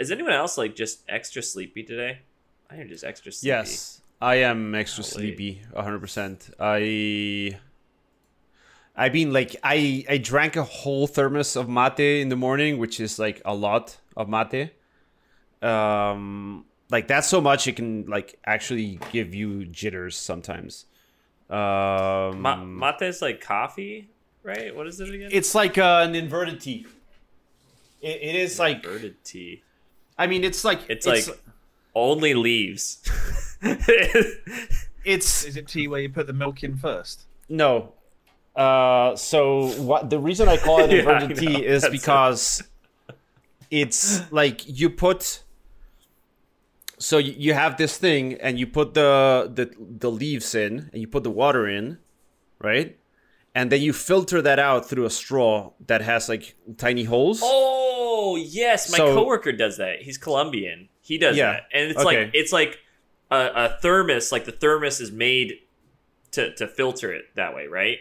[0.00, 2.20] Is anyone else like just extra sleepy today?
[2.70, 3.48] I am just extra sleepy.
[3.48, 6.50] Yes, I am extra sleepy, hundred percent.
[6.58, 7.58] I,
[8.96, 12.98] I mean, like I I drank a whole thermos of mate in the morning, which
[13.00, 14.72] is like a lot of mate.
[15.62, 20.86] Um, like that's so much it can like actually give you jitters sometimes.
[21.48, 24.10] Um, Ma- mate is like coffee,
[24.42, 24.74] right?
[24.74, 25.28] What is it again?
[25.32, 26.86] it's like uh, an inverted tea.
[28.02, 29.62] It, it is like inverted tea.
[30.18, 31.24] I mean, it's like It's, like
[31.94, 33.02] only leaves.
[35.04, 37.22] it's Is it tea where you put the milk in first?
[37.48, 37.92] No.
[38.54, 42.62] Uh, so what the reason I call it Yeah, inverted I tea is That's because
[43.70, 45.42] it's like you put
[46.98, 51.00] so you, you have this thing and you put the, the the leaves in and
[51.00, 51.98] you put the water in,
[52.58, 52.96] right?
[53.54, 57.40] And then you filter that out through a straw that has like tiny holes.
[57.42, 57.95] oh
[58.34, 60.02] yes, my So- coworker does that.
[60.02, 60.88] He's Colombian.
[61.00, 61.52] He does Yeah.
[61.52, 62.24] that, and it's Okay.
[62.24, 62.78] like it's like
[63.30, 64.32] a, a thermos.
[64.32, 65.60] Like the thermos is made
[66.32, 67.98] to to filter it that way, right?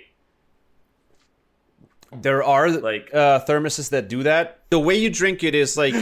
[2.11, 4.61] There are Like- uh, thermoses that do that.
[4.69, 5.93] The way you drink it is like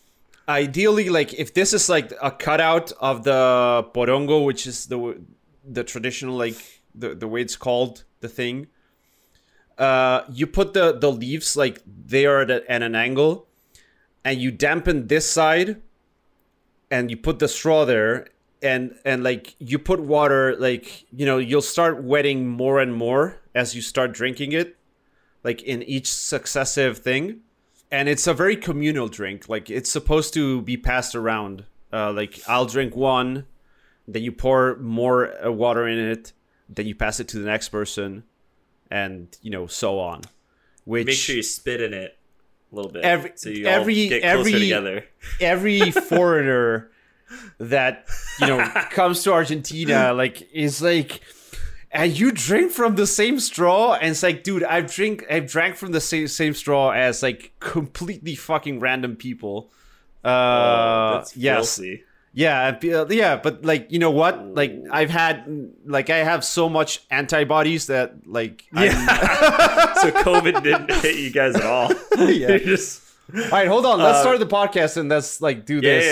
[0.48, 5.20] ideally like if this is like a cutout of the porongo, which is the
[5.64, 6.56] the traditional like
[6.94, 8.68] the the way it's called the thing.
[9.78, 13.45] Uh, you put the the leaves like they are at, at an angle,
[14.26, 15.80] and you dampen this side,
[16.90, 18.26] and you put the straw there,
[18.60, 23.38] and and like you put water like you know you'll start wetting more and more
[23.54, 24.76] as you start drinking it
[25.44, 27.40] like in each successive thing.
[27.88, 29.48] And it's a very communal drink.
[29.48, 31.64] Like it's supposed to be passed around.
[31.92, 33.46] Uh, like i'll drink one
[34.08, 36.32] then you pour more uh, water in it
[36.68, 38.24] then you pass it to the next person
[38.90, 40.22] and you know so on.
[40.84, 42.15] Which Make sure you spit in it
[42.76, 45.04] a little bit, Every- so you every- get closer every- together.
[45.40, 46.90] every foreigner
[47.58, 48.06] that
[48.40, 51.20] you know comes to Argentina like is like
[51.90, 55.74] and you drink from the same straw and it's like dude I've drink I've drank
[55.76, 59.70] from the same same straw as like completely fucking random people
[60.24, 62.04] uh oh, that's yes filthy.
[62.36, 65.48] Yeah uh, yeah but like you know what like I've had
[65.86, 69.94] like I have so much antibodies that like I'm- Yeah.
[70.02, 71.90] so COVID didn't hit you guys at all.
[72.28, 72.58] Yeah.
[72.58, 73.02] Just
[73.34, 76.04] all right hold on let's Uh, start the podcast and let's like do yeah, this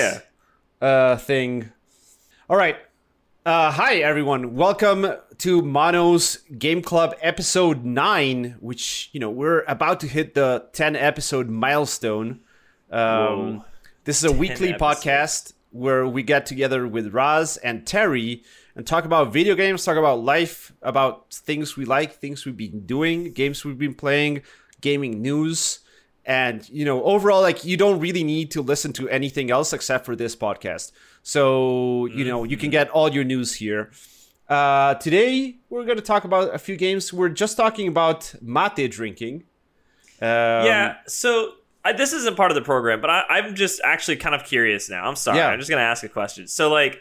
[0.80, 0.86] yeah.
[0.88, 1.70] uh thing.
[2.48, 2.76] All right.
[3.44, 4.54] Uh hi everyone.
[4.54, 5.06] Welcome
[5.38, 10.96] to Mono's Game Club episode 9, which, you know, we're about to hit the 10
[10.96, 12.40] episode milestone.
[12.90, 13.64] Um Whoa.
[14.04, 15.04] this is a weekly episodes.
[15.04, 18.44] podcast where we get together with Raz and Terry
[18.76, 22.86] and talk about video games, talk about life, about things we like, things we've been
[22.86, 24.42] doing, games we've been playing,
[24.80, 25.80] gaming news.
[26.24, 30.06] And, you know, overall, like, you don't really need to listen to anything else except
[30.06, 30.92] for this podcast.
[31.24, 33.90] So, you know, you can get all your news here.
[34.48, 37.12] Uh, today, we're going to talk about a few games.
[37.12, 39.42] We're just talking about mate drinking.
[40.22, 40.98] Um, yeah.
[41.08, 44.44] So I, this isn't part of the program, but I, I'm just actually kind of
[44.44, 45.06] curious now.
[45.06, 45.38] I'm sorry.
[45.38, 45.48] Yeah.
[45.48, 46.46] I'm just gonna ask a question.
[46.46, 47.00] So like,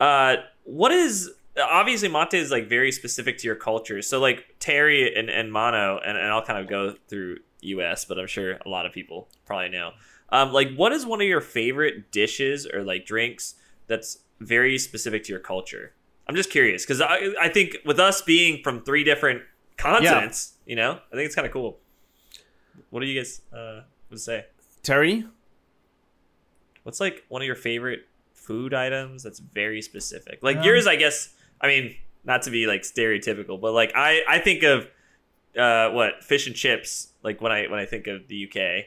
[0.00, 1.30] uh, what is
[1.62, 4.02] obviously mate is like very specific to your culture.
[4.02, 8.18] So like Terry and, and Mono, and, and I'll kind of go through U.S., but
[8.18, 9.92] I'm sure a lot of people probably know.
[10.30, 13.54] Um, like, what is one of your favorite dishes or like drinks
[13.86, 15.92] that's very specific to your culture?
[16.28, 19.42] I'm just curious because I, I think with us being from three different
[19.76, 21.78] continents, you know, I think it's kind of cool.
[22.90, 24.46] What do you guys uh, would say?
[24.82, 25.24] Terry?
[26.82, 30.38] What's like one of your favorite food items that's very specific?
[30.42, 31.34] Like Um, yours, I guess.
[31.60, 34.86] I mean, not to be like stereotypical, but like I I think of
[35.58, 37.08] uh, what fish and chips.
[37.22, 38.84] Like when I when I think of the UK,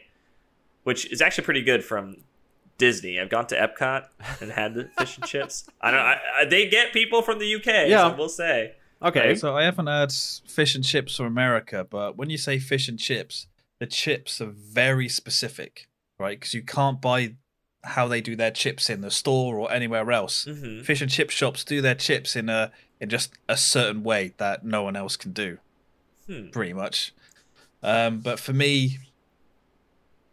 [0.83, 2.17] which is actually pretty good from
[2.77, 3.19] Disney.
[3.19, 4.05] I've gone to Epcot
[4.41, 5.67] and had the fish and chips.
[5.81, 5.99] I don't.
[5.99, 7.65] I, I, they get people from the UK.
[7.89, 8.09] Yeah.
[8.09, 8.75] so we'll say.
[9.01, 9.35] Okay.
[9.35, 12.97] So I haven't had fish and chips from America, but when you say fish and
[12.97, 13.47] chips,
[13.79, 15.87] the chips are very specific,
[16.19, 16.39] right?
[16.39, 17.35] Because you can't buy
[17.83, 20.45] how they do their chips in the store or anywhere else.
[20.45, 24.33] hmm Fish and chip shops do their chips in a in just a certain way
[24.37, 25.57] that no one else can do,
[26.27, 26.49] Hmm.
[26.49, 27.13] pretty much.
[27.81, 28.97] Um, but for me,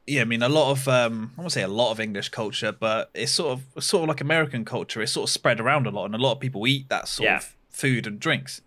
[0.06, 2.72] yeah, I mean a lot of um, I won't say a lot of English culture,
[2.72, 5.00] but it's sort of sort of like American culture.
[5.02, 7.26] It's sort of spread around a lot, and a lot of people eat that sort
[7.28, 7.37] Yeah.
[7.38, 8.60] of food and drinks.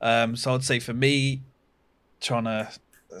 [0.00, 1.42] Um, so I'd say for me,
[2.20, 2.70] trying to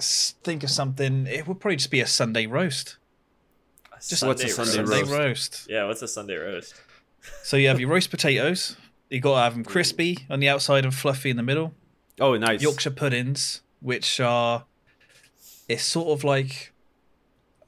[0.00, 2.96] think of something, it would probably just be a Sunday roast.
[4.06, 5.12] Just what's a Sunday Sunday roast?
[5.12, 5.66] roast.
[5.68, 6.74] Yeah, what's a Sunday roast?
[7.42, 8.76] So you have your roast potatoes.
[9.10, 11.74] You got to have them crispy on the outside and fluffy in the middle.
[12.20, 12.62] Oh, nice.
[12.62, 14.66] Yorkshire puddings, which are,
[15.68, 16.72] it's sort of like,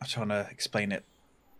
[0.00, 1.04] I'm trying to explain it.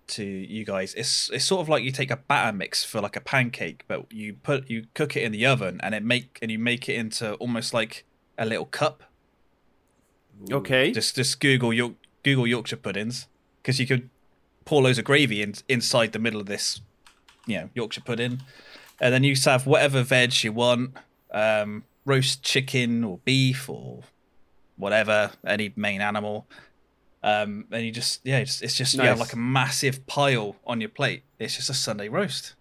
[0.08, 0.92] to you guys.
[0.94, 4.12] It's it's sort of like you take a batter mix for like a pancake, but
[4.12, 6.94] you put you cook it in the oven and it make and you make it
[6.96, 8.04] into almost like
[8.36, 9.04] a little cup.
[10.50, 10.90] Okay.
[10.92, 13.26] Just just Google York, Google Yorkshire puddings
[13.62, 14.08] because you could
[14.64, 16.80] pour loads of gravy in, inside the middle of this,
[17.46, 18.40] you know, Yorkshire pudding,
[19.00, 20.96] and then you just have whatever veg you want,
[21.32, 24.00] um, roast chicken or beef or
[24.76, 26.46] whatever, any main animal.
[27.22, 30.80] Um, and you just yeah, it's, it's just you have like a massive pile on
[30.80, 31.22] your plate.
[31.38, 32.54] It's just a Sunday roast,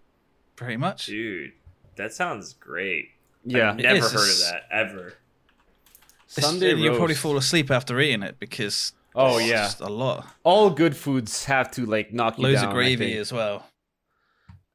[0.56, 1.06] pretty much.
[1.06, 1.52] Dude,
[1.96, 3.10] that sounds great.
[3.44, 3.70] yeah.
[3.70, 4.12] I've never is.
[4.12, 5.14] heard of that ever.
[6.32, 9.64] Sunday you'll probably fall asleep after eating it because Oh, it's yeah.
[9.64, 10.26] just a lot.
[10.44, 12.68] All good foods have to like knock you Loads down.
[12.70, 13.66] of gravy as well.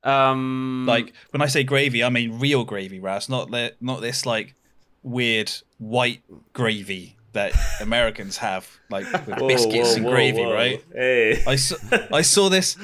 [0.03, 4.25] Um, Like when I say gravy, I mean real gravy, Raz, not the, not this
[4.25, 4.53] like
[5.03, 6.21] weird white
[6.53, 10.83] gravy that Americans have, like with Whoa, biscuits whoa, and whoa, gravy, right?
[10.93, 11.43] Hey.
[11.47, 11.75] I saw,
[12.11, 12.77] I saw this.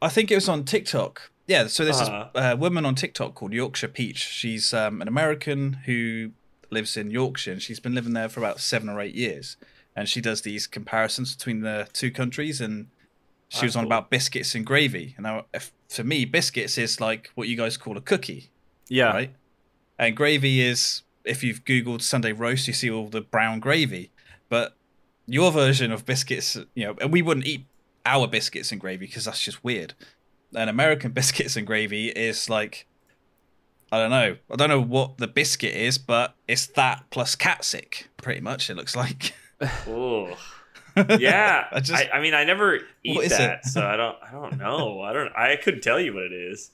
[0.00, 1.30] I think it was on TikTok.
[1.46, 2.28] Yeah, so there's Uh-huh.
[2.32, 4.18] this uh, woman on TikTok called Yorkshire Peach.
[4.18, 6.30] She's um, an American who
[6.70, 9.56] lives in Yorkshire, and she's been living there for about seven or eight years.
[9.96, 12.88] And she does these comparisons between the two countries, and
[13.48, 15.14] she was on about biscuits and gravy.
[15.16, 18.50] And now, if, for me, biscuits is like what you guys call a cookie,
[18.88, 19.10] yeah.
[19.10, 19.34] right?
[19.98, 24.10] And gravy is, if you've Googled Sunday roast, you see all the brown gravy.
[24.48, 24.76] But
[25.26, 27.66] your version of biscuits, you know, and we wouldn't eat
[28.06, 29.94] our biscuits and gravy because that's just weird.
[30.54, 32.86] And American biscuits and gravy is like,
[33.92, 34.36] I don't know.
[34.50, 38.76] I don't know what the biscuit is, but it's that plus catsick, pretty much, it
[38.76, 39.34] looks like.
[39.88, 40.28] Ooh.
[41.18, 41.66] Yeah.
[41.72, 43.64] I I, just- I, mean, I never eat that, it?
[43.66, 44.16] so I don't.
[44.22, 45.00] I don't know.
[45.00, 45.32] I don't.
[45.36, 46.70] I couldn't tell you what it is.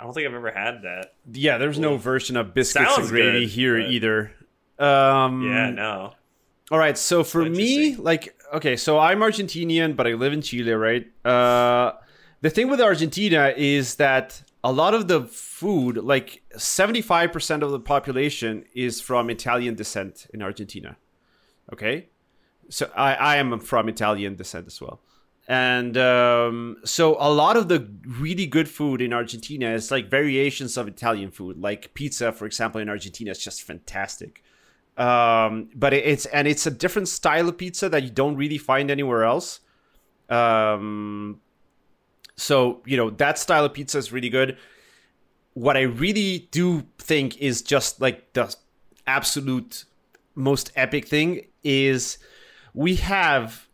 [0.00, 1.14] I don't think I've ever had that.
[1.32, 4.32] Yeah, there's no version of biscuits and gravy good, here but- either.
[4.78, 5.70] Um, Yeah.
[5.70, 6.14] No.
[6.70, 10.70] All right, so for me, like, okay, so I'm Argentinian, but I live in Chile,
[10.72, 11.06] right?
[11.24, 11.92] Uh,
[12.42, 17.80] the thing with Argentina is that a lot of the food, like 75% of the
[17.80, 20.96] population, is from Italian descent in Argentina.
[21.72, 22.08] Okay,
[22.68, 25.00] so I, I am from Italian descent as well.
[25.46, 30.76] And um, so a lot of the really good food in Argentina is like variations
[30.76, 34.42] of Italian food, like pizza, for example, in Argentina is just fantastic
[34.98, 38.90] um but it's and it's a different style of pizza that you don't really find
[38.90, 39.60] anywhere else
[40.28, 41.40] um
[42.38, 44.56] so you know that style of pizza is really good.
[45.54, 48.54] What i really do think is just like the
[49.06, 49.84] absolute
[50.34, 52.18] most epic thing is
[52.74, 53.66] we have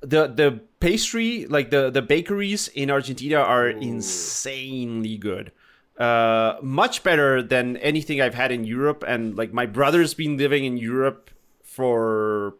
[0.00, 5.52] the the pastry like the the bakeries in argentina are insanely good.
[5.96, 9.02] Uh much better than anything i've had in europe.
[9.08, 11.30] And like my brother's been living in europe
[11.62, 12.56] for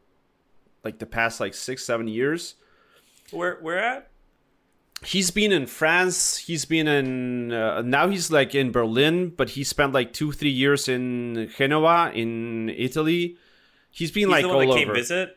[0.83, 2.55] like the past like six seven years.
[3.33, 4.11] Where where at?
[5.05, 9.63] He's been in france he's been in uh, now he's like in berlin but he
[9.63, 13.37] spent like two three years in genoa in italy
[13.91, 15.37] he's been He's like the one all that over came visit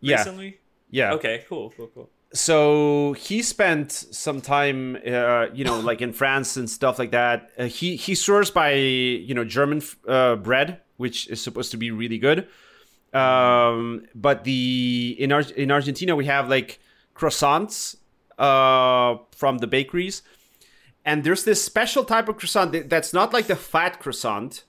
[0.00, 0.58] yeah recently.
[0.90, 1.44] yeah Okay.
[1.48, 1.72] Cool.
[1.76, 1.90] Cool.
[1.94, 2.10] Cool.
[2.32, 7.50] so he spent some time uh, you know like in france and stuff like that
[7.58, 11.90] uh, he he swears by you know german uh, bread which is supposed to be
[11.90, 12.46] really good
[13.12, 16.78] um but the in Ar- in argentina we have like
[17.14, 17.96] croissants
[18.38, 20.22] uh from the bakeries.
[21.06, 24.64] And there's this special type of croissant that's not like the fat croissant.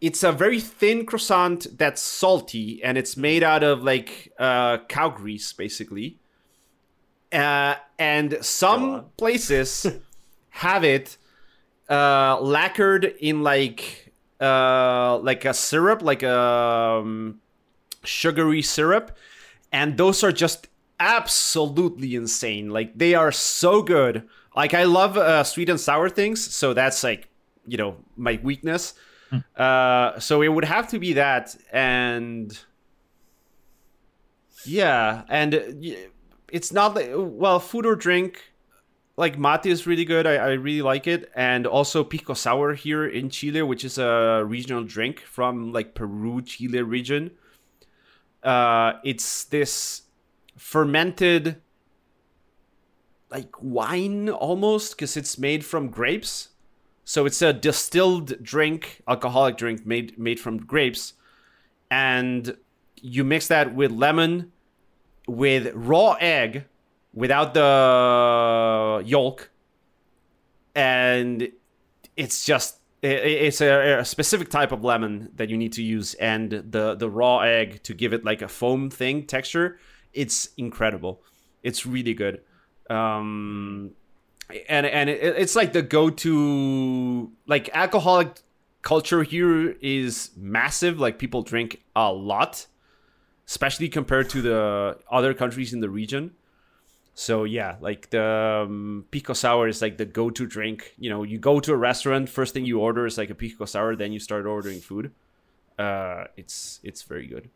[0.00, 5.10] It's a very thin croissant that's salty and it's made out of like uh, cow
[5.10, 6.18] grease basically.
[7.30, 9.86] Uh, and some places
[10.48, 11.18] have it
[11.90, 17.40] uh, lacquered in like uh, like a syrup like a um,
[18.04, 19.16] sugary syrup.
[19.70, 20.68] And those are just
[21.02, 22.70] absolutely insane.
[22.70, 24.28] Like they are so good.
[24.54, 27.28] Like i love uh, sweet and sour things so that's like
[27.66, 28.94] you know my weakness.
[29.56, 32.58] Uh so it would have to be that and
[34.66, 35.54] yeah and
[36.52, 38.52] it's not like well food or drink
[39.16, 40.26] like mate is really good.
[40.26, 41.30] I, I really like it.
[41.34, 46.42] And also pisco sour here in chile which is a regional drink from like peru
[46.42, 47.30] chile region.
[48.42, 50.01] Uh it's this
[50.56, 51.60] fermented
[53.30, 56.50] like wine almost because it's made from grapes.
[57.04, 61.14] So it's a distilled drink alcoholic drink made made from grapes.
[61.90, 62.56] And
[62.96, 64.52] you mix that with lemon
[65.26, 66.66] with raw egg
[67.12, 69.50] without the yolk.
[70.74, 71.50] And
[72.16, 76.50] it's just it's a, a specific type of lemon that you need to use and
[76.50, 79.78] the the raw egg to give it like a foam thing texture
[80.14, 81.20] it's incredible
[81.62, 82.40] it's really good
[82.90, 83.92] Um,
[84.68, 88.42] and and it, it's like the go-to like alcoholic
[88.82, 90.98] culture here is massive.
[91.00, 92.66] Like people drink a lot,
[93.46, 96.32] especially compared to the other countries in the region.
[97.14, 100.94] So yeah, like the um, pisco sour is like the go-to drink.
[100.98, 103.64] You know, you go to a restaurant, first thing you order is like a pisco
[103.64, 105.12] sour, then you start ordering food.
[105.78, 107.48] Uh, it's it's very good,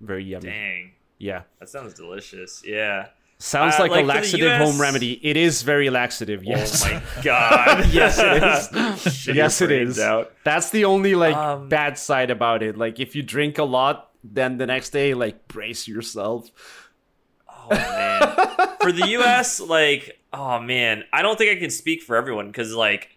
[0.00, 0.48] very yummy.
[0.50, 2.62] Dang, Yeah, that sounds delicious.
[2.66, 3.06] Yeah.
[3.38, 5.20] sounds Uh, like, like a laxative US home remedy.
[5.22, 6.42] It is very laxative.
[6.42, 6.84] Yes.
[6.84, 7.86] Oh my god.
[7.92, 9.26] yes, it is.
[9.36, 10.00] Yes, it is.
[10.00, 10.32] Out.
[10.42, 12.76] That's the only like Um, bad side about it.
[12.76, 16.50] Like if you drink a lot, then the next day, like brace yourself.
[17.48, 18.76] Oh man.
[18.80, 22.74] for the US, like, oh man, I don't think I can speak for everyone because
[22.74, 23.16] like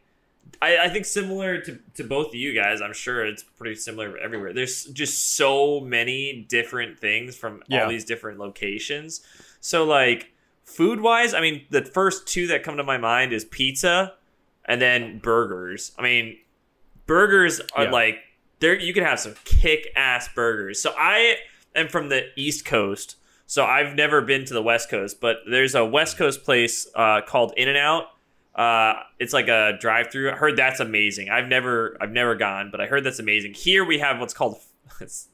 [0.61, 4.17] I, I think similar to, to both of you guys, I'm sure it's pretty similar
[4.17, 4.53] everywhere.
[4.53, 7.83] There's just so many different things from Yeah.
[7.83, 9.21] all these different locations.
[9.61, 10.31] So like
[10.63, 14.13] food wise, I mean the first two that come to my mind is pizza
[14.65, 15.91] and then burgers.
[15.97, 16.37] I mean
[17.05, 17.91] burgers are Yeah.
[17.91, 18.19] like
[18.59, 20.81] there you can have some kick ass burgers.
[20.81, 21.37] So I
[21.75, 23.17] am from the East Coast.
[23.47, 27.21] So I've never been to the West Coast, but there's a West Coast place uh,
[27.21, 28.05] called In and Out.
[28.55, 30.31] Uh, it's like a drive-through.
[30.31, 31.29] I heard that's amazing.
[31.29, 33.53] I've never, I've never gone, but I heard that's amazing.
[33.53, 34.59] Here we have what's called,
[35.01, 35.27] it's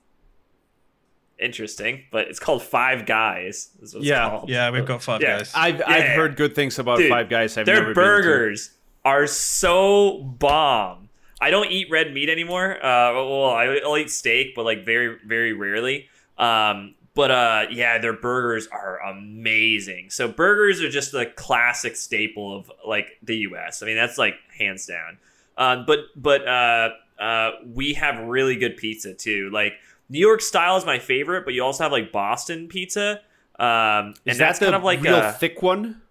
[1.40, 3.70] interesting, but it's called Five Guys.
[3.82, 4.50] Is what it's Yeah, called.
[4.50, 5.38] Yeah, we've got five Yeah.
[5.38, 5.52] guys.
[5.56, 6.16] I've I've Yeah.
[6.16, 7.58] heard good things about Dude, Five Guys.
[7.58, 8.72] I've Their never burgers
[9.06, 11.10] are so bomb.
[11.40, 12.76] I don't eat red meat anymore.
[12.78, 16.08] Uh, well, I- I'll eat steak, but like very, very rarely.
[16.38, 20.10] Um, but uh, yeah, their burgers are amazing.
[20.10, 23.84] So burgers are just the classic staple of like the U.S.
[23.84, 25.18] I mean, that's like hands down.
[25.58, 26.90] Um, but but uh,
[27.20, 29.50] uh, we have really good pizza too.
[29.52, 29.74] Like
[30.10, 33.22] New York style is my favorite, but you also have like Boston pizza.
[33.60, 36.02] Um, and Is that's that the kind of like real a, thick one?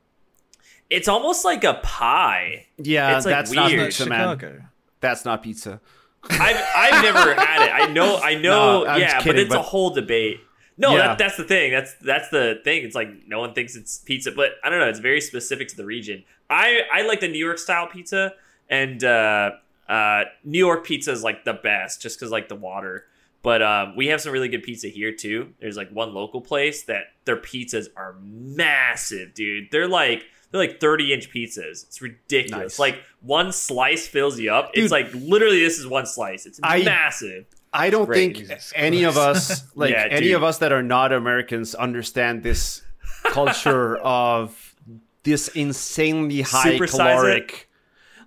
[0.89, 2.67] it's almost like a pie.
[2.79, 3.77] Yeah, It's, like, that's weird.
[3.79, 4.69] not pizza, man.
[5.01, 5.81] That's not pizza.
[6.29, 7.71] I've I've never had it.
[7.73, 10.41] I know I know No, yeah, just but kidding, it's a whole debate.
[10.81, 11.09] No, Yeah.
[11.09, 11.71] that, that's the thing.
[11.73, 12.85] That's that's the thing.
[12.85, 14.89] It's like no one thinks it's pizza, but I don't know.
[14.89, 16.25] It's very specific to the region.
[16.49, 18.33] I I like the New York style pizza,
[18.69, 19.51] and uh,
[19.89, 23.05] uh, New York pizza is like the best, just because like the water.
[23.43, 25.55] But um, we have some really good pizza here too.
[25.61, 29.69] There's like one local place that their pizzas are massive, dude.
[29.71, 31.85] They're like they're like 30 inch pizzas.
[31.87, 32.73] It's ridiculous.
[32.75, 32.79] Nice.
[32.79, 34.73] Like one slice fills you up.
[34.73, 34.85] Dude.
[34.85, 36.47] it's like literally this is one slice.
[36.47, 37.47] It's I- massive.
[37.73, 38.35] I don't Great.
[38.37, 40.37] think Jesus any of us, like Yeah, any dude.
[40.37, 42.83] of us that are not Americans, understand this
[43.25, 44.75] culture of
[45.23, 47.69] this insanely high Supersize caloric.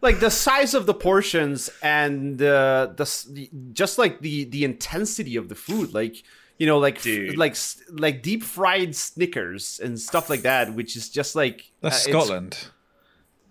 [0.02, 5.36] Like the size of the portions and uh, the the just like the the intensity
[5.38, 6.24] of the food, like
[6.58, 7.56] you know, like f- like
[7.90, 12.68] like deep fried Snickers and stuff like that, which is just like That's uh, Scotland.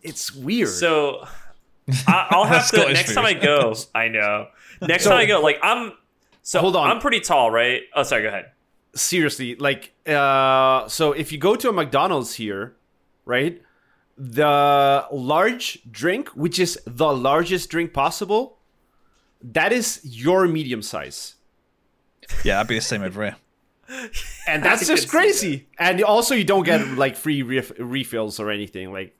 [0.03, 0.69] It's, weird.
[0.69, 1.27] So
[2.07, 3.75] I, I'll have to Scottish next time I go.
[3.95, 4.49] I know.
[4.89, 5.93] Next So- time I go, like I'm.
[6.43, 6.91] So Hold on.
[6.91, 7.83] I'm pretty tall, right?
[7.95, 8.23] Oh, sorry.
[8.23, 8.47] Go ahead.
[8.95, 12.77] seriously like uh so if you go to a mcdonald's here
[13.25, 13.63] right
[14.19, 18.59] the large drink which is the largest drink possible
[19.43, 21.37] that is your medium size
[22.45, 23.37] Yeah, that'd be the same over here.
[24.47, 27.73] and that's I just could see crazy and also you don't get like free ref-
[27.79, 29.17] refills or anything like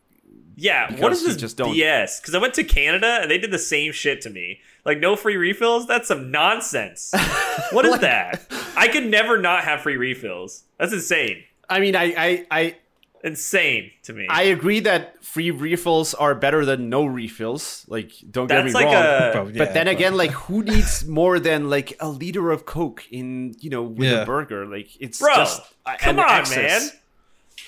[0.57, 0.91] Yeah.
[0.91, 2.21] what Because is you this just don't- BS?
[2.21, 4.61] Because I went to Canada and they did the same shit to me.
[4.85, 5.87] Like no free refills.
[5.87, 7.13] That's some nonsense.
[7.71, 8.43] What is that?
[8.77, 10.65] I could never not have free refills.
[10.79, 11.45] That's insane.
[11.69, 12.77] i mean i i i
[13.25, 14.27] Insane to me.
[14.29, 17.85] I agree that free refills are better than no refills.
[17.87, 18.95] Like, don't get me like wrong.
[18.97, 19.31] a.
[19.33, 23.05] Bro, but yeah, then again, like, who needs more than like a liter of Coke
[23.13, 24.23] in you know with Yeah.
[24.23, 24.67] a burger?
[24.67, 25.63] Like, it's Bro, just
[26.01, 26.91] come an on, excess.
[26.91, 27.01] man.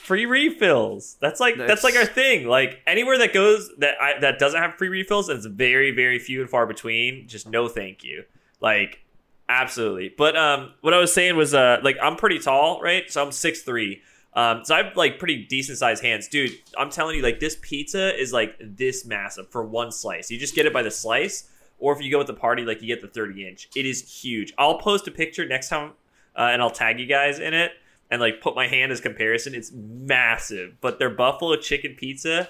[0.04, 1.16] Free refills.
[1.20, 2.46] That's like that's, That's- like our thing.
[2.46, 6.40] Like anywhere that goes that I, that doesn't have free refills, it's very very few
[6.42, 7.26] and far between.
[7.26, 8.25] Just no, thank you.
[8.61, 9.00] Like
[9.49, 10.14] absolutely.
[10.16, 13.11] But um, what I was saying was uh, like I'm pretty tall, right?
[13.11, 14.02] So I'm six three.
[14.34, 16.50] Um, so I have like pretty decent sized hands, dude.
[16.76, 20.30] I'm telling you, like this pizza is like this massive for one slice.
[20.30, 22.82] You just get it by the slice, or if you go with the party, like
[22.82, 23.68] you get the 30 inch.
[23.76, 24.52] It is huge.
[24.58, 25.92] I'll post a picture next time,
[26.37, 27.73] uh, and I'll tag you guys in it,
[28.14, 29.54] and like put my hand as comparison.
[29.54, 32.49] It's massive, but their buffalo chicken pizza,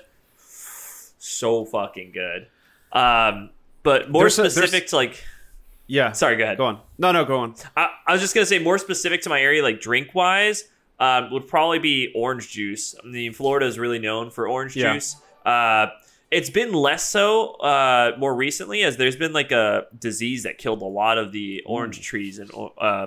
[1.19, 2.47] so fucking good.
[2.93, 3.51] Um,
[3.83, 5.25] but more There's a- specific to like,
[5.87, 6.13] Yeah.
[6.13, 6.59] sorry, go ahead.
[6.59, 6.81] Go on.
[6.99, 7.55] No, no, go on.
[7.77, 10.65] I, I was just gonna say more specific to my area, like drink wise,
[11.01, 12.95] um, would probably be orange juice.
[13.03, 14.95] I mean, Florida is really known for orange Yeah.
[14.95, 15.17] juice.
[15.45, 15.87] Uh,
[16.31, 20.83] it's been less so uh, more recently, as there's been like a disease that killed
[20.83, 23.07] a lot of the orange trees and uh,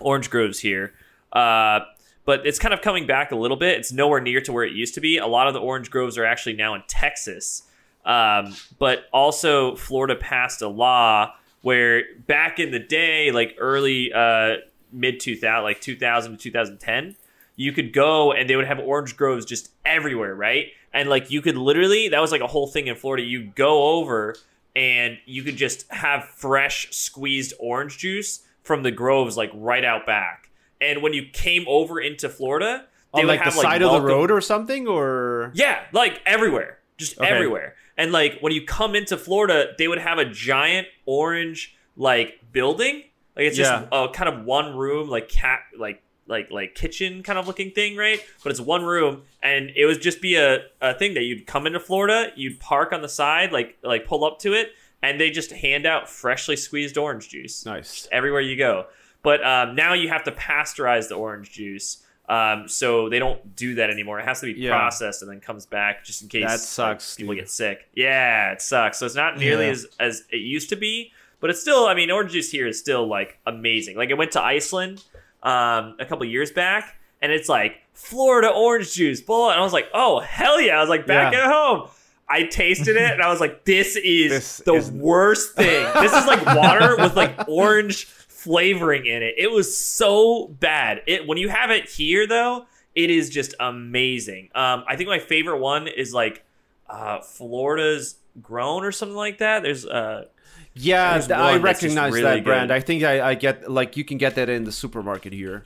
[0.00, 0.92] orange groves here.
[1.36, 1.84] Uh,
[2.24, 3.78] but it's kind of coming back a little bit.
[3.78, 5.18] It's nowhere near to where it used to be.
[5.18, 7.62] A lot of the orange groves are actually now in Texas.
[8.04, 14.56] Um, but also, Florida passed a law where back in the day, like early uh,
[14.92, 17.16] mid 2000, like 2000 to 2010,
[17.54, 20.68] you could go and they would have orange groves just everywhere, right?
[20.92, 23.22] And like you could literally, that was like a whole thing in Florida.
[23.22, 24.36] You go over
[24.74, 30.06] and you could just have fresh squeezed orange juice from the groves, like right out
[30.06, 30.45] back.
[30.80, 33.92] And when you came over into Florida, they On would like the have, side of
[33.92, 37.28] the road or something, or yeah, like everywhere, just Okay.
[37.28, 37.74] everywhere.
[37.96, 43.04] And like when you come into Florida, they would have a giant orange like building.
[43.34, 43.88] Like it's just Yeah.
[43.90, 47.96] a kind of one room, like cat, like like like kitchen kind of looking thing,
[47.96, 48.20] right?
[48.42, 51.66] But it's one room, and it would just be a, a thing that you'd come
[51.66, 55.30] into Florida, you'd park on the side, like like pull up to it, and they
[55.30, 58.08] just hand out freshly squeezed orange juice nice.
[58.10, 58.86] everywhere you go.
[59.26, 62.04] But um, now you have to pasteurize the orange juice.
[62.28, 64.20] Um, so they don't do that anymore.
[64.20, 64.70] It has to be Yeah.
[64.70, 67.42] processed and then comes back just in case That like, sucks, people dude.
[67.42, 67.88] get sick.
[67.94, 68.98] Yeah, it sucks.
[68.98, 69.72] So it's not nearly Yeah.
[69.72, 71.86] as as it used to be, but it's still.
[71.86, 73.96] I mean, orange juice here is still like amazing.
[73.96, 75.02] Like I went to Iceland
[75.42, 79.72] um, a couple years back, and it's like Florida orange juice, bull, and I was
[79.72, 80.76] like, oh hell yeah!
[80.78, 81.46] I was like back Yeah.
[81.46, 81.88] at home.
[82.28, 85.86] I tasted it and I was like, this is This the is- worst thing.
[86.02, 88.06] This is like water with like orange
[88.46, 89.34] flavoring in it.
[89.36, 91.02] It was so bad.
[91.06, 94.50] It when you have it here though, it is just amazing.
[94.54, 96.44] Um, I think my favorite one is like
[96.88, 99.62] uh, Florida's grown or something like that.
[99.64, 100.26] There's uh,
[100.74, 102.68] Yeah, There's I recognize really that brand.
[102.68, 102.74] good.
[102.76, 105.64] I think I, I get like you can get that in the supermarket here.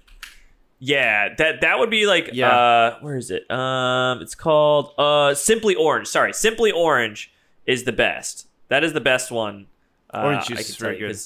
[0.79, 2.49] yeah, that that would be like Yeah.
[2.51, 3.49] uh, where is it?
[3.51, 6.07] Um, it's called uh, Simply Orange.
[6.09, 7.31] Sorry, Simply Orange
[7.67, 8.47] is the best.
[8.69, 9.67] That is the best one.
[10.13, 11.17] Uh, Orange juice I is very good.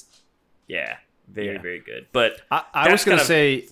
[0.67, 0.97] Yeah,
[1.31, 1.61] very Yeah.
[1.61, 2.07] very good.
[2.11, 3.67] But I, I was gonna say,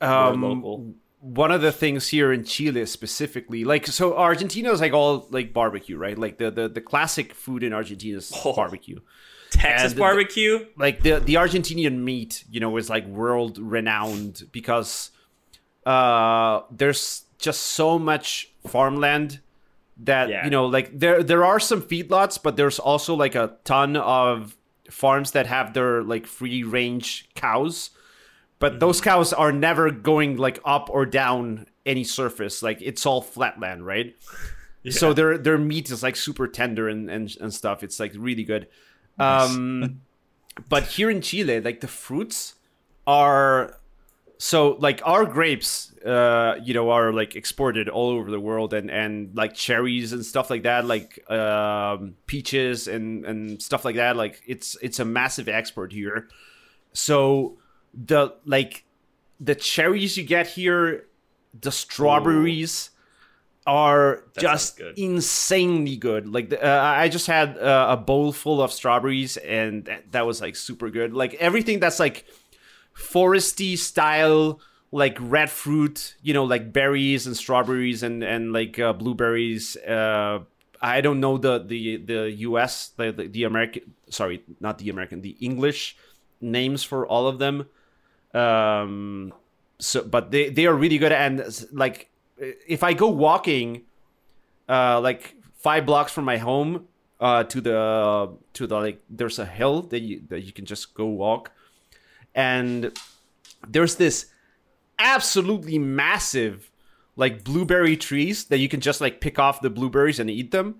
[0.00, 0.94] um, local.
[1.20, 5.52] one of the things here in Chile specifically, like so, Argentina is like all like
[5.52, 6.18] barbecue, right?
[6.18, 8.52] Like the the, the classic food in Argentina is Oh.
[8.54, 9.00] barbecue.
[9.50, 10.66] Texas And the- barbecue.
[10.76, 15.10] Like the the Argentinian meat, you know, is like world renowned because
[15.86, 19.40] uh there's just so much farmland
[19.98, 20.44] that Yeah.
[20.44, 24.56] you know like there there are some feedlots but there's also like a ton of
[24.94, 27.90] farms that have their like free range cows
[28.58, 32.62] but those cows are never going like up or down any surface.
[32.62, 34.16] Like it's all flatland right?
[34.90, 37.82] So their their meat is like super tender and and, and stuff.
[37.82, 38.68] It's like really good.
[39.18, 40.00] Um
[40.68, 42.56] but here in chile like the fruits
[43.06, 43.78] are
[44.38, 48.90] so like our grapes uh you know are like exported all over the world and
[48.90, 54.16] and like cherries and stuff like that like um peaches and and stuff like that
[54.16, 56.28] like it's it's a massive export here.
[56.92, 57.58] So
[57.94, 58.84] the like
[59.40, 61.06] the cherries you get here
[61.58, 62.90] the strawberries
[63.66, 64.98] are That just good.
[64.98, 66.28] insanely good.
[66.28, 70.40] Like the, uh, i just had uh, a bowl full of strawberries and that was
[70.42, 71.14] like super good.
[71.14, 72.26] Like everything that's like
[72.96, 74.60] foresty style
[74.92, 80.38] like red fruit you know like berries and strawberries and and like uh, blueberries uh
[80.80, 85.20] i don't know the the the us the, the the american sorry not the american
[85.22, 85.96] the english
[86.44, 87.66] names for all of them.
[88.34, 89.32] Um
[89.78, 91.12] so but they they are really good.
[91.12, 93.82] And like if i go walking
[94.68, 96.88] uh like five blocks from my home
[97.20, 100.94] uh to the to the like there's a hill that you that you can just
[100.94, 101.52] go walk
[102.34, 102.96] and
[103.68, 104.26] there's this
[104.98, 106.70] absolutely massive
[107.16, 110.76] like blueberry trees that you can just like pick off the blueberries and eat them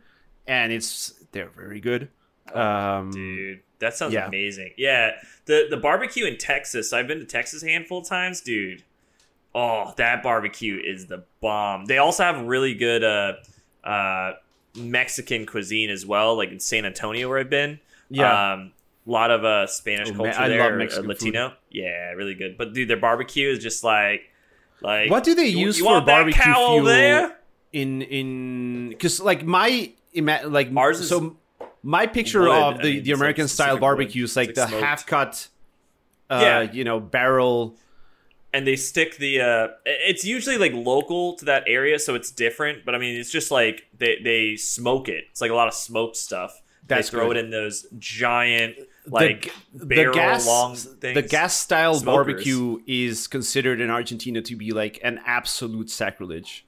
[0.47, 2.09] and it's they're very good
[2.53, 4.27] um Dude, that sounds Yeah.
[4.27, 4.73] amazing.
[4.77, 5.13] Yeah,
[5.47, 6.93] the the barbecue in Texas.
[6.93, 8.83] I've been to Texas a handful of times, dude.
[9.55, 11.87] Oh, that barbecue is the bomb.
[11.87, 13.35] They also have really good uh
[13.83, 14.35] uh
[14.77, 17.81] Mexican cuisine as well, like in San Antonio where I've been.
[18.11, 18.53] Yeah.
[18.53, 18.73] Um
[19.07, 21.53] a lot of uh Spanish Oh, man, culture I there, love uh, Mexican Latino.
[21.71, 22.57] Yeah, really good.
[22.59, 24.31] But dude, their barbecue is just like
[24.81, 26.83] like What do they you- use you for want barbecue fuel?
[26.85, 27.37] there?
[27.73, 31.37] in in because like my ima- like Ours is so
[31.83, 32.51] my picture wood.
[32.51, 33.81] of I the mean, the it's, like, American style wood.
[33.81, 34.85] barbecues like It's, the smoked.
[34.85, 35.49] half cut
[36.31, 36.63] uh Yeah.
[36.73, 37.75] you know barrel
[38.53, 42.85] and they stick the uh it's usually like local to that area so it's different
[42.85, 45.75] but i mean it's just like they they smoke it it's like a lot of
[45.75, 47.37] smoked stuff That's they throw good.
[47.39, 52.05] it in those giant like the, the gas long the gas style Smokers.
[52.35, 56.65] barbecue is considered in Argentina to be like an absolute sacrilege.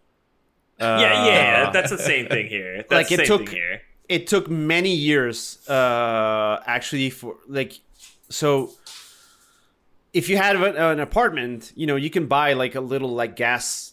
[0.78, 3.54] yeah yeah Uh, that's the same thing here that's Like, it took-
[4.08, 7.80] it took many years uh actually for like
[8.28, 8.70] so
[10.12, 13.36] if you have an, an apartment, you know, you can buy like a little like
[13.36, 13.92] gas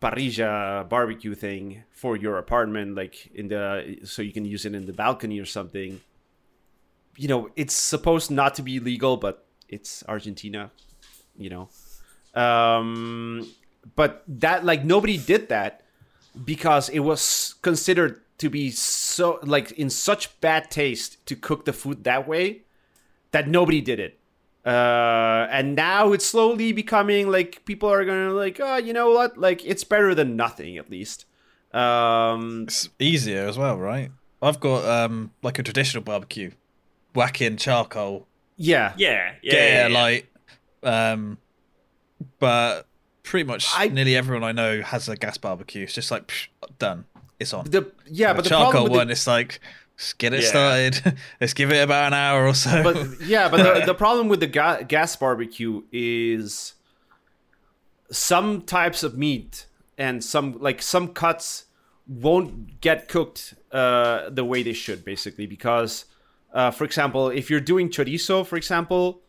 [0.00, 4.86] parrilla barbecue thing for your apartment, like in the so you can use it in
[4.86, 6.00] the balcony or something.
[7.18, 10.70] You know, it's supposed not to be legal, but it's Argentina,
[11.36, 11.68] you know.
[12.40, 13.50] Um,
[13.96, 15.82] but that like nobody did that
[16.44, 21.72] because it was considered to be so like in such bad taste to cook the
[21.72, 22.62] food that way
[23.32, 24.18] that nobody did it.
[24.64, 29.36] Uh, and now it's slowly becoming like people are gonna like, oh, you know what?
[29.36, 31.24] Like it's better than nothing at least.
[31.72, 34.10] Um, It's easier as well, right?
[34.40, 36.52] I've got um like a traditional barbecue,
[37.18, 38.26] whack in charcoal,
[38.56, 39.94] yeah, Yeah, yeah, get yeah, yeah.
[40.02, 40.26] light,
[40.82, 41.38] um,
[42.38, 42.86] but
[43.22, 45.82] pretty much I- nearly everyone I know has a gas barbecue.
[45.84, 47.04] It's just like psh, done,
[47.40, 47.64] it's on.
[47.64, 49.60] the yeah, but the charcoal problem with one, the, it's like
[49.96, 50.48] let's get it Yeah.
[50.48, 51.16] started.
[51.40, 52.82] let's give it about an hour or so.
[52.82, 56.74] but yeah, but the, the problem with the ga- gas barbecue is
[58.10, 59.66] some types of meat
[59.98, 61.64] and some like some cuts
[62.06, 66.06] won't get cooked uh, the way they should, basically, because,
[66.52, 69.20] uh, for example, if you're doing chorizo, for example,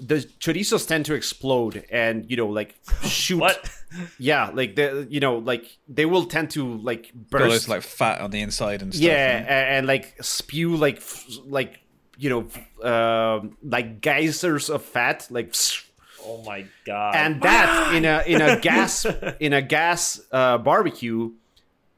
[0.00, 3.38] the chorizos tend to explode and you know like shoot.
[3.38, 3.70] What?
[4.18, 7.48] Yeah, like the you know like they will tend to like got burst.
[7.50, 9.02] loads like fat on the inside and stuff.
[9.06, 9.40] yeah, right?
[9.42, 11.78] and, and like spew like f- like
[12.18, 12.42] you know
[12.90, 15.54] um like geysers of fat like
[16.26, 17.14] Oh my god.
[17.14, 19.06] and that in a in a gas
[19.38, 21.30] in a gas uh, barbecue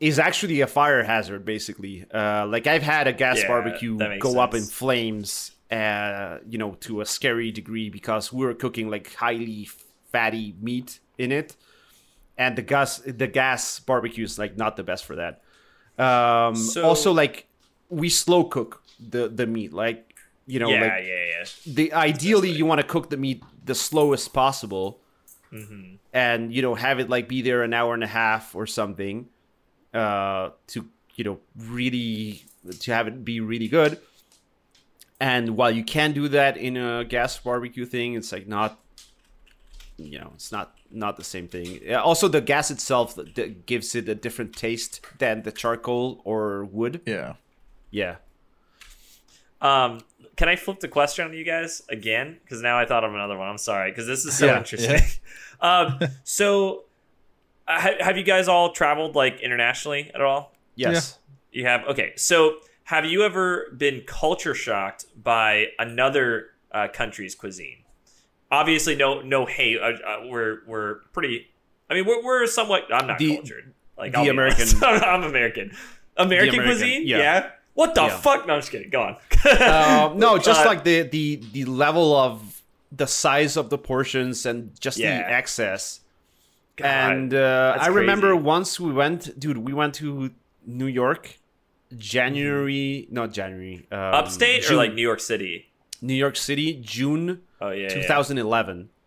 [0.00, 2.04] is actually a fire hazard basically.
[2.12, 6.76] Uh, like i've had a gas Yeah, barbecue go up in flames uh, you know
[6.80, 9.68] to a scary degree because we were cooking like highly
[10.12, 11.56] fatty meat in it.
[12.38, 15.42] And the gas the gas barbecue is like not the best for that.
[15.98, 17.46] Um So- also like
[17.90, 20.14] we slow cook the the meat like
[20.46, 21.44] you know yeah, like yeah, yeah.
[21.66, 25.00] the ideally you want to cook the meat the slowest possible
[26.12, 29.26] and you know have it like be there an hour and a half or something
[29.94, 32.44] uh to you know really
[32.80, 33.98] to have it be really good
[35.20, 38.78] and while you can do that in a gas barbecue thing it's like not
[39.96, 43.94] you know it's not not the same thing also the gas itself that- that gives
[43.94, 47.34] it a different taste than the charcoal or wood yeah.
[47.90, 48.16] yeah
[49.60, 50.00] Um,
[50.36, 52.38] can I flip the question on you guys again?
[52.44, 53.48] Because now I thought of another one.
[53.48, 55.00] I'm sorry, because this is so Yeah, interesting.
[55.60, 56.87] um, so ha-
[58.00, 60.54] have you guys all traveled like internationally at all?
[60.76, 61.18] yes
[61.52, 61.84] You have.
[61.88, 67.84] Okay, so have you ever been culture shocked by another uh, country's cuisine?
[68.50, 69.78] Obviously, no, no hate.
[69.80, 71.48] Uh, uh, we're we're pretty.
[71.90, 72.84] I mean, we're, we're somewhat.
[72.92, 73.74] I'm not The- cultured.
[73.96, 74.66] Like the I'll American.
[74.82, 75.72] I'm American.
[76.16, 77.06] American, American, cuisine.
[77.06, 77.18] yeah.
[77.18, 77.50] Yeah.
[77.74, 78.16] What the Yeah.
[78.20, 78.46] fuck?
[78.46, 78.90] No, I'm just kidding.
[78.90, 79.16] Go on.
[79.44, 84.46] uh, no, just Uh, like the the the level of the size of the portions
[84.46, 85.18] and just Yeah.
[85.18, 86.00] the excess.
[86.78, 88.42] God, and uh, I remember crazy.
[88.44, 89.58] once we went, dude.
[89.58, 90.30] We went to
[90.64, 91.38] New York,
[91.96, 95.66] January, not January, um, upstate or like New York City?
[96.00, 98.02] New York City, June Oh yeah, yeah.
[98.02, 98.88] 2011.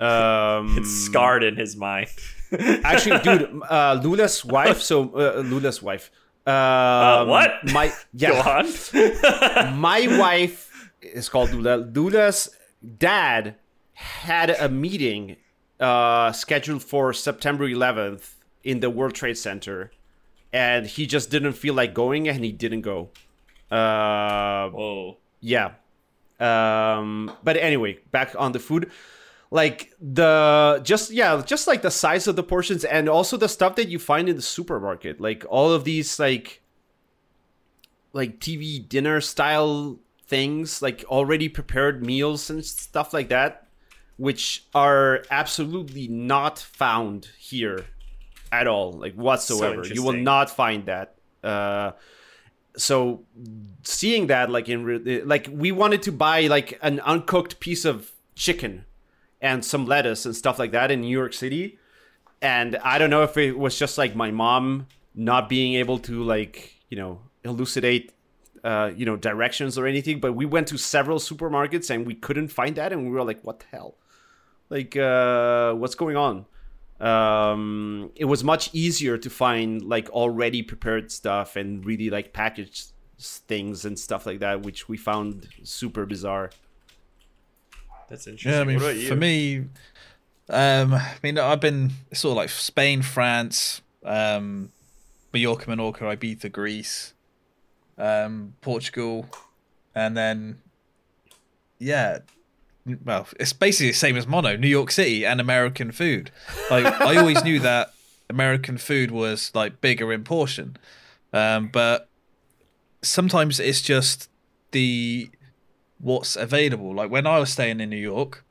[0.00, 2.06] Um, It's scarred in his mind.
[2.84, 4.80] Actually, dude, uh, Lula's wife.
[4.80, 6.12] So uh, Lula's wife.
[6.46, 7.50] Um, Uh, what?
[7.72, 9.74] My yeah.
[9.74, 10.70] My wife
[11.02, 11.76] is called Lula.
[11.82, 12.48] Lula's
[12.98, 13.56] dad
[13.94, 15.36] had a meeting
[15.80, 19.90] uh, scheduled for September 11th in the World Trade Center,
[20.52, 23.10] and he just didn't feel like going, and he didn't go.
[23.70, 25.16] Uh, Whoa.
[25.40, 25.72] yeah.
[26.40, 28.90] Um, but anyway, back on the food.
[29.50, 33.76] Like the just yeah, just like the size of the portions and also the stuff
[33.76, 35.22] that you find in the supermarket.
[35.22, 36.60] Like all of these like
[38.12, 43.67] like TV dinner style things, like already prepared meals and stuff like that,
[44.18, 47.86] which are absolutely not found here
[48.52, 49.86] at all, like whatsoever.
[49.86, 51.14] you will not find that.
[51.42, 51.92] Uh,
[52.76, 53.24] so
[53.82, 58.12] seeing that like in re- like we wanted to buy like an uncooked piece of
[58.34, 58.84] chicken
[59.40, 61.78] and some lettuce and stuff like that in New York City
[62.40, 66.22] and I don't know if it was just like my mom not being able to
[66.22, 68.12] like you know elucidate
[68.62, 72.48] uh, you know directions or anything but we went to several supermarkets and we couldn't
[72.48, 73.96] find that and we were like what the hell
[74.70, 76.46] like uh, what's going on
[77.00, 82.92] um, it was much easier to find like already prepared stuff and really like packaged
[83.18, 86.50] things and stuff like that which we found super bizarre
[88.08, 88.52] That's interesting.
[88.52, 89.08] Yeah, I mean, what about you?
[89.08, 89.58] for me,
[90.50, 94.70] um, I mean, I've been sort of like Spain, France, um,
[95.32, 97.12] Mallorca, Menorca, Ibiza, Greece,
[97.98, 99.26] um, Portugal,
[99.94, 100.62] and then,
[101.78, 102.20] yeah,
[103.04, 106.30] well, it's basically the same as mono, New York City and American food.
[106.70, 107.92] Like I always knew that
[108.30, 110.76] American food was like bigger in portion,
[111.32, 112.08] um, but
[113.02, 114.28] sometimes it's just
[114.72, 115.30] the
[116.00, 116.94] what's available.
[116.94, 118.44] Like when I was staying in New York,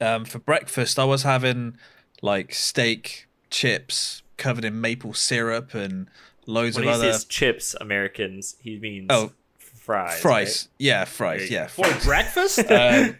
[0.00, 1.76] um, for breakfast I was having
[2.20, 6.08] like steak, chips covered in maple syrup, and
[6.46, 10.20] loads When of he other says chips, Americans, he means Oh, fries.
[10.20, 10.68] fries.
[10.78, 11.50] Yeah, fries.
[11.50, 12.58] Yeah, For breakfast?
[12.70, 13.16] Um,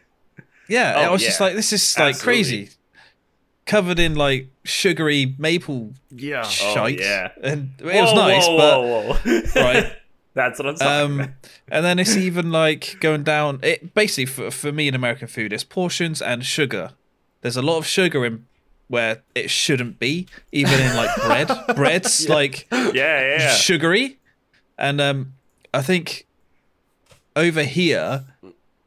[0.69, 2.25] yeah, I Oh, was just like, this is like Absolutely.
[2.43, 2.71] crazy.
[3.65, 6.43] Covered in like sugary maple yeah.
[6.45, 6.99] Oh, shite.
[6.99, 7.31] yeah.
[7.43, 9.43] And it Whoa, was nice, whoa, but whoa, whoa.
[9.63, 9.93] right.
[10.35, 11.27] That's what I'm talking about.
[11.29, 11.35] Um,
[11.69, 13.61] and then it's even like going down.
[13.63, 16.93] It basically for for me in American food, it's portions and sugar.
[17.43, 18.47] There's a lot of sugar in
[18.89, 21.51] where it shouldn't be, even in like bread.
[21.77, 23.37] Bread's like Yeah, yeah.
[23.41, 23.55] yeah.
[23.55, 24.19] sugary,
[24.79, 25.35] and um,
[25.75, 26.27] I think
[27.37, 28.25] over here,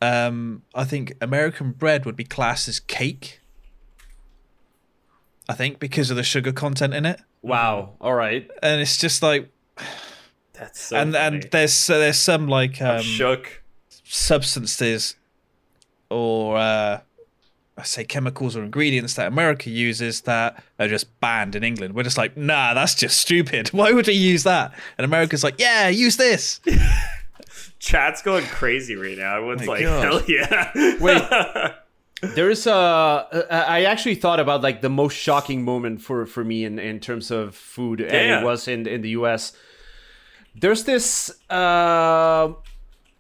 [0.01, 3.41] um, I think American bread would be classed as cake.
[5.47, 7.93] I think because of the sugar content in it, Wow.
[8.01, 8.49] All right.
[8.63, 9.49] and it's just like,
[10.53, 11.35] That's so and funny.
[11.37, 13.61] and there's so there's some like um, shook.
[14.03, 15.15] substances
[16.09, 17.01] or uh,
[17.77, 21.93] I say chemicals or ingredients that America uses that are just banned in England.
[21.93, 23.67] We're just like, nah, that's just stupid.
[23.73, 24.73] Why would we use that?
[24.97, 26.61] And America's like, yeah, use this.
[27.85, 29.35] Chat's going crazy right now.
[29.37, 30.03] Everyone's My like, God.
[30.03, 30.97] hell yeah.
[30.99, 31.21] Wait.
[32.35, 36.79] There's uh I actually thought about like the most shocking moment for for me in
[36.79, 38.39] in terms of food and Yeah.
[38.41, 39.53] it was in in the US.
[40.55, 42.53] There's this uh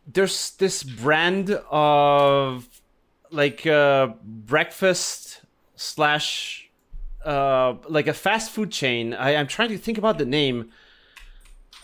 [0.07, 2.67] there's this brand of
[3.29, 5.41] like uh breakfast
[5.75, 6.71] slash
[7.23, 9.13] uh like a fast food chain.
[9.13, 10.71] I, I'm trying to think about the name.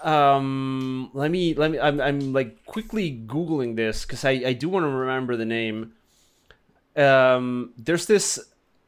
[0.04, 4.68] Um let me let me I'm I'm like quickly googling this because I, I do
[4.70, 5.94] want to remember the name.
[6.96, 8.40] Um there's this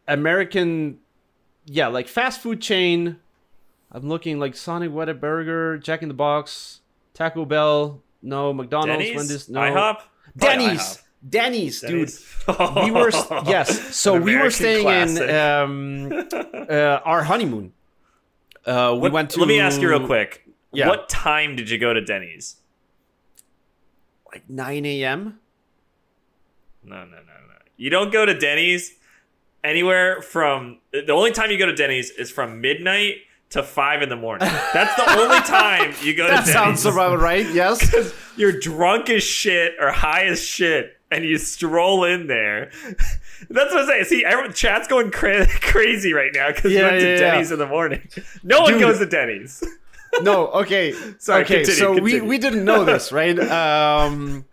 [0.07, 0.99] american
[1.65, 3.17] yeah like fast food chain.
[3.91, 6.81] I'm looking like sonic Whataburger, jack in the box
[7.13, 9.15] taco bell no mcdonald's Denny's?
[9.15, 9.59] wendy's no.
[9.59, 9.97] IHOP?
[10.35, 10.77] denny's.
[10.77, 10.99] Probably
[11.29, 12.11] denny's dude.
[12.83, 13.11] We were
[13.45, 13.95] yes.
[13.95, 15.29] So we were staying classic.
[15.29, 16.27] in um
[16.69, 17.71] uh, our honeymoon.
[18.65, 20.42] Uh we What- went to Let me ask you real quick.
[20.73, 20.87] Yeah.
[20.89, 22.57] What time did you go to Denny's?
[24.31, 25.39] like 9 a.m
[26.83, 27.53] No, no, no, no.
[27.77, 28.95] You don't go to Denny's
[29.63, 33.17] anywhere from the only time you go to Denny's is from midnight
[33.51, 34.47] to five in the morning.
[34.73, 36.47] That's the only time you go to Denny's.
[36.47, 41.37] that sounds about right yes You're drunk as shit or high as shit, and you
[41.37, 42.71] stroll in there.
[43.51, 44.05] That's what I'm saying.
[44.05, 47.19] See, everyone, chat's going cra- crazy right now because Yeah, we went to yeah, yeah.
[47.19, 48.01] Denny's in the morning.
[48.41, 49.63] No one goes to Denny's.
[50.21, 50.93] no okay.
[51.19, 52.25] Sorry, okay continue, so we continue.
[52.29, 53.37] we didn't know this right?
[53.59, 54.45] Um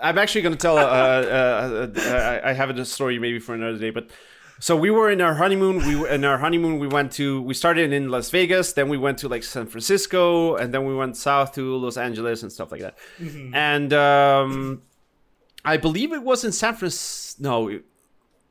[0.00, 3.78] i'm actually going to tell uh, uh, uh, i have a story maybe for another
[3.78, 4.10] day but
[4.58, 7.92] so we were in our honeymoon we in our honeymoon we went to we started
[7.92, 11.52] in las vegas then we went to like san francisco and then we went south
[11.54, 12.96] to los angeles and stuff like that.
[13.54, 14.82] And um
[15.64, 17.84] i believe it was in san francisco no it-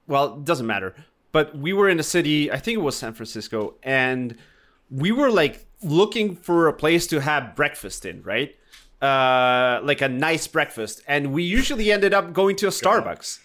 [0.08, 0.96] well it doesn't matter.
[1.34, 4.38] But we were in a city i think it was san francisco and
[4.90, 8.56] we were like looking for a place to have breakfast in, right?
[9.02, 13.40] Uh, like a nice breakfast, and we usually ended up going to a Starbucks.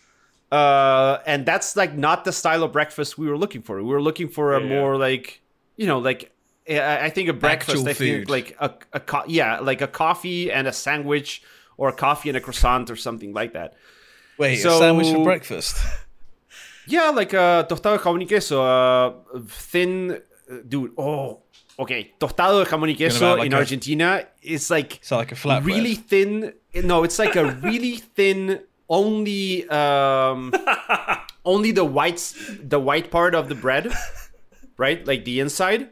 [0.53, 3.77] Uh, and that's like not the style of breakfast we were looking for.
[3.83, 4.69] We were looking for a Yeah.
[4.69, 5.41] more like,
[5.77, 6.31] you know, like
[6.71, 7.79] I think a breakfast.
[7.79, 8.31] Actual I think food.
[8.31, 11.43] like a, a co- yeah, like a coffee and a sandwich,
[11.77, 13.75] or a coffee and a croissant, or something like that.
[14.39, 15.77] Wait, So- a sandwich for breakfast.
[16.91, 19.13] Yeah, like a jamón y queso, uh,
[19.47, 20.13] thin,
[20.51, 20.93] uh, dude.
[20.97, 21.43] Oh,
[21.79, 25.37] okay, tostado de jamón y queso like in a- Argentina is like so like a
[25.37, 26.53] flat really thin.
[26.75, 28.61] No, it's like a really thin.
[28.91, 30.51] Only, um,
[31.45, 33.93] only the whites, the white part of the bread,
[34.79, 35.07] right?
[35.07, 35.91] Like the inside,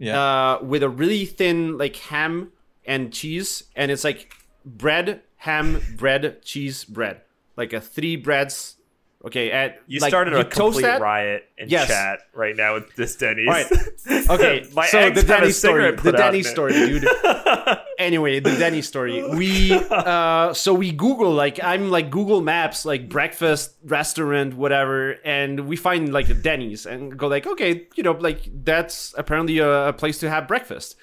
[0.00, 0.18] Yeah.
[0.18, 2.50] uh, with a really thin like ham
[2.84, 4.34] and cheese, and it's like
[4.66, 7.20] bread, ham, bread, cheese, bread,
[7.56, 8.74] like a three breads.
[9.22, 11.00] Okay, at You like, started you a complete that.
[11.02, 11.88] riot in Yes.
[11.88, 13.48] chat right now with this Denny's.
[13.48, 13.66] All right.
[14.30, 17.06] Okay, My so ex the Denny story, the Denny story, dude.
[17.98, 19.22] anyway, the Denny story.
[19.36, 25.66] We uh, so we Google like I'm like Google Maps like breakfast restaurant whatever, and
[25.68, 29.88] we find like a Denny's and go like okay, you know like that's apparently a,
[29.88, 30.96] a place to have breakfast.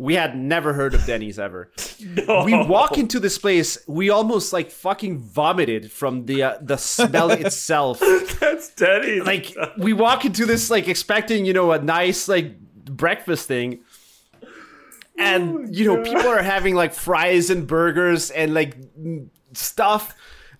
[0.00, 1.70] We had never heard of Denny's ever.
[2.00, 2.44] No.
[2.44, 7.30] We walk into this place, we almost like fucking vomited from the uh, the smell
[7.44, 7.98] itself
[8.38, 9.24] That's Denny's.
[9.24, 13.80] like we walk into this like expecting you know a nice like breakfast thing
[15.18, 18.76] and you know people are having like fries and burgers and like
[19.54, 20.14] stuff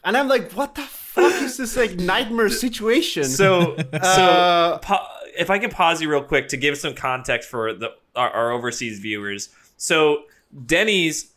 [0.04, 3.24] and I'm like, what the fuck is this like nightmare situation?
[3.24, 7.48] So, so Uh, pa- if I can pause you real quick to give some context
[7.48, 9.48] for the our, our overseas viewers.
[9.76, 10.24] So,
[10.66, 11.32] Denny's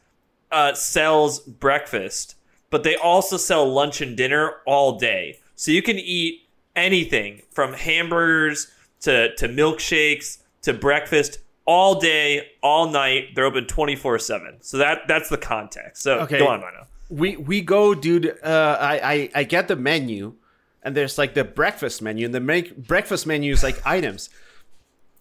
[0.52, 2.36] uh, sells breakfast,
[2.70, 5.40] but they also sell lunch and dinner all day.
[5.56, 12.90] So you can eat anything from hamburgers to to milkshakes to breakfast all day, all
[12.90, 13.30] night.
[13.36, 14.58] They're open twenty four seven.
[14.62, 16.02] So that that's the context.
[16.04, 16.40] So Okay.
[16.40, 16.88] go on, Mono.
[17.10, 18.36] we we go, dude.
[18.44, 20.34] Uh, I, I I get the menu,
[20.84, 24.30] and there's like the breakfast menu, and the make breakfast menu is like items,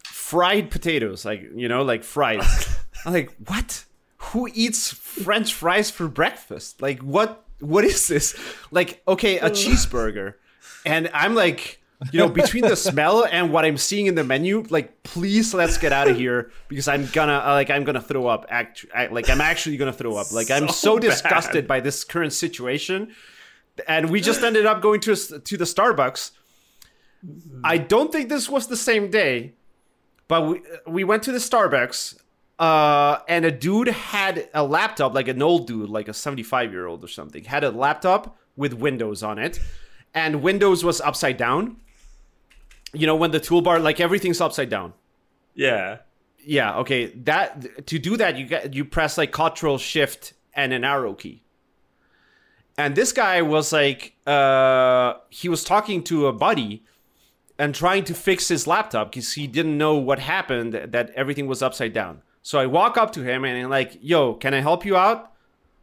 [0.04, 2.40] fried potatoes, like you know, like fried.
[3.04, 3.84] I'm like, what?
[4.18, 6.82] Who eats French fries for breakfast?
[6.82, 7.44] Like, what?
[7.60, 8.38] What is this?
[8.70, 10.34] Like, okay, a cheeseburger,
[10.84, 11.76] and I'm like.
[12.12, 15.76] You know, between the smell and what I'm seeing in the menu, like, please let's
[15.76, 18.46] get out of here because I'm gonna, uh, like, I'm gonna throw up.
[18.48, 20.32] Act, like, I'm actually gonna throw up.
[20.32, 21.02] Like, I'm So so bad.
[21.02, 23.14] disgusted by this current situation
[23.86, 26.32] and we just ended up going to a, to the Starbucks.
[27.62, 29.54] I don't think this was the same day,
[30.28, 32.20] but we we went to the Starbucks,
[32.58, 36.72] uh, and a dude had a laptop, like an old dude, like a seventy five
[36.72, 39.60] year old or something, had a laptop with Windows on it,
[40.14, 41.76] and Windows was upside down.
[42.92, 44.94] You know when the toolbar, like everything's upside down.
[45.54, 45.98] Yeah.
[46.42, 47.06] Yeah, okay.
[47.24, 51.42] That to do that, you get you press like Control Shift and an arrow key.
[52.80, 56.82] And this guy was like, uh, he was talking to a buddy
[57.58, 61.60] and trying to fix his laptop because he didn't know what happened that everything was
[61.60, 62.22] upside down.
[62.40, 65.30] So I walk up to him and I'm like, "Yo, can I help you out?"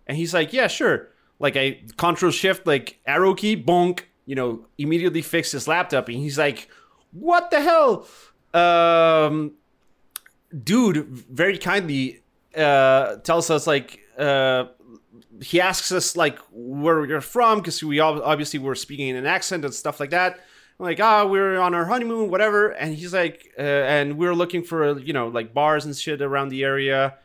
[0.08, 4.66] And he's like, "Yeah, sure." Like I Control Shift, like arrow key, bonk, you know,
[4.80, 6.08] immediately fix his laptop.
[6.10, 6.68] And he's like,
[7.12, 8.08] "What the hell?"
[8.56, 9.52] Um,
[10.64, 12.24] dude very kindly
[12.56, 14.66] uh, tells us like uh,
[15.42, 19.26] he asks us like where we're from because we all obviously were speaking in an
[19.26, 20.40] accent and stuff like that.
[20.80, 22.70] I'm like ah, we're on our honeymoon, whatever.
[22.70, 26.50] And he's like, uh, and we're looking for you know like bars and shit around
[26.50, 27.16] the area.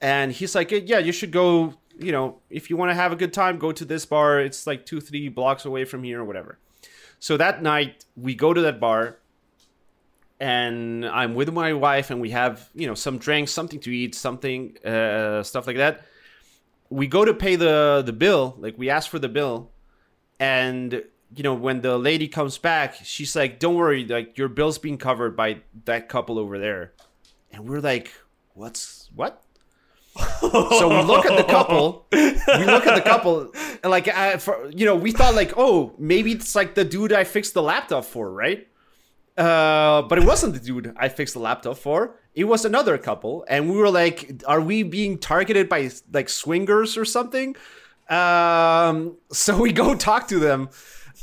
[0.00, 1.74] And he's like, yeah, you should go.
[1.96, 4.40] You know, if you want to have a good time, go to this bar.
[4.40, 6.58] It's like two, three blocks away from here or whatever.
[7.20, 9.18] So that night we go to that bar
[10.40, 14.14] and I'm with my wife, and we have you know some drinks, something to eat,
[14.14, 16.04] something uh, stuff like that.
[16.90, 19.70] We go to pay the the bill, like we ask for the bill,
[20.38, 21.02] and
[21.34, 24.98] you know when the lady comes back, she's like, "Don't worry, like your bill's being
[24.98, 26.92] covered by that couple over there,"
[27.52, 28.12] and we're like,
[28.54, 29.42] "What's what?"
[30.40, 32.06] so we look at the couple.
[32.12, 35.92] We look at the couple, and like, uh, for, you know, we thought like, oh,
[35.98, 38.68] maybe it's like the dude I fixed the laptop for, right?
[39.36, 42.16] Uh, but it wasn't the dude I fixed the laptop for.
[42.34, 46.96] It was another couple, and we were like, "Are we being targeted by like swingers
[46.96, 47.56] or something?"
[48.08, 50.68] Um, so we go talk to them,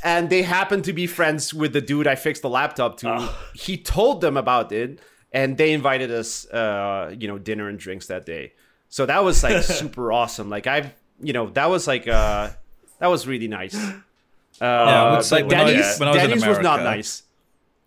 [0.04, 3.30] and they happen to be friends with the dude I fixed the laptop to.
[3.54, 5.00] He told them about it,
[5.32, 8.52] and they invited us, uh, you know, dinner and drinks that day.
[8.90, 10.50] So that was like super awesome.
[10.50, 12.50] Like I've, you know, that was like, uh,
[12.98, 13.74] that was really nice.
[13.74, 17.22] Uh, would say when Denny's, I was Denny's was not nice.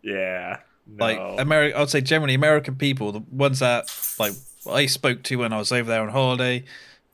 [0.06, 0.60] Yeah.
[0.88, 1.04] No.
[1.04, 1.76] like America.
[1.76, 3.86] I would say generally American people, the ones that
[4.20, 4.34] like
[4.72, 6.63] I spoke to when I was over there on holiday.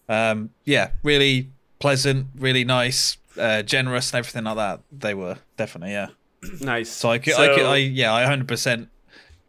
[0.09, 4.81] Um, yeah, really pleasant, really nice, uh, generous, and everything like that.
[4.91, 6.09] They were definitely yeah.
[6.61, 6.89] Nice.
[6.89, 8.89] So I could, I could, I yeah, I hundred percent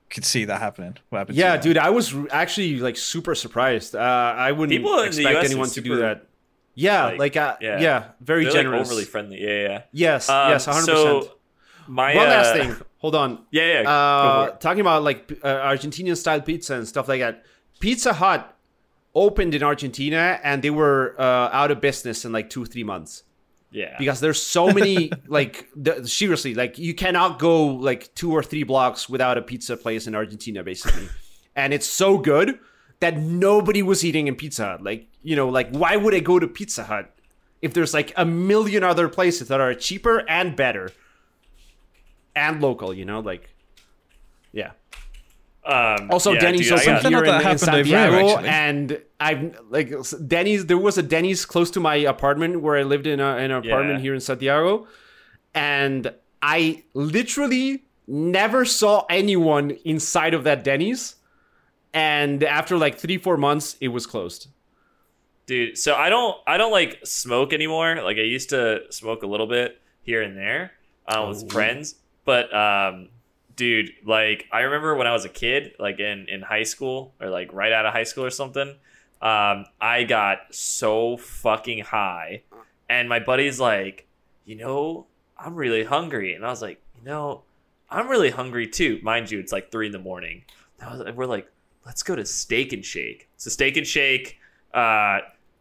[0.09, 0.97] could see that happening.
[1.09, 1.39] What happened?
[1.39, 3.97] Yeah, dude, I was actually like super surprised.
[3.97, 6.27] Uh, I wouldn't People expect US are anyone to do that.
[6.75, 7.81] Yeah, like, like, uh, yeah.
[7.81, 8.05] yeah.
[8.21, 8.89] very They're like generous.
[8.89, 9.43] overly friendly.
[9.43, 9.83] Yeah, yeah.
[9.93, 11.35] yes, Um, yes, hundred so percent.
[11.89, 12.77] my One last uh, thing.
[13.03, 13.45] Hold on.
[13.51, 13.91] Yeah, yeah.
[13.91, 17.45] Uh, talking about like uh, Argentinian style pizza and stuff like that.
[17.81, 18.57] Pizza Hut
[19.15, 23.25] opened in Argentina and they were uh, out of business in like two three months
[23.73, 23.97] yeah.
[23.99, 28.63] because there's so many like the, seriously like you cannot go like two or three
[28.63, 31.09] blocks without a pizza place in Argentina basically,
[31.57, 32.59] and it's so good
[33.01, 34.83] that nobody was eating in Pizza Hut.
[34.83, 37.13] Like you know like why would I go to Pizza Hut
[37.61, 40.93] if there's like a million other places that are cheaper and better
[42.35, 42.93] and local?
[42.95, 43.49] You know like
[44.53, 44.73] yeah.
[45.65, 48.39] um, Also, yeah, Denny's dude, I also Something here in, in happened over here, Santiago,
[48.47, 49.93] and I've like
[50.27, 50.67] Denny's.
[50.67, 53.65] There was a Denny's close to my apartment where I lived in, a, in an
[53.65, 54.03] apartment Yeah.
[54.03, 54.87] here in Santiago,
[55.55, 56.13] and
[56.43, 61.17] I literally never saw anyone inside of that Denny's.
[61.95, 64.49] And after like three, four months, it was closed.
[65.47, 69.27] dude so i don't i don't like smoke anymore like i used to smoke a
[69.27, 70.71] little bit here and there
[71.09, 71.49] um, with Oh.
[71.49, 73.09] friends but um
[73.55, 77.29] dude like i remember when i was a kid like in in high school or
[77.29, 78.75] like right out of high school or something
[79.21, 82.43] um i got so fucking high
[82.93, 84.07] and my buddy's like,
[84.45, 85.07] you know,
[85.39, 87.43] I'm really hungry, and I was like, you know,
[87.91, 89.01] I'm really hungry too.
[89.03, 90.45] Mind you, it's like three in the morning.
[90.79, 91.51] And we're like,
[91.87, 93.29] let's go to Steak and Shake.
[93.39, 94.39] So Steak and Shake,
[94.75, 95.21] uh,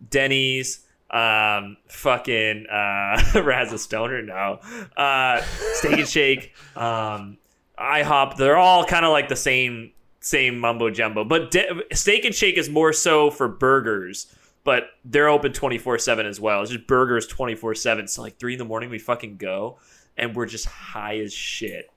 [0.10, 4.60] Denny's, um, fucking uh, Raz a Stoner, no,
[4.96, 5.42] uh,
[5.74, 7.38] Steak and Shake, um,
[7.78, 8.38] IHOP.
[8.38, 9.92] They're all kind of like the same
[10.22, 14.34] same mumbo jumbo, but De- Steak and Shake is more so for burgers.
[14.64, 16.62] But they're open twenty four seven as well.
[16.62, 18.08] It's just burgers twenty four seven.
[18.08, 19.80] So like three in the morning, we fucking go,
[20.16, 21.90] and we're just high as shit,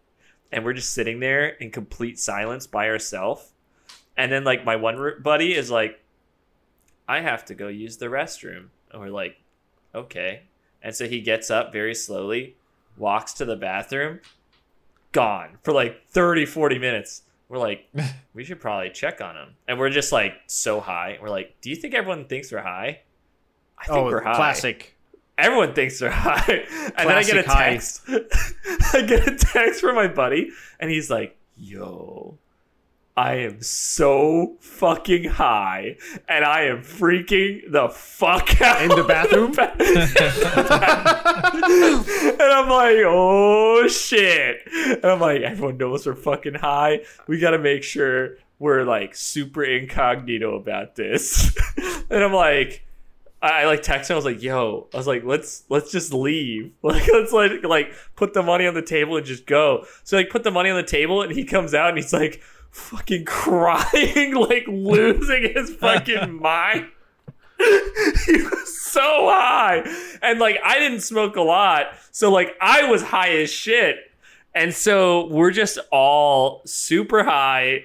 [0.51, 3.53] and we're just sitting there in complete silence by ourselves.
[4.17, 6.01] And then like my one buddy is like,
[7.07, 8.69] I have to go use the restroom.
[8.95, 9.37] And we're like,
[9.95, 10.45] okay.
[10.81, 12.55] And so he gets up very slowly,
[12.97, 14.21] walks to the bathroom,
[15.11, 17.23] gone for like 30, 40 minutes.
[17.49, 17.89] We're like,
[18.35, 19.49] we should probably check on him.
[19.67, 21.19] And we're just like so high.
[21.21, 23.01] We're like, do you think everyone thinks we're high?
[23.77, 24.37] I think oh, we're high.
[24.37, 24.97] classic.
[25.37, 26.65] Everyone thinks they're high.
[26.97, 28.03] And then I get a text.
[28.09, 32.39] I get a text from my buddy, and he's like, yo,
[33.17, 35.99] I am so fucking high,
[36.29, 38.83] and I am freaking the fuck out.
[38.83, 39.55] In the bathroom?
[42.41, 44.63] and I'm like, oh shit.
[44.75, 47.03] And I'm like, everyone knows we're fucking high.
[47.29, 51.57] We gotta make sure we're like super incognito about this.
[52.11, 52.85] and I'm like,
[53.41, 54.15] I like text him.
[54.15, 56.73] I was like, "Yo," I was like, "Let's let's just leave.
[56.83, 60.31] Like, let's like like put the money on the table and just go." So like,
[60.31, 62.41] put the money on the table, and he comes out and he's like,
[62.75, 66.89] fucking crying, like losing his fucking mind.
[67.59, 69.85] he was so high,
[70.21, 73.97] and like I didn't smoke a lot, so like I was high as shit,
[74.55, 77.85] and so we're just all super high,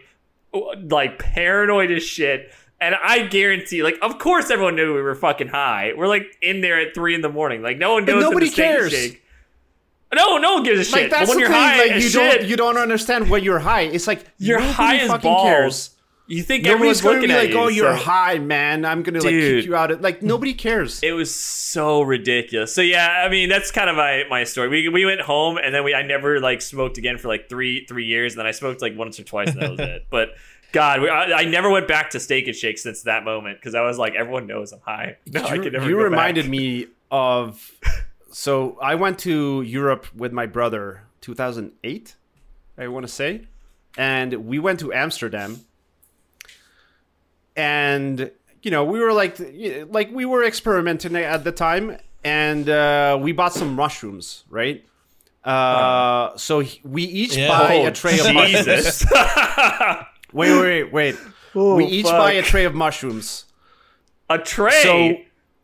[0.89, 2.51] like paranoid as shit.
[2.81, 5.91] And I guarantee, like, of course, everyone knew we were fucking high.
[5.95, 7.61] We're like in there at three in the morning.
[7.61, 8.15] Like, no one goes.
[8.15, 8.91] to nobody the cares.
[8.91, 9.21] Shake.
[10.15, 10.93] No, no one gives a shit.
[11.03, 11.57] Like that's but when the you're thing.
[11.61, 13.81] high like you shit, don't you don't understand when you're high.
[13.81, 15.43] It's like you're high as fucking balls.
[15.43, 15.89] cares.
[16.31, 17.59] You think Nobody's everyone's gonna looking be at like, you.
[17.59, 18.85] "Oh, you're so- high, man.
[18.85, 19.61] I'm gonna like Dude.
[19.63, 21.01] kick you out." Of, like nobody cares.
[21.01, 22.73] It was so ridiculous.
[22.73, 24.67] So yeah, I mean that's kind of my my story.
[24.69, 27.85] We we went home and then we I never like smoked again for like three
[27.87, 28.33] three years.
[28.33, 30.05] And then I smoked like once or twice and that was it.
[30.11, 30.29] But
[30.71, 33.73] God, we, I, I never went back to Steak and Shake since that moment because
[33.73, 35.17] I was like, everyone knows I'm high.
[35.25, 35.89] No, I you could never.
[35.89, 36.51] you reminded back.
[36.51, 37.71] me of.
[38.31, 42.15] So I went to Europe with my brother, 2008,
[42.77, 43.47] I want to say,
[43.97, 45.61] and we went to Amsterdam.
[47.55, 49.37] And you know, we were like,
[49.89, 54.85] like we were experimenting at the time, and uh, we bought some mushrooms, right?
[55.43, 57.47] Uh, so he- we each Yeah.
[57.47, 59.05] buy Oh, a tray of mushrooms.
[60.33, 61.15] Wait, wait, wait.
[61.55, 62.17] Oh, we each fuck.
[62.19, 63.45] buy a tray of mushrooms.
[64.29, 64.81] a tray.
[64.83, 65.15] So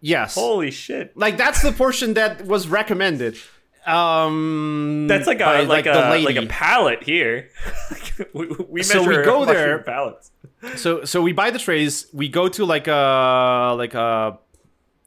[0.06, 1.18] yes, Holy shit.
[1.18, 3.38] like that's the portion that was recommended.
[3.86, 7.50] Um, That's like a by, like, the a like a pallet here.
[8.34, 9.80] we, we So we go there.
[9.84, 10.32] pallets.
[10.76, 12.08] so so we buy the trays.
[12.12, 14.40] We go to like a like a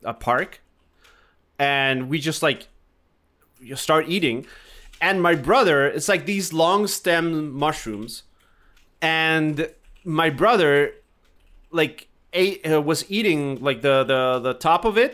[0.04, 0.60] a park,
[1.58, 2.68] and we just like
[3.60, 4.46] you start eating.
[5.00, 8.24] And my brother, it's like these long stem mushrooms,
[9.00, 9.70] and
[10.04, 10.92] my brother,
[11.70, 12.07] like
[12.38, 15.12] ate uh, was eating like the the the top of it.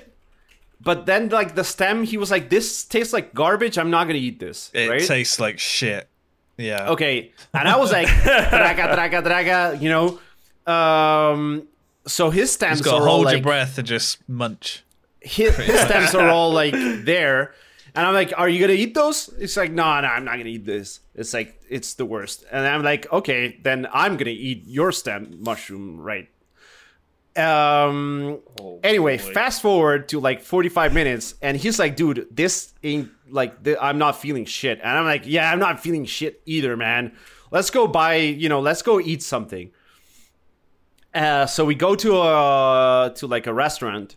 [0.80, 3.78] But then, like the stem, he was like, "This tastes like garbage.
[3.80, 5.00] I'm not gonna eat this." It right?
[5.00, 6.08] tastes like shit.
[6.56, 6.90] Yeah.
[6.94, 8.06] okay and i was like
[8.54, 10.06] draga draga draga you know
[10.72, 11.66] um
[12.06, 14.84] so his stems Just got are all hold like your breath and just munch.
[15.20, 16.72] his, his stems are all like
[17.04, 17.54] there
[17.96, 20.54] and i'm like are you gonna eat those it's like no no i'm not gonna
[20.56, 24.62] eat this it's like it's the worst and i'm like okay then i'm gonna eat
[24.66, 26.28] your stem mushroom right
[27.36, 28.38] um
[28.84, 29.32] anyway boy.
[29.32, 33.98] fast forward to like 45 minutes and he's like dude this ain't like th- i'm
[33.98, 34.78] not feeling shit.
[34.82, 37.16] And i'm like yeah i'm not feeling shit either man.
[37.50, 39.70] Let's go buy you know let's go eat something.
[41.12, 44.16] Uh so we go to a to like a restaurant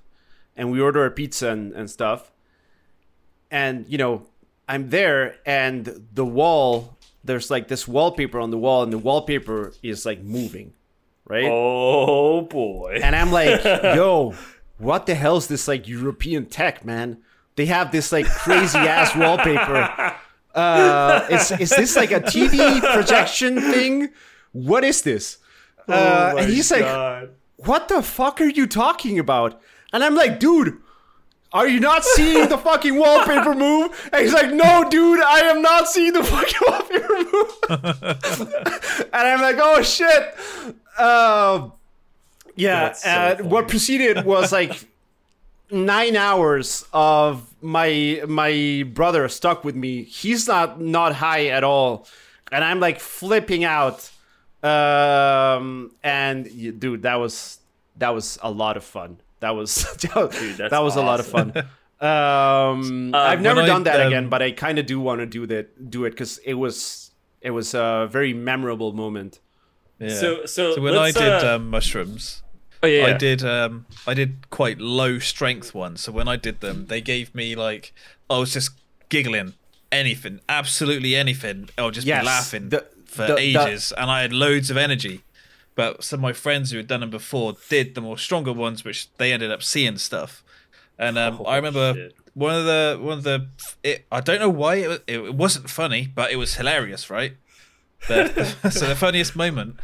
[0.56, 2.32] and we order a pizza and, and stuff.
[3.50, 4.28] And you know
[4.68, 9.74] i'm there and the wall there's like this wallpaper on the wall and the wallpaper
[9.82, 10.74] is like moving
[11.28, 13.00] right Oh boy.
[13.04, 14.34] and I'm like, yo,
[14.78, 17.18] what the hell is this like European tech, man?
[17.56, 20.14] They have this like crazy ass wallpaper.
[20.54, 24.10] Uh, is, is this like a TV projection thing?
[24.52, 25.38] What is this?
[25.88, 29.60] Uh, Oh and he's like, what the fuck are you talking about?
[29.94, 30.78] And I'm like, dude,
[31.54, 34.10] are you not seeing the fucking wallpaper move?
[34.12, 39.08] And he's like, no, dude, I am not seeing the fucking wallpaper move.
[39.14, 40.36] and I'm like, oh shit.
[40.98, 41.70] Uh,
[42.56, 43.70] yeah, so and what funny.
[43.70, 44.88] preceded was like
[45.72, 50.04] nine hours of my my brother stuck with me.
[50.04, 52.08] He's not not high at all,
[52.52, 54.10] and I'm like flipping out.
[54.64, 57.60] Um, and dude, that was
[57.98, 59.18] that was a lot of fun.
[59.40, 60.38] That was that's
[60.70, 61.54] that was a lot of fun.
[62.00, 65.20] Um, I've never when I, done that again, um, but I kind of do want
[65.20, 69.40] to do that do it because it was it was a very memorable moment.
[70.00, 70.10] Yeah.
[70.16, 72.44] So- so when I did uh, um, mushrooms,
[72.84, 76.02] Oh yeah, I did um I did quite low strength ones.
[76.02, 77.94] So when I did them, they gave me like
[78.30, 78.72] I was just
[79.10, 79.54] giggling,
[79.92, 81.70] anything, absolutely anything.
[81.78, 84.70] I would just Yes, be laughing the- for the- the- ages, and I had loads
[84.70, 85.22] of energy.
[85.76, 88.84] But some of my friends who had done them before did the more stronger ones,
[88.84, 90.44] which they ended up seeing stuff.
[91.00, 92.16] And um, Oh, I remember shit.
[92.34, 93.48] one of the one of the
[93.84, 97.34] it, I don't know why it, it wasn't funny, but it was hilarious, right?
[98.08, 99.78] The, so the funniest moment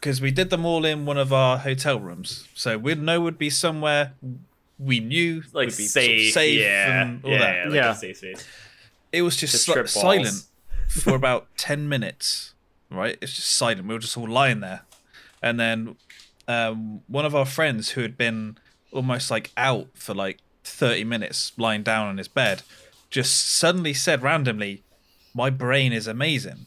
[0.00, 3.38] because we did them all in one of our hotel rooms, so we'd know would
[3.38, 4.12] be somewhere
[4.78, 7.56] we knew like would be sort of safe, safe yeah, and all yeah, that.
[7.56, 7.92] yeah, like Yeah.
[7.94, 8.44] safe space.
[9.12, 10.42] It was just To si- silent
[10.88, 12.52] for about ten minutes,
[12.90, 13.16] right?
[13.22, 13.86] It's just silent.
[13.86, 14.82] We were just all lying there,
[15.42, 15.96] and then
[16.48, 18.58] um, one of our friends who had been
[18.92, 22.62] almost like out for like thirty minutes, lying down on his bed,
[23.10, 24.82] just suddenly said randomly,
[25.32, 26.66] "My brain is amazing."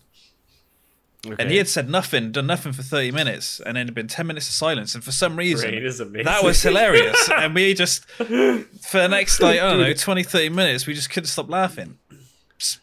[1.39, 4.25] And he had said nothing, done nothing for 30 minutes, and then it'd been 10
[4.27, 4.95] minutes of silence.
[4.95, 6.25] And for some reason, Brain is amazing.
[6.25, 7.29] that was hilarious.
[7.35, 11.09] and we just, for the next, like, I don't know, 20, 30 minutes, we just
[11.09, 11.97] couldn't stop laughing.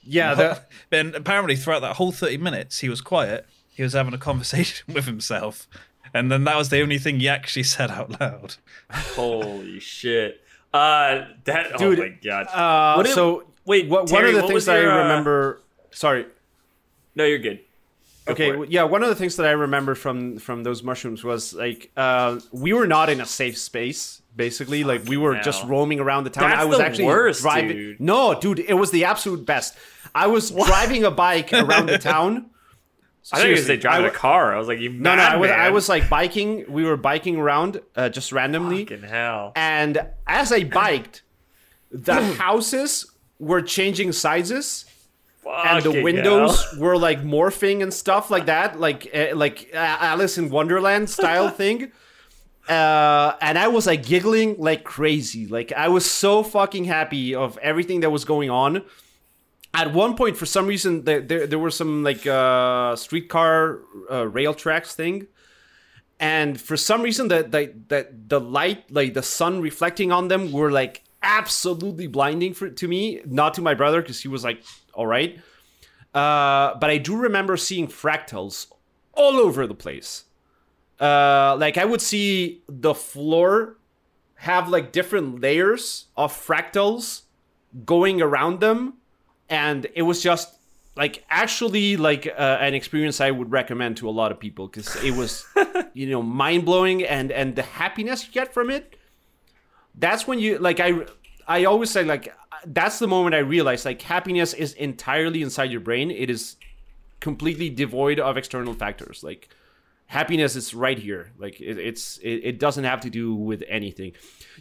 [0.05, 3.47] Yeah, the, Then apparently, throughout that whole 30 minutes, he was quiet.
[3.71, 5.67] He was having a conversation with himself.
[6.13, 8.55] And then that was the only thing he actually said out loud.
[8.91, 10.41] Holy shit.
[10.73, 11.77] Uh, that.
[11.79, 12.47] Dude, oh my god.
[12.47, 15.61] uh, What did- so wait, what, one of the what things your, I uh, remember.
[15.91, 16.27] Sorry.
[17.17, 17.61] no, you're good.
[18.27, 18.85] Okay, yeah.
[18.85, 22.73] One of the things that I remember from from those mushrooms was like uh, we
[22.73, 24.23] were not in a safe space.
[24.35, 26.51] Basically, like we were just roaming around the town.
[26.51, 27.77] That's I was actually worst, driving.
[27.77, 28.01] dude.
[28.01, 29.77] No, dude, it was the absolute best.
[30.15, 32.51] I was driving a bike around the town.
[33.33, 34.55] I thought you were going to say Seriously, driving I a car.
[34.55, 36.65] I was like, you No, no, I was, I was like biking.
[36.69, 38.85] We were biking around uh, just randomly.
[38.85, 39.53] Fucking hell.
[39.57, 41.23] And as I biked,
[41.91, 44.85] the houses were changing sizes
[45.47, 46.81] and the windows hell.
[46.81, 51.93] were like morphing and stuff like that, like uh, like Alice in Wonderland style thing.
[52.69, 55.47] Uh, and I was like giggling like crazy.
[55.47, 58.83] Like I was so fucking happy of everything that was going on.
[59.75, 63.81] At one point, for some reason, there there, there were some like uh, streetcar
[64.11, 65.27] uh, rail tracks thing,
[66.21, 70.53] and for some reason, that that that the light, like the sun reflecting on them,
[70.53, 73.21] were like absolutely blinding for to me.
[73.27, 74.63] Not to my brother because he was like,
[74.95, 75.39] all right.
[76.15, 78.69] Uh, but I do remember seeing fractals
[79.15, 80.25] all over the place.
[81.01, 83.79] Uh, like I would see the floor
[84.37, 87.23] have like different layers of fractals
[87.85, 88.95] going around them,
[89.49, 90.57] and it was just
[90.97, 94.95] like actually like uh, an experience I would recommend to a lot of people because
[95.03, 95.45] it was
[95.95, 98.97] you know mind blowing and and the happiness you get from it.
[99.97, 101.07] That's when you like I
[101.49, 102.33] I always say like
[102.67, 106.11] that's the moment I realized like happiness is entirely inside your brain.
[106.11, 106.57] It is
[107.21, 109.23] completely devoid of external factors.
[109.25, 109.49] Like
[110.07, 111.33] happiness is right here.
[111.39, 114.13] Like it, it's it, it doesn't have to do with anything.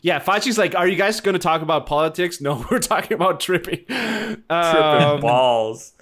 [0.01, 2.39] Yeah, Fachi's like, are you guys going to talk about politics?
[2.41, 3.85] No, we're talking about tripping.
[3.85, 5.93] Tripping Um, balls.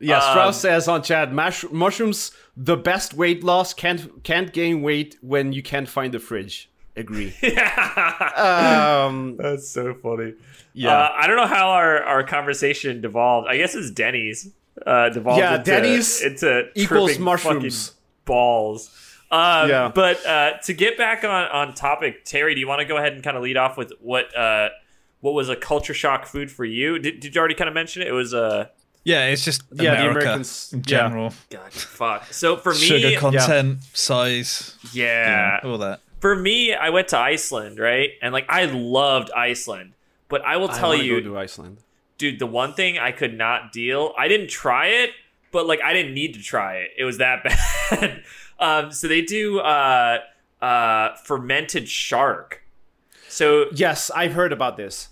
[0.00, 3.72] yeah, Um, Strauss says on chat, mush- mushrooms the best weight loss.
[3.74, 6.68] Can't can't gain weight when you can't find the fridge.
[6.98, 7.32] Agree.
[8.36, 10.34] um, That's so funny.
[10.74, 10.92] Yeah.
[10.92, 13.48] Uh, I don't know how our, our conversation devolved.
[13.48, 14.50] I guess it's Denny's.
[14.86, 17.88] Uh, devolved Yeah, into, Denny's into equals tripping mushrooms.
[17.88, 18.90] fucking balls.
[19.30, 19.90] Um, Yeah.
[19.94, 23.12] But uh, to get back on, on topic, Terry, do you want to go ahead
[23.12, 24.68] and kind of lead off with what uh,
[25.20, 26.98] what was a culture shock food for you?
[27.00, 28.08] Did, did you already kind of mention it?
[28.08, 28.66] It was uh,
[29.02, 30.82] Yeah, it's just Yeah, the Americans- in yeah.
[30.84, 31.32] general.
[31.50, 32.32] God, fuck.
[32.32, 36.00] So for me, Sugar content, size, yeah, all that.
[36.20, 38.10] For me, I went to Iceland, right?
[38.22, 39.92] And like I loved Iceland,
[40.28, 41.78] but I will tell wanna you, go to Iceland.
[42.18, 45.10] dude, the one thing I could not deal, I didn't try it,
[45.52, 46.90] but like I didn't need to try it.
[46.98, 47.42] It was that
[47.90, 48.22] bad.
[48.58, 50.18] um, so they do uh,
[50.60, 52.62] uh, fermented shark.
[53.28, 55.08] So Yes, I've heard about this.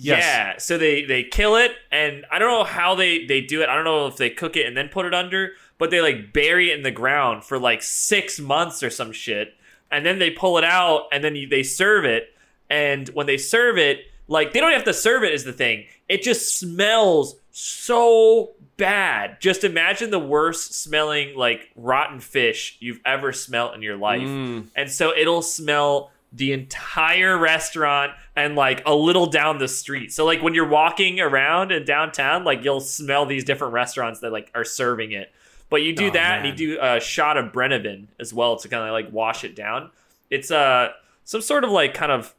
[0.00, 0.22] Yes.
[0.22, 3.68] yeah, so they they kill it, and I don't know how they they do it.
[3.68, 6.32] I don't know if they cook it and then put it under, but they like
[6.32, 9.54] bury it in the ground for like six months or some shit,
[9.90, 12.34] and then they pull it out, and then you, they serve it.
[12.70, 15.86] And when they serve it, like they don't have to serve it is the thing.
[16.08, 19.40] It just smells so bad.
[19.40, 24.22] Just imagine the worst smelling like rotten fish you've ever smelt in your life.
[24.22, 24.68] Mm.
[24.76, 30.12] And so it'll smell the entire restaurant and like a little down the street.
[30.12, 34.30] So like when you're walking around in downtown, like you'll smell these different restaurants that
[34.30, 35.32] like are serving it.
[35.70, 38.68] But you do Oh, that and you do a shot of Brennivin as well to
[38.68, 39.90] kind of like wash it down.
[40.30, 40.90] It's uh
[41.24, 42.34] some sort of like kind of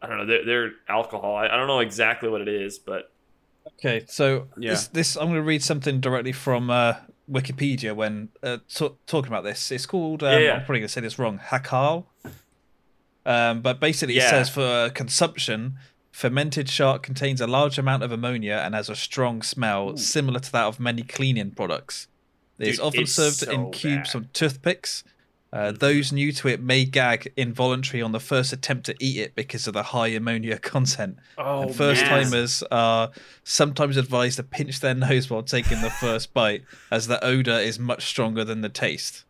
[0.00, 1.36] I don't know, they're, they're alcohol.
[1.36, 3.10] I, I don't know exactly what it is, but
[3.78, 4.70] Okay, so Yeah.
[4.72, 6.94] this, this I'm going to read something directly from uh,
[7.30, 9.70] Wikipedia when uh, t- talking about this.
[9.70, 10.52] It's called um, Yeah, yeah.
[10.52, 11.38] I'm probably going to say this wrong.
[11.42, 12.04] Hakal.
[13.26, 15.78] Um, but basically, it says for consumption,
[16.12, 20.52] fermented shark contains a large amount of ammonia and has a strong smell similar to
[20.52, 22.06] that of many cleaning products.
[22.58, 24.22] It is Dude, often it's served so in cubes bad.
[24.22, 25.04] of toothpicks.
[25.52, 29.36] Uh, those new to it may gag involuntarily on the first attempt to eat it
[29.36, 31.16] because of the high ammonia content.
[31.38, 32.24] Oh, And first man.
[32.24, 33.12] timers are
[33.44, 37.78] sometimes advised to pinch their nose while taking the first bite, as the odor is
[37.78, 39.24] much stronger than the taste.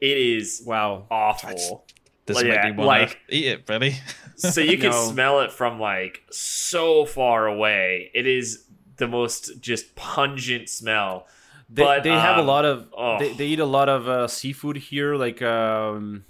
[0.00, 1.06] it is Wow.
[1.10, 1.86] awful.
[2.26, 3.96] Doesn't Yeah, make me want like- to eat it, really.
[4.36, 5.10] so you can No.
[5.10, 8.10] smell it from like so far away.
[8.14, 8.64] It is
[8.96, 11.26] the most just pungent smell.
[11.72, 13.18] They, But, they have a um, lot of oh.
[13.18, 16.24] they, they eat a lot of uh, seafood here, like um,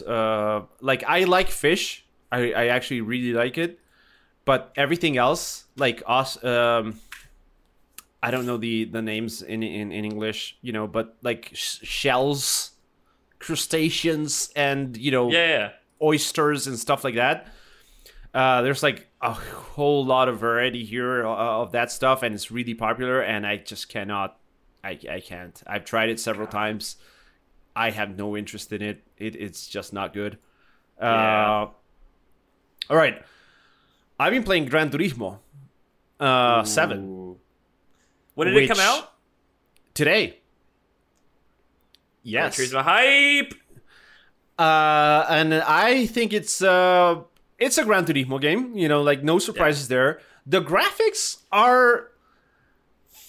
[0.00, 0.12] Yeah.
[0.14, 2.04] Uh, like I like fish.
[2.30, 3.78] I, I actually really like it,
[4.44, 7.00] but everything else, like us, um,
[8.22, 11.80] I don't know the the names in in, in English, you know, but like sh-
[11.82, 12.72] shells,
[13.38, 15.70] crustaceans, and you know Yeah, yeah.
[16.00, 17.48] oysters and stuff like that.
[18.32, 22.50] Uh, there's like a whole lot of variety here uh, of that stuff, and it's
[22.50, 23.20] really popular.
[23.20, 24.38] And I just cannot,
[24.84, 25.60] I, I can't.
[25.66, 26.96] I've tried it several times.
[27.74, 29.02] I have no interest in it.
[29.16, 30.38] It it's just not good.
[31.00, 31.66] Uh,
[32.90, 33.20] all right,
[34.20, 35.38] I've been playing Gran Turismo
[36.20, 37.36] uh, Seven
[38.34, 39.12] When did it come out?
[39.94, 40.38] today.
[42.22, 42.56] Yes.
[42.56, 43.54] Gran Turismo hype.
[44.58, 47.22] Uh, and I think it's uh,
[47.58, 48.76] it's a Gran Turismo game.
[48.76, 50.20] You know, like no surprises there.
[50.46, 52.10] The graphics are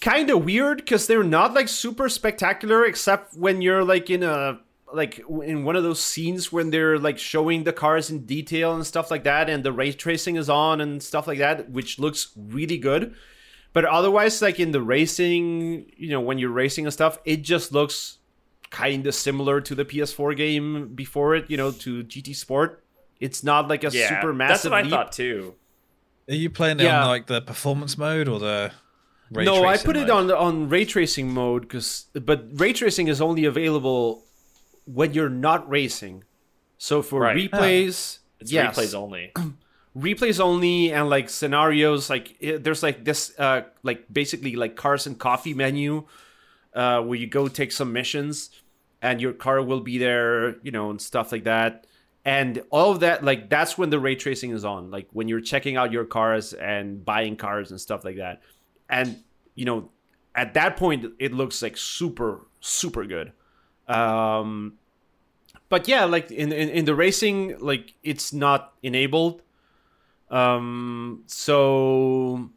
[0.00, 4.60] kind of weird because they're not like super spectacular, except when you're like in a
[4.92, 8.86] like in one of those scenes when they're like showing the cars in detail and
[8.86, 12.32] stuff like that, and the ray tracing is on and stuff like that, which looks
[12.36, 13.14] really good.
[13.72, 17.72] But otherwise, like in the racing, you know, when you're racing and stuff, it just
[17.72, 18.18] looks
[18.70, 22.82] kind of similar to the PS4 game before it, you know, to GT Sport.
[23.20, 24.90] It's not like a Yeah, super that's massive what I leap.
[24.90, 25.54] thought too.
[26.28, 27.02] Are you playing it Yeah.
[27.02, 28.72] on like the performance mode or the
[29.30, 33.08] ray no, I tracing put it on on ray tracing mode because, but ray tracing
[33.08, 34.24] is only available
[34.84, 36.24] when you're not racing.
[36.78, 37.36] So for Right.
[37.36, 39.32] replays, It's yes, replays only.
[39.96, 45.06] replays only, and like scenarios, like it, there's like this, uh, like basically like cars
[45.06, 46.06] and coffee menu,
[46.74, 48.50] uh, where you go take some missions,
[49.00, 51.86] and your car will be there, you know, and stuff like that.
[52.24, 55.40] And all of that, like that's when the ray tracing is on, like when you're
[55.40, 58.42] checking out your cars and buying cars and stuff like that.
[58.88, 59.22] And
[59.54, 59.90] you know,
[60.34, 63.32] at that point, it looks like super, super good.
[63.88, 64.74] Um,
[65.68, 69.42] but yeah, like in, in in the racing, like it's not enabled.
[70.30, 72.50] Um, so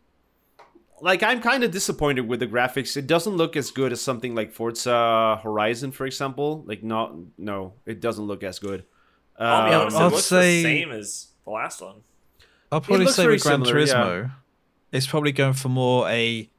[1.02, 2.98] like I'm kind of disappointed with the graphics.
[2.98, 6.64] It doesn't look as good as something like Forza Horizon, for example.
[6.68, 8.86] Like not no, it doesn't look as good.
[9.38, 11.96] I'll be Um, honest, I'd it looks say- the same as the last one.
[12.72, 14.30] I'll probably looks say very with Gran similar, yeah.
[14.92, 16.50] Turismo, it's probably going for more a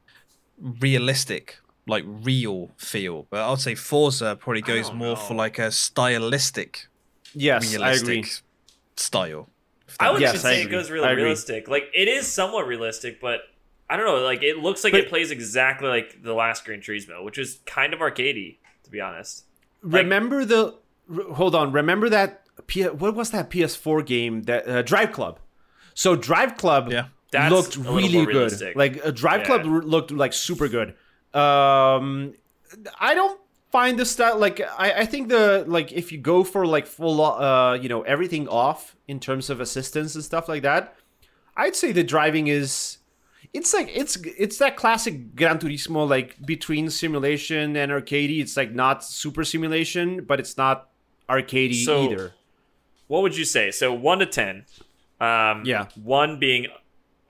[0.57, 3.27] realistic, like real feel.
[3.29, 6.87] But I'd say Forza probably goes don't more for like a stylistic,
[7.33, 8.29] yes, I realistic agree.
[8.95, 9.49] style.
[9.99, 11.67] I would Yes, just I say it goes really realistic.
[11.67, 13.41] Like it is somewhat realistic, but
[13.89, 14.23] I don't know.
[14.23, 17.59] Like it looks like But- it plays exactly like the last Gran Turismo, which is
[17.65, 19.45] kind of arcadey, to be honest.
[19.83, 20.75] Like- remember the
[21.13, 25.39] r- hold on remember that P- what was that ps4 game that uh, drive club
[25.95, 27.05] so drive club Yeah.
[27.31, 28.75] That's looked really good realistic.
[28.75, 29.45] like uh, drive Yeah.
[29.47, 30.89] club r- looked like super good
[31.33, 32.33] um
[32.99, 33.39] i don't
[33.71, 37.21] find the style like I, I think the like if you go for like full
[37.21, 40.95] uh you know everything off in terms of assistance and stuff like that
[41.55, 42.97] i'd say the driving is
[43.53, 48.39] it's like it's it's that classic Gran Turismo like between simulation and arcadey.
[48.39, 50.87] It's like not super simulation, but it's not
[51.27, 52.33] arcadey So- either.
[53.07, 53.71] What would you say?
[53.71, 54.63] So one to ten.
[55.19, 55.87] Um, Yeah.
[56.01, 56.67] One being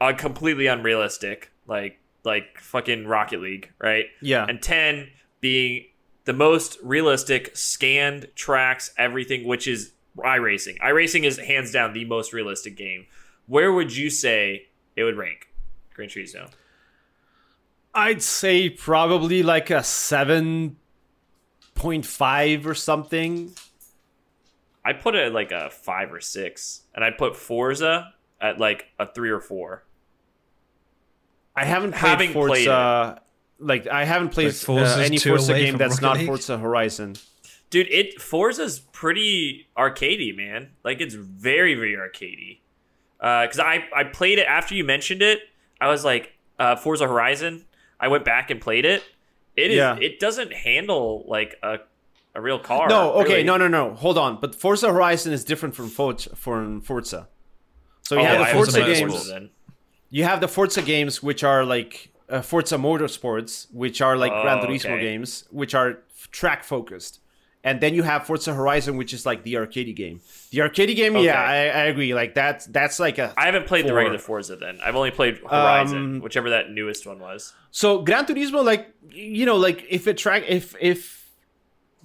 [0.01, 4.05] uh, completely unrealistic, like like fucking Rocket League, right?
[4.21, 4.45] Yeah.
[4.47, 5.85] And ten being
[6.25, 10.77] the most realistic, scanned tracks, everything, which is iRacing.
[10.79, 13.05] iRacing is hands down the most realistic game.
[13.47, 15.47] Where would you say it would rank?
[15.93, 16.49] Gran Turismo.
[17.93, 20.77] I'd say probably like a seven
[21.75, 23.53] point five or something.
[24.83, 29.05] I put it like a five or six, and I'd put Forza at like a
[29.05, 29.83] three or four.
[31.55, 33.21] I haven't played Having played Forza.
[33.59, 36.27] like I haven't played But Forza's uh, any Forza game that's Rocket not League?
[36.27, 37.15] Forza Horizon.
[37.69, 40.69] Dude, it Forza's pretty arcadey, man.
[40.83, 42.59] Like it's very, very arcadey.
[43.19, 45.39] Because I I played it after you mentioned it.
[45.79, 47.65] I was like, uh, Forza Horizon.
[47.99, 49.03] I went back and played it.
[49.55, 49.77] It is.
[49.77, 49.97] Yeah.
[49.99, 51.79] It doesn't handle like a
[52.33, 52.87] a real car.
[52.87, 53.43] No, okay, really.
[53.43, 53.93] no, no, no.
[53.93, 54.39] Hold on.
[54.39, 56.35] But Forza Horizon is different from Forza.
[56.35, 57.27] From Forza.
[58.03, 59.11] So you Oh, have the I Forza haven't games.
[59.13, 59.49] Forza then.
[60.11, 64.59] You have the Forza games, which are like uh, Forza Motorsports, which are like Gran
[64.59, 65.01] Oh, Turismo okay.
[65.01, 65.99] games, which are
[66.31, 67.19] track focused.
[67.63, 70.19] And then you have Forza Horizon, which is like the arcade game.
[70.49, 71.25] The arcade game, Okay.
[71.25, 72.13] yeah, I, I agree.
[72.13, 74.79] Like that's that's like a I haven't played the regular Forza then.
[74.83, 77.53] I've only played Horizon, Um, whichever that newest one was.
[77.69, 81.20] So Gran Turismo, like you know, like if it track, if if,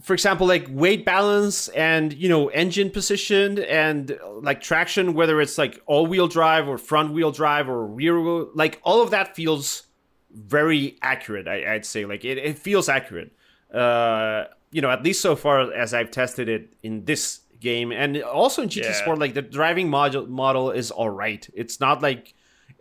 [0.07, 5.59] for example, like weight balance and you know engine position and like traction, whether it's
[5.59, 9.35] like all wheel drive or front wheel drive or rear wheel, like all of that
[9.35, 9.83] feels
[10.31, 11.49] very accurate.
[11.49, 13.33] I, I'd say like it, it feels accurate.
[13.75, 18.23] Uh, you know, at least so far as I've tested it in this game and
[18.23, 18.93] also in GT Yeah.
[18.93, 21.45] Sport, like the driving module model is all right.
[21.53, 22.33] It's not like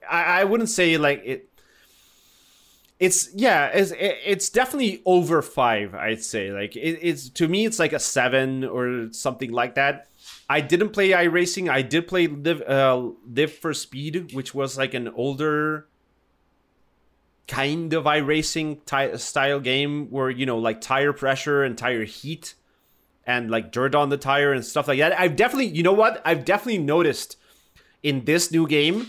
[0.08, 1.50] I, I wouldn't say like it
[3.00, 6.52] it's yeah it's, it's definitely over five i'd say.
[6.52, 10.08] Like it, it's to me it's like a seven or something like that.
[10.50, 11.70] I didn't play iRacing.
[11.70, 15.88] I did play live uh live for speed which was like an older
[17.48, 22.56] kind of iRacing ty- style game where you know like tire pressure and tire heat
[23.28, 25.20] and like dirt on the tire and stuff like that.
[25.20, 26.22] I've definitely you know what?
[26.26, 27.38] I've definitely noticed
[28.04, 29.08] in this new game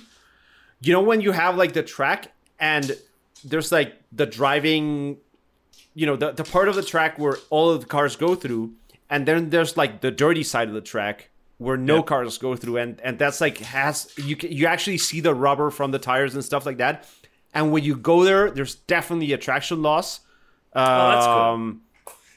[0.80, 2.96] you know when you have like the track and
[3.50, 5.16] there's like the driving
[5.94, 8.72] you know the, the part of the track where all of the cars go through
[9.08, 12.06] and then there's like the dirty side of the track where no Yep.
[12.06, 15.90] cars go through and and that's like has you you actually see the rubber from
[15.92, 17.08] the tires and stuff like that
[17.54, 20.20] and when you go there there's definitely a traction loss
[20.74, 21.40] Oh, that's cool.
[21.40, 21.80] um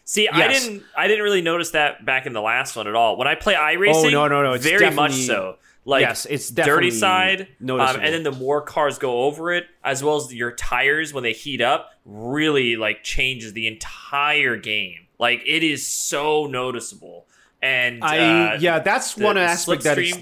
[0.05, 3.15] See, I didn't I didn't really notice that back in the last one at all.
[3.15, 5.57] When I play iRacing, Oh, no, no, no, it's very much so.
[5.89, 9.65] Like Yes, it's definitely dirty side, um, and then the more cars go over it,
[9.83, 15.07] as well as your tires when they heat up, really like changes the entire game.
[15.17, 17.25] Like it is so noticeable.
[17.61, 20.15] And i uh, yeah that's the- one the aspect that is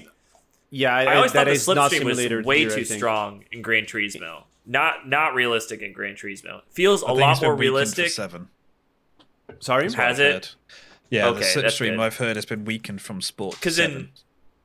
[0.70, 2.05] yeah I always that thought the is not slipstream
[2.39, 4.43] was way here, too strong in Gran Turismo.
[4.65, 6.61] Not not realistic in Gran Turismo.
[6.72, 8.09] Feels a lot more realistic.
[8.09, 8.47] Seven.
[9.59, 10.32] sorry That's Has it?
[10.34, 10.49] heard.
[11.09, 11.99] Yeah, Okay, the that's slipstream.
[11.99, 13.55] I've heard has been weakened from sport.
[13.55, 14.09] Because in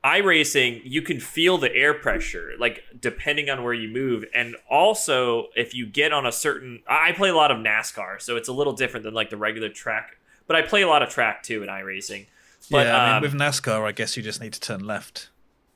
[0.03, 5.47] iRacing, you can feel the air pressure, like depending on where you move, and also
[5.55, 6.81] if you get on a certain.
[6.87, 9.37] I I play a lot of NASCAR, so it's a little different than like the
[9.37, 10.17] regular track.
[10.47, 12.25] But I play a lot of track too in iRacing.
[12.69, 15.29] But yeah, I mean, um, with NASCAR, I guess you just need to turn left,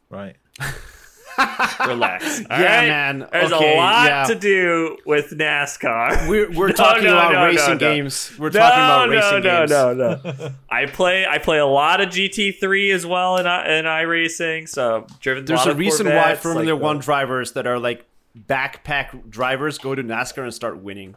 [0.09, 0.35] right?
[1.87, 2.87] relax, all Yeah, right?
[2.87, 3.27] man.
[3.31, 4.23] There's Okay, a lot yeah.
[4.25, 6.27] to do with NASCAR.
[6.27, 8.31] We're, we're No, talking no, about no, racing games.
[8.37, 9.69] We're talking about racing games.
[9.69, 10.19] no, no.
[10.23, 10.51] No, no.
[10.69, 14.67] I play I play a lot of GT3 as well in i- in iRacing.
[14.67, 15.45] So I've driven.
[15.45, 18.05] There's a of reason why Formula like, One drivers that are like
[18.37, 21.15] backpack drivers go to NASCAR and start winning.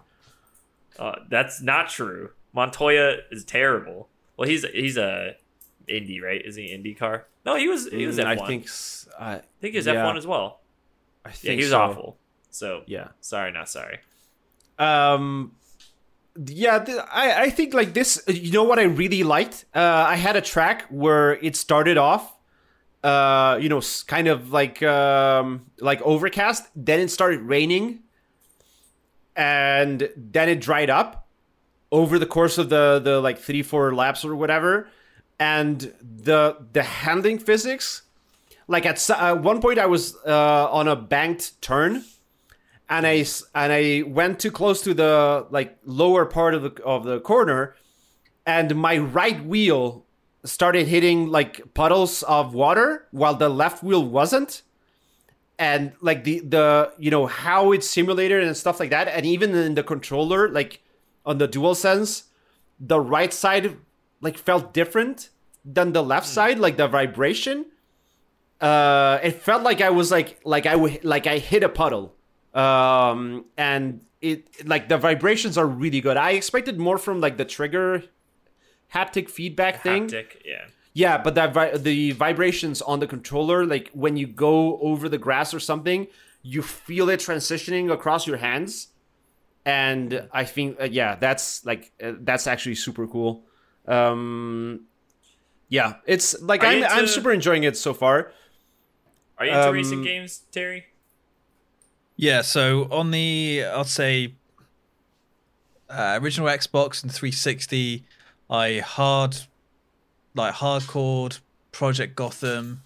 [0.99, 2.31] Uh, that's not true.
[2.53, 4.09] Montoya is terrible.
[4.37, 5.37] Well, he's he's a
[5.89, 6.41] Indy, right?
[6.45, 7.27] Is he Indy car?
[7.45, 8.27] No, he was he was Mm, F1.
[8.27, 8.65] I I think.
[8.65, 9.95] s- I, think he was yeah.
[9.95, 10.61] F1 as well.
[11.25, 11.81] I Yeah, think he was so.
[11.81, 12.17] awful.
[12.51, 13.09] So Yeah.
[13.21, 13.99] sorry, not sorry.
[14.79, 15.53] Um.
[16.47, 18.23] Yeah, th- I I think like this.
[18.29, 19.65] You know what I really liked?
[19.75, 22.37] Uh, I had a track where it started off.
[23.03, 26.69] Uh, you know, kind of like um, like overcast.
[26.77, 28.01] Then it started raining,
[29.37, 31.27] and then it dried up
[31.93, 34.89] over the course of the the like three four laps or whatever.
[35.41, 38.03] And the the handling physics,
[38.69, 42.05] like at, at one point I was uh, on a banked turn,
[42.91, 43.25] and i
[43.55, 47.75] and I went too close to the like lower part of the of the corner,
[48.45, 50.05] and my right wheel
[50.45, 54.63] started hitting like puddles of water while the left wheel wasn't.
[55.59, 59.55] And like the the you know how it's simulated and stuff like that and even
[59.55, 60.83] in the controller like
[61.27, 62.25] on the dual sense
[62.79, 63.77] the right side
[64.21, 65.31] like felt different
[65.65, 67.67] than the left side like the vibration.
[68.61, 72.15] Uh it felt like i was like like i would like i hit a puddle.
[72.55, 76.17] Um and it like the vibrations are really good.
[76.17, 78.05] I expected more from like the trigger
[78.95, 80.09] haptic feedback thing.
[80.09, 80.65] Haptic, yeah.
[80.93, 85.19] yeah, but that vi- the vibrations on the controller, like when you go over the
[85.19, 86.07] grass or something,
[86.43, 88.89] you feel it transitioning across your hands,
[89.65, 93.45] and I think uh, yeah, that's like uh, that's actually super cool.
[93.87, 94.87] Um,
[95.69, 98.33] Yeah, it's like Are I'm you I'm super enjoying it so far.
[99.39, 100.85] Are you into Um, racing games, Terry?
[102.17, 104.35] Yeah, so on the I'd say
[105.89, 108.05] uh, original Xbox and 360,
[108.49, 109.37] I hard
[110.35, 111.41] like hardcore
[111.73, 112.83] Project Gotham,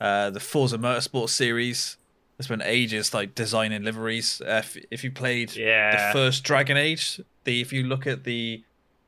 [0.00, 1.96] uh, the Forza Motorsport series.
[2.38, 4.42] I spent ages like designing liveries.
[4.42, 5.92] Uh, if, if you played Yeah.
[6.08, 8.62] the first Dragon Age, the if you look at the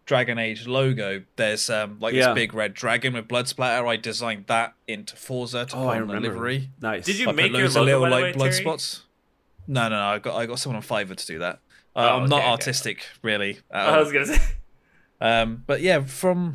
[0.08, 2.28] Dragon Age logo, there's um like Yeah.
[2.28, 3.86] this big red dragon with blood splatter.
[3.86, 6.70] I designed that into Forza to Oh, put I on the livery.
[6.80, 7.04] Nice.
[7.04, 8.62] Did you I make your loads of logo, little by the like way, blood Terry?
[8.64, 9.02] spots.
[9.66, 10.02] No, no, no.
[10.02, 11.60] I got I got someone on Fiverr to do that.
[11.94, 12.50] Uh, Oh, I'm not okay, okay.
[12.52, 13.58] artistic, really.
[13.70, 14.40] at I was gonna say.
[15.20, 16.54] Um, but yeah, from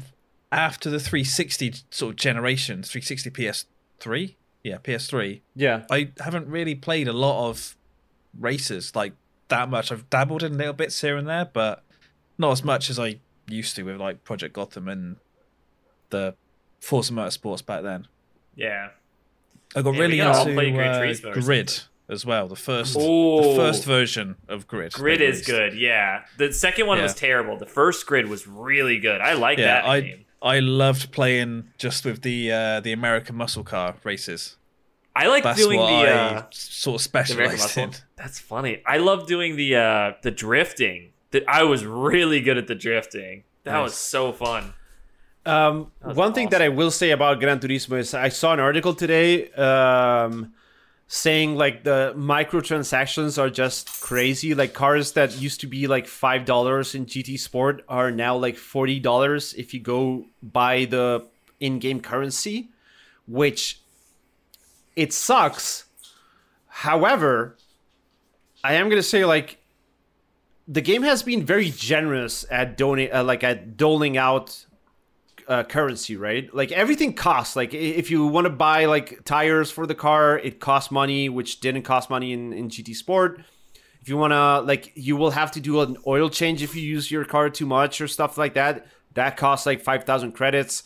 [0.52, 5.42] after the 360 sort of generation, 360 PS3, yeah, PS3.
[5.56, 5.84] Yeah.
[5.92, 7.76] I haven't really played a lot of
[8.40, 9.14] races like
[9.50, 9.92] that much.
[9.92, 11.84] I've dabbled in little bits here and there, but
[12.38, 13.18] not as much as I
[13.54, 15.18] used to with like Project Gotham and
[16.10, 16.36] the
[16.80, 18.08] Forza Motorsports back then.
[18.56, 18.90] Yeah.
[19.76, 22.48] I got Yeah, really into uh, Grid as well.
[22.48, 23.42] The first, Ooh.
[23.42, 24.94] the first version of Grid.
[24.94, 25.74] Grid is good.
[25.74, 26.24] Yeah.
[26.38, 27.58] The second one was terrible.
[27.58, 29.22] The first Grid was really good.
[29.22, 30.26] I like Yeah, that I game.
[30.42, 34.58] I loved playing just with the uh, the American muscle car races.
[35.16, 37.92] I like That's doing the uh, sort of specialized in.
[38.18, 38.82] That's funny.
[38.86, 41.13] I love doing the uh the drifting.
[41.34, 43.44] That I was really good at the drifting.
[43.64, 44.74] That was so fun.
[45.46, 48.60] Um, was one thing that I will say about Gran Turismo is I saw an
[48.60, 50.54] article today um,
[51.08, 54.54] saying like the microtransactions are just crazy.
[54.54, 58.58] Like cars that used to be like five dollars in GT Sport are now like
[58.58, 61.26] forty dollars if you go buy the
[61.60, 62.70] in-game currency,
[63.28, 63.82] which
[64.96, 65.86] it sucks.
[66.68, 67.58] However,
[68.64, 69.63] I am gonna say like
[70.68, 74.66] the game has been very generous at donate uh, like at doling out
[75.48, 76.54] uh, currency, right?
[76.54, 77.56] Like everything costs.
[77.56, 81.60] Like if you want to buy like tires for the car, it costs money, which
[81.60, 83.42] didn't cost money in, in GT Sport.
[84.04, 86.82] If you want to, like, you will have to do an oil change if you
[86.82, 88.86] use your car too much or stuff like that.
[89.14, 90.84] That costs like 5,000 credits.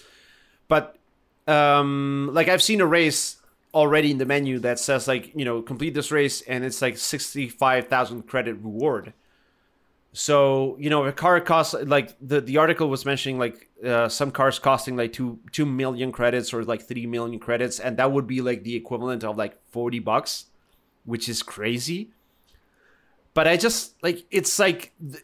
[0.67, 0.99] But,
[1.47, 3.37] um, like, I've seen a race
[3.73, 6.95] already in the menu that says, like, you know, complete this race and it's like
[6.95, 9.13] 65,000 credit reward.
[10.19, 14.31] So you know, a car costs like the the article was mentioning like uh, some
[14.31, 18.25] cars costing like two two million credits or like three million credits, and that would
[18.25, 20.45] be like the equivalent of like forty bucks,
[21.05, 22.09] which is crazy.
[23.35, 25.23] But I just like it's like th-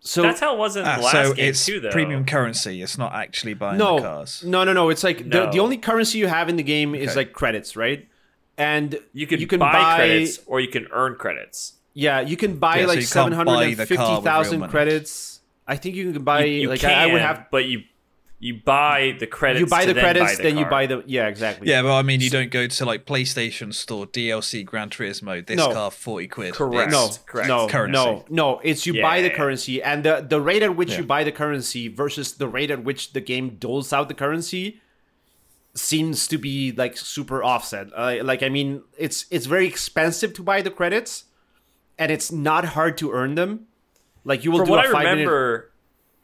[0.00, 1.90] so That's how it was in Ah, the last so game it's too, though.
[1.90, 2.80] premium currency.
[2.80, 4.42] It's not actually buying no the cars.
[4.42, 4.88] no no no.
[4.88, 5.52] It's like the, No.
[5.52, 8.08] the only currency you have in the game is like credits, right?
[8.56, 11.74] And You can, you can buy, buy- credits or you can earn credits.
[11.94, 13.98] Yeah, you can buy Yeah, like you seven can't buy hundred and the car with
[13.98, 14.70] real fifty thousand money.
[14.70, 15.40] credits.
[15.66, 17.82] I think you can buy You, you like can, I I would have but you
[18.40, 19.60] you buy the credits.
[19.60, 21.68] you buy to the credits, buy then you buy the yeah exactly.
[21.68, 25.46] Yeah, but I mean, you don't go to like PlayStation Store DLC Gran Turismo.
[25.46, 25.72] This No.
[25.72, 26.52] car forty quid.
[26.54, 26.90] Correct.
[26.90, 27.48] no, correct.
[27.48, 27.92] no, Currency.
[27.92, 28.60] no, no.
[28.64, 30.98] It's you buy the currency, and the the rate at which Yeah.
[30.98, 34.80] you buy the currency versus the rate at which the game doles out the currency
[35.74, 37.88] seems to be like super offset.
[37.96, 41.24] Uh, like I mean, it's it's very expensive to buy the credits,
[41.98, 43.66] and it's not hard to earn them.
[44.24, 45.20] Like you will From do what a I five minute.
[45.20, 45.72] remember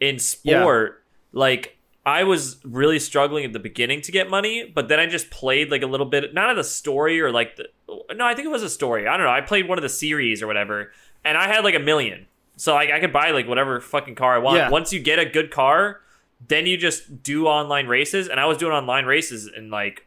[0.01, 4.99] in sport, like I was really struggling at the beginning to get money, but then
[4.99, 7.69] I just played like a little bit, not of the story or like the.
[8.15, 9.07] No, I think it was a story.
[9.07, 9.33] I don't know.
[9.33, 10.93] I played one of the series or whatever,
[11.25, 14.35] and I had like a million, so like I could buy like whatever fucking car
[14.35, 14.57] I want.
[14.57, 14.71] Yeah.
[14.71, 16.01] Once you get a good car,
[16.47, 20.07] then you just do online races, and I was doing online races and like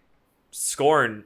[0.52, 1.26] scoring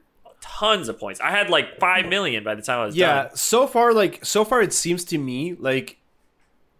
[0.58, 1.20] tons of points.
[1.20, 2.10] I had like five hmm.
[2.10, 3.24] million by the time I was yeah done.
[3.26, 5.98] Yeah, so far like so far it seems to me like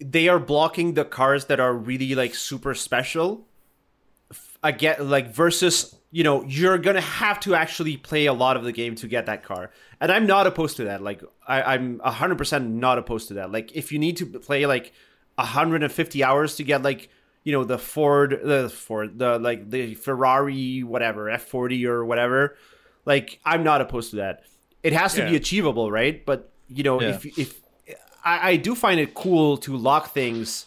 [0.01, 3.47] they are blocking the cars that are really like super special.
[4.62, 8.73] Again like versus you know you're gonna have to actually play a lot of the
[8.73, 11.03] game to get that car and i'm not opposed to that.
[11.03, 13.53] Like I, i'm 100% not opposed to that.
[13.53, 14.93] Like if you need to play like
[15.37, 17.11] 150 hours to get like
[17.45, 22.57] you know the ford the ford the like the ferrari whatever f40 or whatever
[23.07, 24.42] like i'm not opposed to that.
[24.82, 26.24] It has to be achievable right?
[26.24, 27.14] But you know Yeah.
[27.14, 27.61] if if
[28.24, 30.66] I, I do find it cool to lock things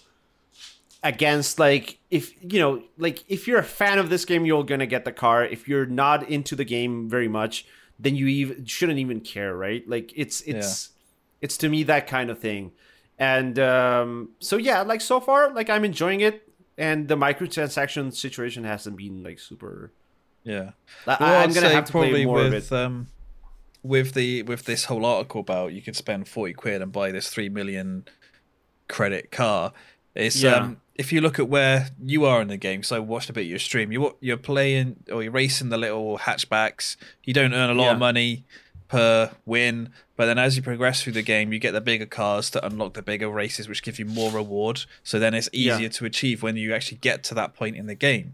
[1.03, 4.85] against like if you know like if you're a fan of this game you're gonna
[4.87, 5.45] get the car.
[5.45, 7.65] If you're not into the game very much
[8.01, 9.87] then you even shouldn't even care right?
[9.87, 10.89] Like it's it's
[11.41, 12.71] it's to me that kind of thing.
[13.17, 16.43] And um so yeah like so far like i'm enjoying it.
[16.77, 19.91] And the microtransaction situation hasn't been like super
[20.49, 20.71] Yeah.
[21.05, 23.07] Well, i'm gonna say have to play more of with it um,
[23.83, 27.29] with the with this whole article about you can spend forty quid and buy this
[27.29, 28.05] three million
[28.87, 29.73] credit car.
[30.15, 30.55] It's Yeah.
[30.55, 32.83] um, if you look at where you are in the game.
[32.83, 33.91] So I watched a bit of your stream.
[33.91, 36.97] You you're playing or you're racing the little hatchbacks.
[37.23, 37.91] You don't earn a lot Yeah.
[37.93, 38.43] of money
[38.87, 42.49] per win, but then as you progress through the game, you get the bigger cars
[42.49, 44.81] to unlock the bigger races, which give you more reward.
[45.03, 45.75] So then it's Yeah.
[45.75, 48.33] easier to achieve when you actually get to that point in the game.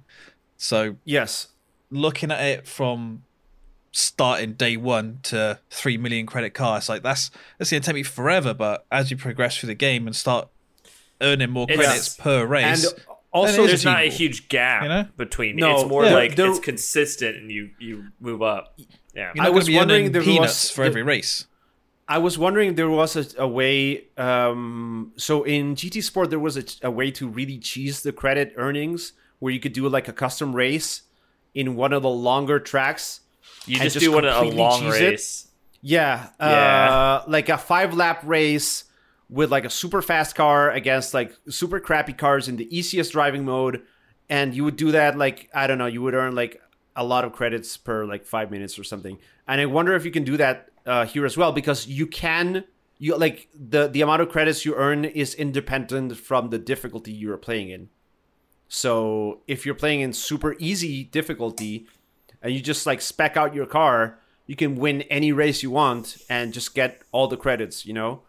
[0.57, 1.47] So Yes.
[1.95, 3.23] Looking at it from
[3.91, 8.53] starting day one to three million credit cards, like that's that's gonna take me forever.
[8.53, 10.47] But as you progress through the game and start
[11.21, 14.89] earning more It's- credits per race, And also, Then There's not a huge gap you
[14.89, 15.07] know?
[15.17, 15.57] between.
[15.57, 18.79] No, it's more yeah, like there- it's consistent, and you you move up.
[19.13, 19.31] Yeah.
[19.39, 21.45] I was wondering earning there was- peanuts for there- every race.
[22.07, 24.03] I was wondering if there was a, a way.
[24.15, 28.53] Um, so in GT Sport, there was a, a way to really cheese the credit
[28.57, 31.01] earnings, where you could do like a custom race
[31.55, 33.21] in one of the longer tracks.
[33.65, 35.09] You just, just do what a long cheese it.
[35.11, 35.47] race.
[35.81, 37.21] Yeah, uh, Yeah.
[37.27, 38.83] like a five lap race
[39.29, 43.43] with like a super fast car against like super crappy cars in the easiest driving
[43.45, 43.81] mode,
[44.29, 46.61] and you would do that like I don't know, you would earn like
[46.95, 49.17] a lot of credits per like five minutes or something.
[49.47, 52.65] And I wonder if you can do that uh, here as well because you can.
[52.97, 57.31] You like the the amount of credits you earn is independent from the difficulty you
[57.33, 57.89] are playing in.
[58.67, 61.87] So if you're playing in super easy difficulty
[62.41, 66.17] and you just like spec out your car, you can win any race you want
[66.29, 68.21] and just get all the credits, you know?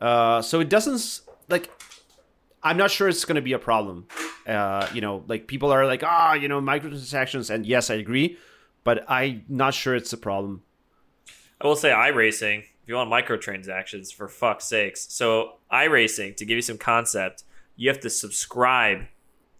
[0.00, 1.70] Uh, so it doesn't like
[2.64, 4.06] I'm not sure it's going to be a problem.
[4.46, 8.38] Uh, you know, like people are like, ah, you know, microtransactions, and yes, I agree,
[8.84, 10.62] but I'm not sure it's a problem.
[11.60, 15.12] I will say iRacing, if you want microtransactions, for fuck's sakes.
[15.12, 17.44] So iRacing, to give you some concept,
[17.76, 19.06] you have to subscribe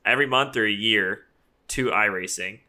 [0.05, 1.23] every month or a year
[1.69, 2.61] to iRacing.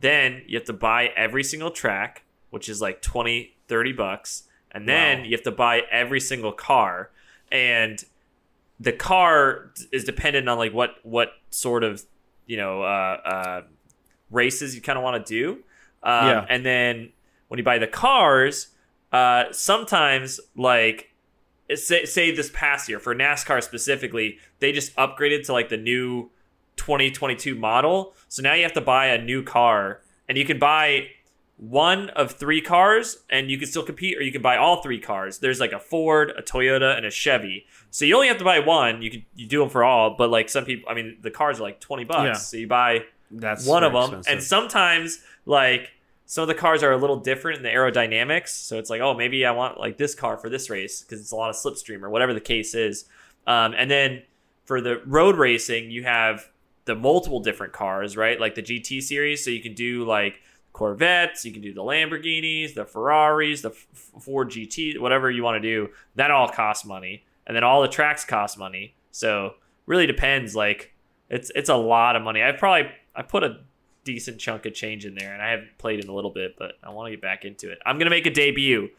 [0.00, 4.44] Then you have to buy every single track, which is like 20, 30 bucks.
[4.70, 5.24] And then Wow.
[5.24, 7.10] you have to buy every single car.
[7.50, 8.02] And
[8.80, 12.02] the car is dependent on like what what sort of
[12.46, 13.62] you know uh, uh,
[14.30, 15.52] races you kind of want to do.
[16.02, 16.46] Um, Yeah.
[16.48, 17.12] And then
[17.48, 18.68] when you buy the cars,
[19.12, 21.12] uh, sometimes like
[21.74, 26.30] say, say this past year for NASCAR specifically, they just upgraded to like the new
[26.76, 28.14] 2022 model.
[28.28, 31.08] So now you have to buy a new car, and you can buy
[31.56, 34.98] one of three cars, and you can still compete, or you can buy all three
[35.00, 35.38] cars.
[35.38, 37.66] There's like a Ford, a Toyota, and a Chevy.
[37.90, 39.02] So you only have to buy one.
[39.02, 41.60] You can you do them for all, but like some people, I mean, the cars
[41.60, 42.24] are like 20 bucks.
[42.24, 42.32] Yeah.
[42.34, 44.32] So you buy That's one of them, expensive.
[44.32, 45.90] and sometimes like
[46.26, 48.48] some of the cars are a little different in the aerodynamics.
[48.48, 51.32] So it's like, oh, maybe I want like this car for this race because it's
[51.32, 53.04] a lot of slipstream or whatever the case is.
[53.46, 54.22] Um, and then
[54.64, 56.50] for the road racing, you have
[56.86, 58.38] the multiple different cars, right?
[58.38, 60.40] Like the GT series, so you can do like
[60.72, 63.86] Corvettes, you can do the Lamborghinis, the Ferraris, the F-
[64.20, 65.88] Ford GT, whatever you want to do.
[66.16, 68.94] That all costs money, and then all the tracks cost money.
[69.12, 69.54] So
[69.86, 70.54] really depends.
[70.56, 70.92] Like
[71.30, 72.42] it's it's a lot of money.
[72.42, 73.60] I probably I put a
[74.04, 76.72] decent chunk of change in there, and I haven't played in a little bit, but
[76.82, 77.78] I want to get back into it.
[77.86, 78.90] I'm gonna make a debut.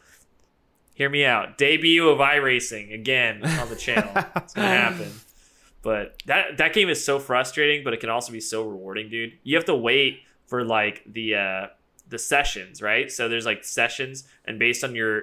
[0.94, 1.58] Hear me out.
[1.58, 4.10] Debut of iRacing again on the channel.
[4.36, 5.12] it's gonna happen.
[5.86, 9.34] But that that game is so frustrating, but it can also be so rewarding, dude.
[9.44, 10.18] You have to wait
[10.48, 11.66] for like the uh
[12.08, 13.08] the sessions, right?
[13.08, 15.22] So there's like sessions, and based on your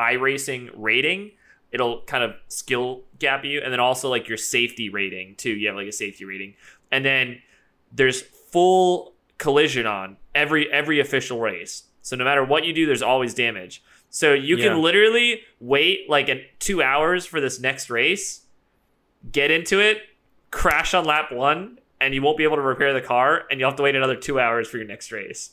[0.00, 1.30] iRacing rating,
[1.70, 5.50] it'll kind of skill gap you, and then also like your safety rating too.
[5.50, 6.54] You have like a safety rating,
[6.90, 7.40] and then
[7.92, 11.84] there's full collision on every every official race.
[12.02, 13.80] So no matter what you do, there's always damage.
[14.08, 14.70] So you Yeah.
[14.70, 18.46] can literally wait like in two hours for this next race,
[19.30, 19.98] get into it,
[20.50, 23.70] crash on lap one, and you won't be able to repair the car, and you'll
[23.70, 25.50] have to wait another two hours for your next race.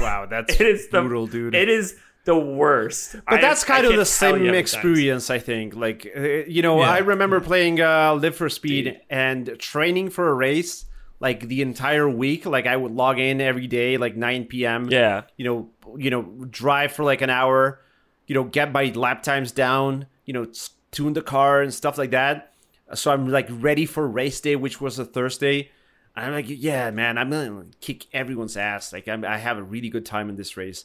[0.00, 1.54] wow, that's It is the brutal, dude.
[1.54, 3.16] It is the worst.
[3.28, 5.74] But I- that's I kind of the tell you how same experience, I think.
[5.76, 6.90] Like, uh, you know, Yeah.
[6.90, 9.00] I remember playing uh, Live for Speed Dude.
[9.10, 10.86] and training for a race
[11.20, 12.44] like the entire week.
[12.46, 14.88] Like, I would log in every day, like 9 p.m.
[14.90, 15.22] Yeah.
[15.36, 17.80] You know, you know, drive for like an hour.
[18.26, 20.06] You know, get my lap times down.
[20.24, 20.46] You know,
[20.92, 22.53] tune the car and stuff like that.
[22.92, 25.70] So I'm like ready for race day, which was a Thursday.
[26.14, 28.92] I'm like, yeah, man, I'm gonna kick everyone's ass.
[28.92, 30.84] Like, I'm, I have a really good time in this race.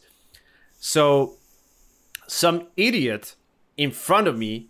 [0.80, 1.36] So
[2.28, 3.36] some idiot
[3.78, 4.70] in front of me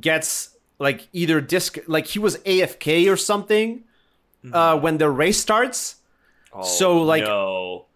[0.00, 3.84] gets like either disc like he was AFK or something
[4.52, 5.96] uh, when the race starts.
[6.52, 7.86] Oh, So, like, no.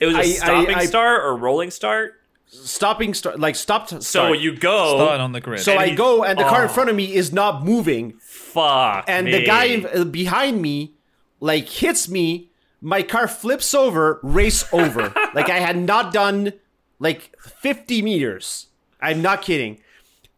[0.00, 2.20] It was a I- I- stopping I- start or rolling start.
[2.62, 4.02] Stopping start like stopped.
[4.02, 4.96] So you go.
[4.96, 5.60] Starting on the grid.
[5.60, 6.72] so and I he- go and the car in Oh.
[6.72, 9.04] front of me is not moving, fuck.
[9.08, 9.32] and me.
[9.32, 10.92] the guy uh, behind me
[11.40, 12.50] like hits me.
[12.80, 15.12] My car flips over, race over.
[15.34, 16.52] like I had not done
[16.98, 18.66] like 50 meters.
[19.00, 19.78] I'm not kidding.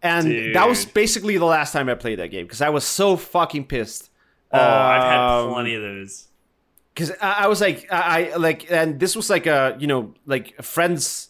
[0.03, 3.17] And that was basically the last time I played that game because I was so
[3.17, 4.11] fucking pissed
[4.53, 6.29] Oh, I've had Um, plenty of those.
[6.95, 10.15] because I, I was like I, I like and this was like a you know
[10.27, 11.26] like a friends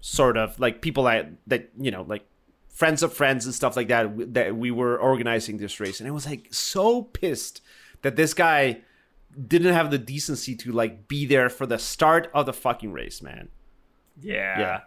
[0.00, 2.24] sort of like people that that you know like
[2.68, 6.12] friends of friends and stuff like that that we were organizing this race and I
[6.12, 7.60] was like so pissed
[8.02, 8.80] that this guy
[9.46, 13.20] didn't have the decency to like be there for the start of the fucking race
[13.22, 13.48] man
[14.20, 14.58] Yeah.
[14.58, 14.80] Yeah.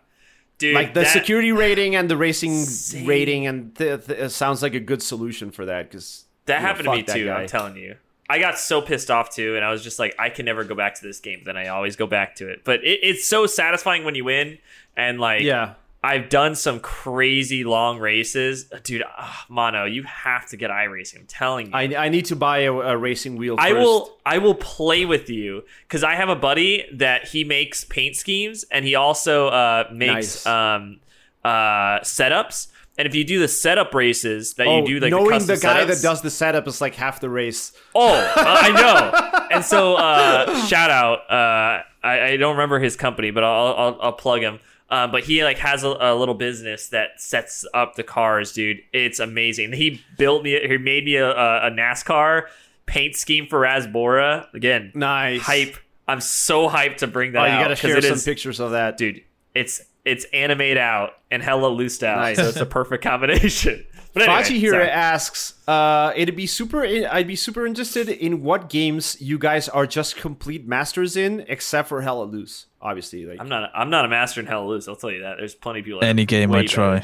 [0.58, 3.06] Dude, like the that- security rating and the racing Same.
[3.06, 6.62] rating and th- th- it sounds like a good solution for that because That you
[6.62, 7.26] know, happened to me too.
[7.28, 7.42] guy.
[7.42, 7.96] I'm telling you.
[8.30, 10.76] I got so pissed off too, and I was just like, I can never go
[10.76, 11.42] back to this game.
[11.46, 12.64] Then I always go back to it.
[12.64, 14.58] But it, it's so satisfying when you win,
[14.96, 15.76] and like, yeah
[16.06, 19.04] I've done some crazy long races, dude.
[19.08, 21.20] ah, Mono, you have to get iRacing.
[21.20, 21.72] I'm telling you.
[21.74, 25.30] I, I need to buy a, a racing wheel I will I will play with
[25.30, 29.86] you because I have a buddy that he makes paint schemes and he also uh,
[29.94, 30.46] makes Nice.
[30.46, 31.00] um,
[31.46, 32.68] uh, setups.
[32.98, 35.58] And if you do the setup races that oh, you do, like knowing the, the,
[35.58, 37.72] guy setups- that does the setup is like half the race.
[37.96, 39.48] Oh, uh, I know.
[39.52, 41.20] And so, uh, shout out.
[41.32, 44.60] Uh, I, I don't remember his company, but I'll I'll, I'll plug him.
[44.94, 48.78] Uh, but he like has a, a little business that sets up the cars, dude.
[48.94, 49.74] It's amazing.
[49.74, 50.52] He built me.
[50.68, 52.44] He made me a, a, NASCAR
[52.86, 54.54] paint scheme for RazBora.
[54.54, 55.78] Again, Nice hype.
[56.08, 58.72] I'm so hyped to bring that Oh, you got to share some is- pictures of
[58.72, 59.24] that, dude.
[59.56, 62.36] It's it's animate out and hella loosed out, Nice.
[62.38, 63.86] so it's a perfect combination.
[64.14, 64.90] But anyway, Fachi here sorry.
[64.90, 66.86] asks, uh, it'd be super.
[66.86, 71.90] I'd be super interested in what games you guys are just complete masters in, except
[71.90, 73.26] for Hell Let Loose, obviously.
[73.26, 73.72] Like, I'm not.
[73.74, 74.88] I'm not a master in hell loose.
[74.88, 75.38] I'll tell you that.
[75.38, 76.04] There's plenty of people.
[76.04, 77.04] Any are game I try.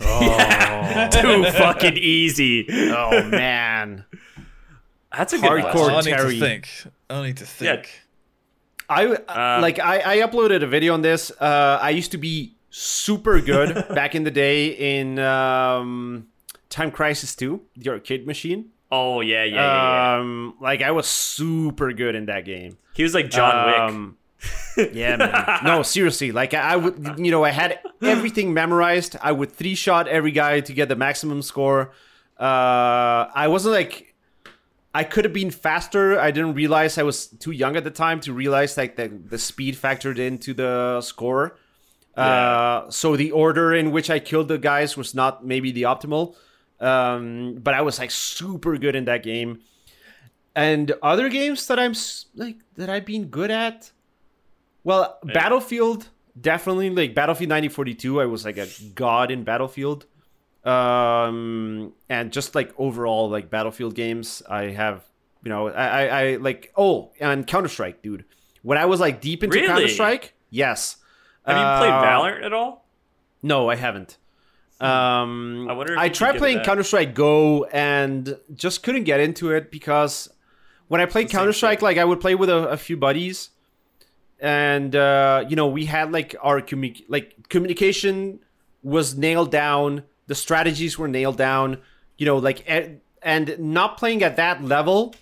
[0.00, 2.66] oh, Too fucking easy.
[2.92, 4.04] oh man,
[5.10, 5.94] That's a good Hardcore question.
[5.94, 6.34] I need Terry.
[6.34, 6.68] to think.
[7.10, 8.02] I need to think.
[8.88, 9.80] I Um, like.
[9.80, 11.32] I, I uploaded a video on this.
[11.32, 16.28] Uh, I used to be super good back in the day in um,
[16.68, 18.70] Time Crisis 2, the arcade machine.
[18.90, 20.14] Oh yeah, yeah, yeah.
[20.14, 20.20] yeah.
[20.20, 22.78] Um, like I was super good in that game.
[22.94, 23.78] he was like John Wick.
[23.80, 24.16] Um,
[24.92, 25.60] yeah, man.
[25.64, 26.30] No, seriously.
[26.30, 29.16] Like I, I would, you know, I had everything memorized.
[29.20, 31.92] I would three shot every guy to get the maximum score.
[32.38, 34.14] Uh, I wasn't like.
[34.94, 36.18] I could have been faster.
[36.18, 39.38] I didn't realize I was too young at the time to realize like the the
[39.38, 41.58] speed factored into the score.
[42.16, 46.34] Uh, so the order in which I killed the guys was not maybe the optimal.
[46.80, 49.60] Um, but I was like super good in that game.
[50.54, 51.94] And other games that I'm
[52.34, 53.90] like that I've been good at.
[54.84, 56.08] Well, Battlefield
[56.40, 58.20] definitely like Battlefield 1942.
[58.20, 60.06] I was like a god in Battlefield.
[60.64, 65.04] Um, and just like overall like Battlefield games, I have
[65.44, 68.24] you know I I, I like oh and Counter Strike, dude.
[68.62, 69.68] When I was like deep into Really?
[69.68, 70.96] Counter Strike, yes.
[71.46, 72.84] Have you played Uh, Valorant at all?
[73.42, 74.18] No, I haven't.
[74.80, 76.60] Um, I wonder I tried playing.
[76.60, 80.28] Counter Strike Go and just couldn't get into it because
[80.88, 82.76] when I played It's the same Counter Strike, like I would play with a, a
[82.76, 83.50] few buddies,
[84.38, 88.40] and uh, you know we had like our commu- like communication
[88.82, 91.78] was nailed down, the strategies were nailed down,
[92.18, 95.14] you know, like e- and not playing at that level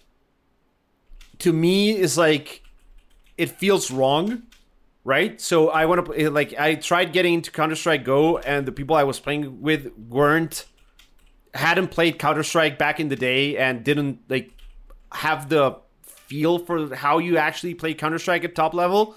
[1.39, 2.63] to me is like
[3.39, 4.43] it feels wrong
[5.05, 5.41] right?
[5.41, 8.97] So I want to like I tried getting into Counter Strike Go, and the people
[8.97, 10.65] I was playing with weren't
[11.53, 14.51] hadn't played Counter Strike back in the day and didn't like
[15.13, 19.15] have the feel for how you actually play Counter Strike at top level.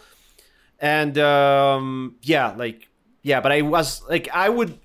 [0.80, 2.90] And um, yeah, like
[3.24, 4.78] yeah, but I was like I would.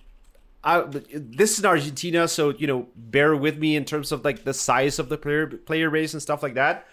[0.64, 4.44] I, this is in Argentina, so you know, bear with me in terms of like
[4.44, 6.86] the size of the player player base and stuff like that.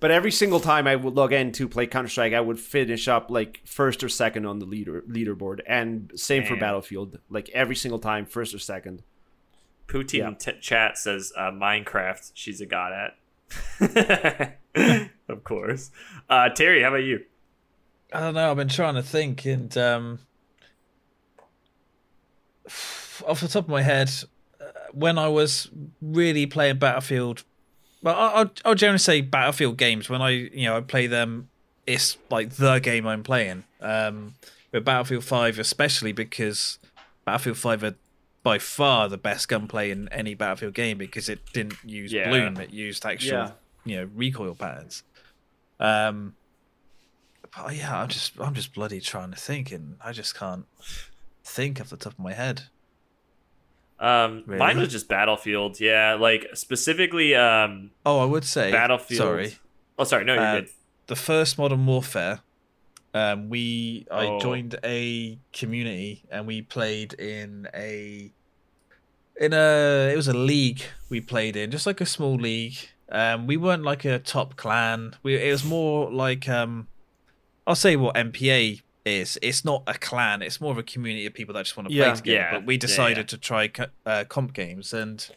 [0.00, 3.08] But every single time I would log in to play Counter Strike, I would finish
[3.08, 7.18] up like first or second on the leader leaderboard, and same for Battlefield.
[7.30, 9.02] Like every single time, first or second.
[9.86, 10.52] Poutine yeah.
[10.52, 12.32] t- chat says uh, Minecraft.
[12.34, 14.58] She's a god at.
[15.28, 15.90] of course.
[16.28, 17.24] Uh, Terry, how about you?
[18.12, 18.50] I don't know.
[18.50, 20.20] I've been trying to think, and um,
[23.26, 24.10] off the top of my head,
[24.60, 25.68] uh, when I was
[26.00, 27.44] really playing Battlefield,
[28.04, 30.08] well, I- I'll, I'll generally say Battlefield games.
[30.08, 31.48] When I, you know, I play them,
[31.86, 33.64] it's like the game I'm playing.
[33.80, 34.34] Um,
[34.70, 36.78] but Battlefield Five, especially because
[37.24, 37.94] Battlefield Five are
[38.44, 42.28] by far the best gunplay in any Battlefield game because it didn't use Yeah.
[42.28, 43.50] bloom; it used actual, Yeah.
[43.84, 45.02] you know, recoil patterns.
[45.80, 46.34] Um,
[47.56, 50.66] but yeah, I'm just I'm just bloody trying to think, and I just can't
[51.44, 52.64] think off the top of my head.
[54.00, 54.58] Um, Really?
[54.58, 55.78] Mine was just Battlefield.
[55.80, 59.18] Yeah, like specifically um, Oh, I would say Battlefield.
[59.18, 59.54] Sorry,
[59.98, 60.24] Oh, sorry.
[60.24, 60.68] No, you're Uh, good.
[61.06, 62.40] the first Modern Warfare.
[63.14, 64.40] Um, we I Oh.
[64.40, 68.32] joined a community and we played in a
[69.40, 72.76] in a it was a league we played in, just like a small league.
[73.08, 75.14] Um, we weren't like a top clan.
[75.22, 76.88] We it was more like um,
[77.66, 79.38] I'll say what MPA is.
[79.42, 80.42] It's not a clan.
[80.42, 82.10] It's more of a community of people that just want to Yeah.
[82.10, 82.36] play together.
[82.38, 82.50] Yeah.
[82.52, 83.22] But we decided yeah.
[83.24, 83.70] to try
[84.06, 85.28] uh, comp games, and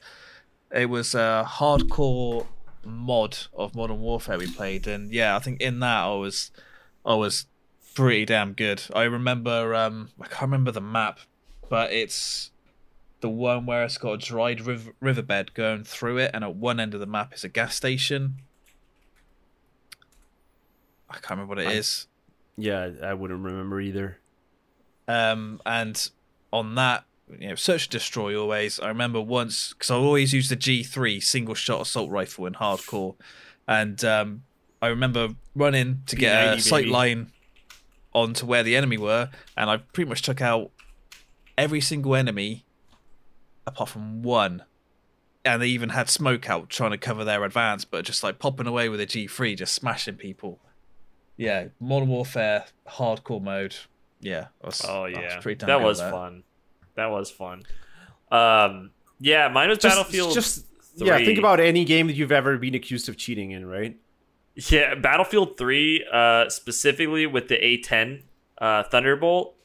[0.71, 2.47] it was a hardcore
[2.85, 4.87] mod of Modern Warfare we played.
[4.87, 6.51] And yeah, I think in that I was
[7.05, 7.45] I was
[7.93, 8.83] pretty damn good.
[8.95, 11.19] I remember um, I can't remember the map,
[11.69, 12.51] but it's
[13.19, 16.79] the one where it's got a dried riv- riverbed going through it, and at one
[16.79, 18.35] end of the map is a gas station.
[21.09, 22.07] I can't remember what it is.
[22.57, 24.17] Yeah, I wouldn't remember either.
[25.07, 26.09] Um, and
[26.51, 27.05] on that,
[27.39, 28.79] you know, search and destroy always.
[28.79, 33.15] I remember once because I always use the G3 single shot assault rifle in hardcore,
[33.67, 34.43] and um,
[34.81, 36.91] I remember running to get a P90, sight baby.
[36.91, 37.31] line
[38.13, 40.71] onto where the enemy were, and I pretty much took out
[41.57, 42.65] every single enemy
[43.65, 44.63] apart from one.
[45.45, 48.67] And they even had smoke out trying to cover their advance, but just like popping
[48.67, 50.59] away with a G3, just smashing people.
[51.37, 53.75] Yeah, Modern Warfare hardcore mode.
[54.19, 54.47] Yeah.
[54.63, 56.43] Was, Oh I was yeah, pretty damn that was at fun.
[56.95, 57.63] That was fun.
[58.31, 60.33] Um, yeah, mine was Just, Battlefield.
[60.33, 60.65] just
[60.95, 61.17] yeah.
[61.17, 63.95] Think about any game that you've ever been accused of cheating in, right?
[64.55, 68.23] Yeah, Battlefield 3, uh, specifically with the A10
[68.57, 69.55] uh, Thunderbolt.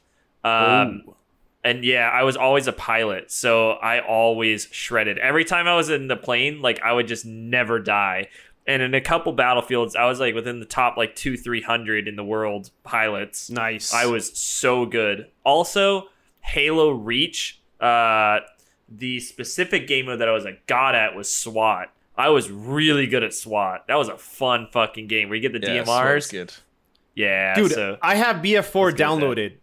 [0.43, 1.17] Um, Oh.
[1.65, 5.17] And yeah, I was always a pilot, so I always shredded.
[5.17, 8.27] Every time I was in the plane, like I would just never die.
[8.65, 12.07] And in a couple battlefields, I was like within the top like two, three hundred
[12.07, 13.49] in the world pilots.
[13.49, 13.93] Nice.
[13.93, 15.27] I was so good.
[15.43, 16.07] Also,
[16.41, 17.59] Halo Reach.
[17.79, 18.39] Uh,
[18.87, 21.89] the specific game mode that I was a god at was SWAT.
[22.15, 23.85] I was really good at SWAT.
[23.87, 26.31] That was a fun fucking game where you get the Yeah, DMRs.
[26.31, 26.53] good.
[27.15, 27.71] Yeah, dude.
[27.71, 29.03] So I have BF4 Let's go with that.
[29.03, 29.53] downloaded,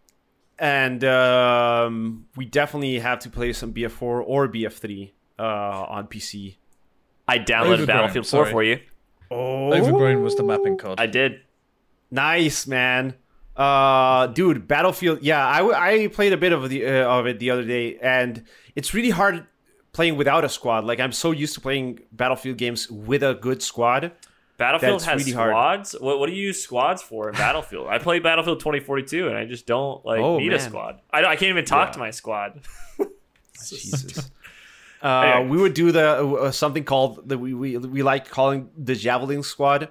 [0.58, 6.56] and um, we definitely have to play some BF4 or BF3 uh, on PC.
[7.26, 8.80] I downloaded Battlefield 4 for you.
[9.30, 10.98] Oh, Overgrown was the mapping code.
[11.00, 11.40] I did.
[12.10, 13.14] Nice, man.
[13.56, 15.22] Uh, dude, Battlefield.
[15.22, 18.44] Yeah, I, I played a bit of the uh, of it the other day, and
[18.74, 19.46] it's really hard
[19.92, 20.84] playing without a squad.
[20.84, 24.12] Like I'm so used to playing Battlefield games with a good squad.
[24.56, 25.50] Battlefield has really hard.
[25.52, 25.92] squads.
[26.00, 27.86] What, what do you use squads for in Battlefield?
[27.88, 31.00] I play Battlefield 2042, and I just don't like Oh, need a squad.
[31.10, 31.92] I, don't- I can't even talk Yeah.
[31.92, 32.60] to my squad.
[33.68, 34.30] Jesus.
[35.02, 35.48] Uh, Anyway.
[35.50, 39.42] we would do the uh, something called the we, we we like calling the javelin
[39.42, 39.88] squad.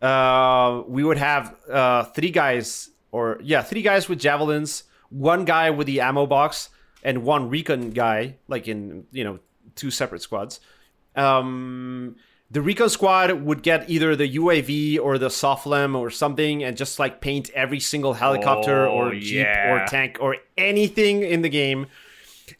[0.00, 5.70] Uh, we would have uh, three guys or yeah, three guys with javelins, one guy
[5.70, 6.68] with the ammo box,
[7.02, 9.38] and one recon guy, like in you know
[9.74, 10.60] two separate squads.
[11.16, 12.16] Um,
[12.50, 16.98] the recon squad would get either the UAV or the SOFLAM or something, and just
[16.98, 21.86] like paint every single helicopter Oh, or jeep or tank or anything in the game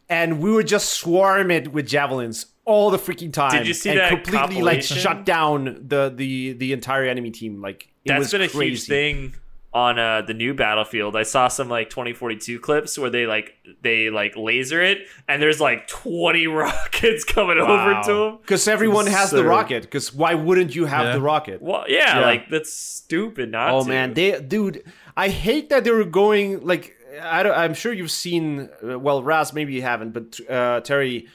[0.09, 3.51] and we would just swarm it with javelins all the freaking time.
[3.51, 7.61] Did you see and that completely like shut down the the the entire enemy team?
[7.61, 8.69] Like it That's was been a crazy.
[8.71, 9.35] huge thing
[9.73, 11.17] on uh, the new Battlefield.
[11.17, 15.59] I saw some like 2042 clips where they like they like laser it, and there's
[15.59, 18.37] like 20 rockets coming over to them.
[18.41, 19.81] because everyone has the rocket.
[19.83, 21.13] Because why wouldn't you have Yeah.
[21.13, 21.61] the rocket?
[21.61, 22.25] Well, yeah, Yeah.
[22.25, 23.51] like that's stupid.
[23.51, 23.89] Not Oh to.
[23.89, 24.81] man, they dude,
[25.17, 28.69] I hate that they were going like I don't, I'm sure you've seen.
[28.87, 31.27] uh, Well, Raz, maybe you haven't, but uh, Terry.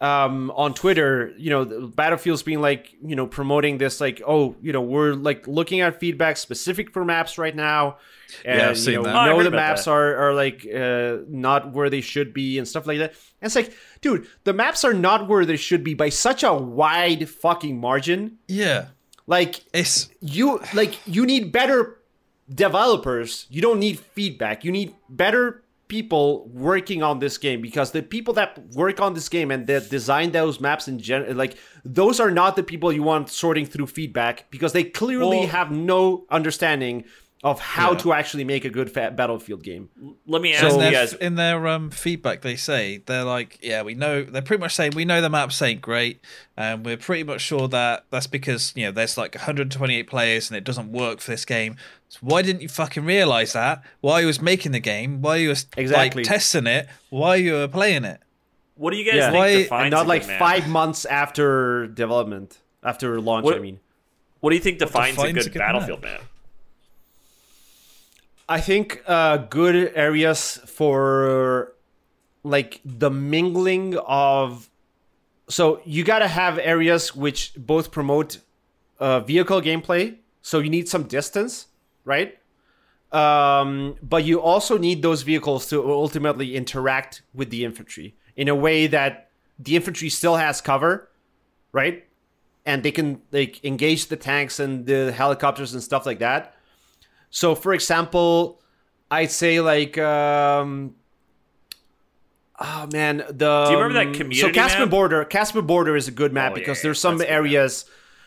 [0.00, 4.54] Um, on Twitter, you know, the Battlefield's being like, you know, promoting this, like, oh,
[4.62, 7.96] you know, we're like looking at feedback specific for maps right now,
[8.44, 9.14] and Yeah, I've seen you know, that.
[9.16, 9.90] Oh, I we know heard the maps that.
[9.90, 13.10] are are like uh, not where they should be and stuff like that.
[13.42, 16.54] And it's like, dude, the maps are not where they should be by such a
[16.54, 18.38] wide fucking margin.
[18.46, 18.90] Yeah,
[19.26, 21.97] Like, it's you like you need better
[22.52, 24.64] developers you don't need feedback.
[24.64, 29.28] You need better people working on this game because the people that work on this
[29.28, 33.02] game and that design those maps in general like those are not the people you
[33.02, 37.04] want sorting through feedback because they clearly Well- have no understanding
[37.44, 37.98] of how Yeah.
[37.98, 39.88] to actually make a good fa- battlefield game
[40.26, 41.12] Let me So- ask in you their, guys.
[41.14, 44.92] in their um, feedback they say they're like yeah we know they're pretty much saying
[44.96, 46.20] we know the maps ain't great
[46.56, 50.56] and we're pretty much sure that that's because you know there's like 128 players and
[50.56, 51.76] it doesn't work for this game
[52.08, 55.50] so why didn't you fucking realize that while you was making the game while you
[55.50, 56.24] was Exactly.
[56.24, 58.20] like testing it while you were playing it
[58.74, 59.30] What do you guys Yeah.
[59.30, 60.38] think Why- defines and not a like good map?
[60.40, 63.78] five months after development after launch What- i mean
[64.40, 66.22] What do you think defines, a good a good Battlefield map?
[68.48, 71.74] I think uh, good areas for
[72.42, 74.70] like the mingling of.
[75.48, 78.38] So you got to have areas which both promote
[78.98, 80.16] uh, vehicle gameplay.
[80.42, 81.66] So you need some distance,
[82.04, 82.38] right?
[83.12, 88.54] Um, but you also need those vehicles to ultimately interact with the infantry in a
[88.54, 91.08] way that the infantry still has cover,
[91.72, 92.04] right?
[92.68, 96.54] and they can like engage the tanks and the helicopters and stuff like that.
[97.30, 98.60] So, for example,
[99.10, 100.94] I'd say like, um,
[102.58, 104.90] oh man, the Do you remember that um, community So Caspian map?
[104.90, 107.30] Border, Caspian Border is a good map Oh, because yeah, there's some that's a good
[107.32, 107.38] map.
[107.38, 107.84] areas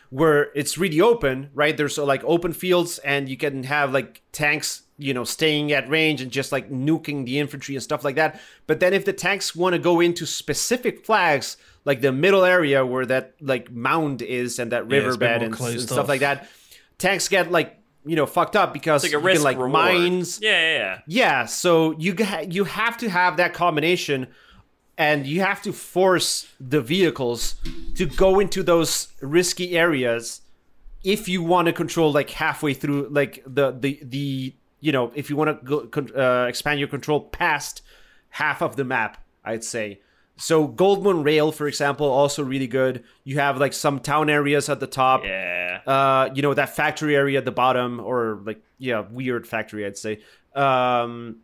[0.09, 1.75] where it's really open, right?
[1.75, 5.89] There's uh, like open fields, and you can have like tanks, you know, staying at
[5.89, 8.39] range and just like nuking the infantry and stuff like that.
[8.67, 12.85] But then if the tanks want to go into specific flags, like the middle area
[12.85, 15.89] where that like mound is and that Yeah, it's a bit riverbed more and, and
[15.89, 16.47] stuff like that,
[16.97, 19.71] tanks get like you know fucked up because It's like a you can like reward.
[19.71, 20.39] mines.
[20.41, 20.99] Yeah, yeah, yeah.
[21.07, 24.27] Yeah, so you ha- you have to have that combination,
[24.97, 27.55] and you have to force the vehicles
[27.95, 30.41] to go into those risky areas
[31.03, 35.29] if you want to control like halfway through, like the the the you know if
[35.29, 37.81] you want to go con- uh, expand your control past
[38.29, 39.99] half of the map, I'd say.
[40.37, 43.03] So Golmud Rail, for example, also really good.
[43.23, 45.81] You have like some town areas at the top Yeah.
[45.85, 49.97] uh, you know, that factory area at the bottom, or like, yeah, weird factory, I'd
[49.97, 50.21] say,
[50.55, 51.37] um,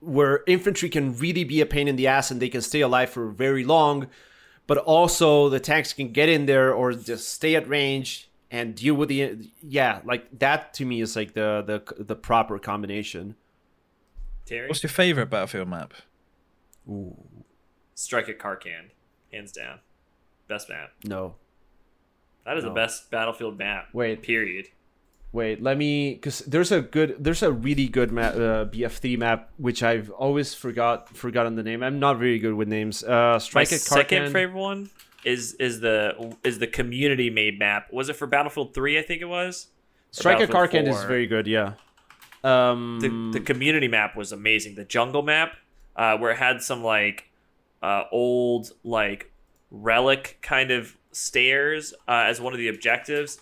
[0.00, 3.10] where infantry can really be a pain in the ass and they can stay alive
[3.10, 4.08] for very long,
[4.66, 8.94] but also the tanks can get in there or just stay at range and deal
[8.94, 13.36] with the, yeah, like that to me is like the the the proper combination.
[14.46, 14.68] Terry?
[14.68, 15.92] What's your favorite Battlefield map?
[17.98, 18.90] Strike at Karkand.
[19.32, 19.80] Hands down.
[20.46, 20.90] Best map.
[21.04, 21.34] No,
[22.44, 22.70] That is No.
[22.70, 23.88] the best Battlefield map.
[23.92, 24.22] Wait.
[24.22, 24.68] Period.
[25.32, 29.50] Wait, let me because there's a good, there's a really good map, uh, BF3 map
[29.58, 31.82] which I've always forgot forgotten the name.
[31.82, 33.04] I'm not very good with names.
[33.04, 34.88] Uh, My Strike at second favorite one
[35.24, 37.92] is is the is the community made map.
[37.92, 39.66] Was it for Battlefield 3, I think it was?
[40.12, 41.46] Strike at Karkand is very good.
[41.46, 41.74] Yeah.
[42.42, 44.76] Um, the, the community map was amazing.
[44.76, 45.56] The jungle map,
[45.96, 47.27] uh, where it had some like
[47.82, 49.30] uh, old like
[49.70, 53.40] relic kind of stairs uh, as one of the objectives,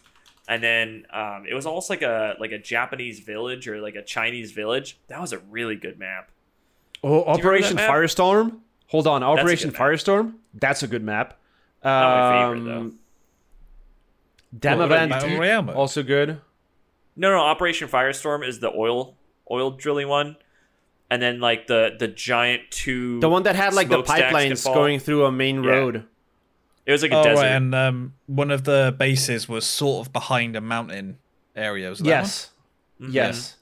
[0.49, 4.03] and then um, it was almost like a like a Japanese village or like a
[4.03, 4.99] Chinese village.
[5.09, 6.31] That was a really good map.
[7.05, 7.91] oh, Operation map?
[7.91, 8.59] Firestorm.
[8.89, 9.89] Hold on, Operation good map.
[9.89, 10.35] Firestorm.
[10.55, 11.39] That's a good map.
[11.85, 12.97] Not my favorite, Um, though.
[14.59, 15.77] Dam What about event Battle Royale mode?
[15.77, 16.41] also good.
[17.17, 19.17] No, no, Operation Firestorm is the oil
[19.51, 20.37] oil drilling one,
[21.11, 23.21] and then like the the giant two.
[23.21, 25.71] The one that had like the pipelines going through a main Yeah.
[25.71, 26.05] road.
[26.85, 27.43] It was like a Oh, desert.
[27.43, 31.19] right, and um, one of the bases was sort of behind a mountain
[31.57, 31.89] area.
[31.91, 32.51] Was that Yes.
[33.01, 33.13] Mhm.
[33.13, 33.57] Yes.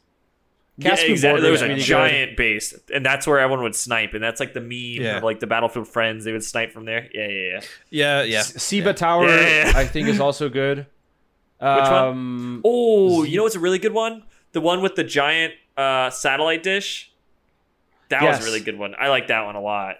[0.77, 1.21] Yeah, exactly.
[1.31, 1.85] Border There is was a really good.
[1.87, 5.17] giant base, and that's where everyone would snipe, and that's like the meme Yeah.
[5.19, 6.25] of like the Battlefield friends.
[6.25, 7.09] They would snipe from there.
[7.15, 7.61] Yeah, yeah, yeah.
[7.91, 8.39] Yeah, yeah.
[8.41, 9.79] S- Siba Tower, Yeah, yeah, yeah.
[9.79, 10.79] I think, is also good.
[11.61, 12.61] Which one?
[12.65, 14.25] Oh, you know what's a really good one?
[14.53, 17.13] The one with the giant uh, satellite dish.
[18.11, 18.95] That was a really good one.
[18.99, 19.97] I like that one a lot.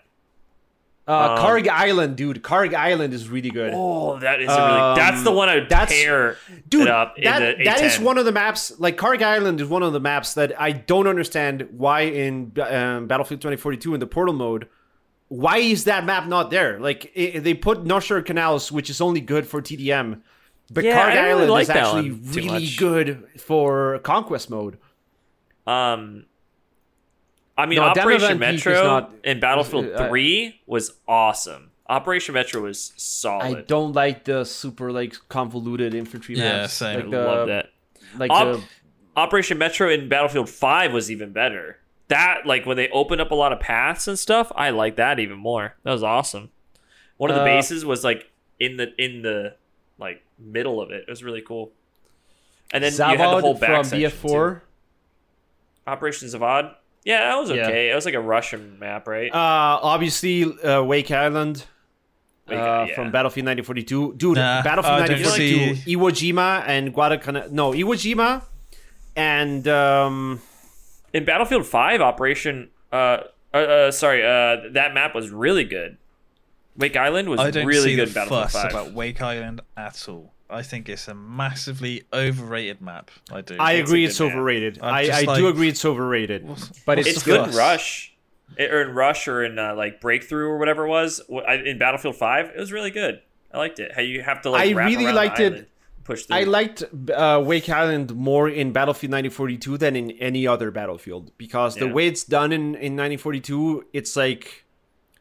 [1.07, 2.43] Uh, Um, Kharg Island, dude.
[2.43, 3.73] Kharg Island is really good.
[3.75, 4.97] Oh, that is a really.
[4.97, 7.83] That's the Um, one I would that's- tear Dude, it up that, in the that
[7.83, 8.73] is one of the maps.
[8.79, 13.07] Like Kharg Island is one of the maps that I don't understand why in um,
[13.07, 14.67] Battlefield 2042 in the portal mode.
[15.29, 16.79] Why is that map not there?
[16.81, 20.23] Like i they put Noshahr Canals, which is only good for TDM,
[20.71, 22.77] but Yeah, Kharg don't really Island like is actually really much.
[22.79, 24.79] good for conquest mode.
[25.67, 26.25] Um,
[27.57, 31.71] I mean, No, Operation Event Peak is Metro not- in Battlefield uh, 3 was awesome.
[31.89, 33.59] Operation Metro was solid.
[33.59, 36.73] I don't like the super like convoluted infantry Yeah, maps.
[36.75, 36.97] same.
[36.97, 37.67] Like I the, love that.
[38.19, 38.63] Like Op- the
[39.17, 41.79] Operation Metro in Battlefield 5 was even better.
[42.09, 45.19] That, like, when they opened up a lot of paths and stuff, I like that
[45.19, 45.75] even more.
[45.85, 46.51] That was awesome.
[47.17, 49.55] One of the Uh, bases was, like, in the, in the,
[49.99, 51.05] like, middle of it.
[51.07, 51.73] It was really cool.
[52.73, 54.55] And then you had the Zavod whole from back section, BF4.
[54.57, 54.61] too.
[55.87, 56.75] Operation Zavod?
[57.05, 57.67] Yeah, that was Yeah.
[57.67, 57.91] okay.
[57.91, 59.31] It was like a Russian map, right?
[59.31, 61.65] Uh, obviously, uh, Wake Island.
[62.49, 62.95] Wake- uh, yeah.
[62.95, 64.15] from Battlefield 1942.
[64.17, 67.51] Dude, Nah, Battlefield I 1942, Iwo Jima and Guadalcanal.
[67.51, 68.43] No, Iwo Jima
[69.17, 70.41] and um,
[71.13, 73.19] in Battlefield 5 Operation uh,
[73.53, 75.97] uh, uh sorry, uh that map was really good.
[76.77, 78.71] Wake Island was I don't really see good the Battlefield fuss 5.
[78.71, 80.34] about Wake Island at all.
[80.51, 83.11] I think it's a massively overrated map.
[83.33, 83.57] I do.
[83.59, 84.33] I It's agree it's map.
[84.33, 84.79] overrated.
[84.83, 86.47] I'm I, I like- do agree it's overrated.
[86.47, 87.57] What's- but what's it's, it's the good in?
[87.57, 88.15] Rush.
[88.59, 91.21] It, or in Rush or in uh, like Breakthrough or whatever it was
[91.67, 93.21] in Battlefield 5, it was really good.
[93.53, 93.93] I liked it.
[93.95, 95.69] How you have to like I wrap really around the liked it.
[96.05, 96.37] push through.
[96.37, 101.77] I liked uh, Wake Island more in Battlefield 1942 than in any other Battlefield because
[101.77, 104.65] the way it's done in, in 1942, it's like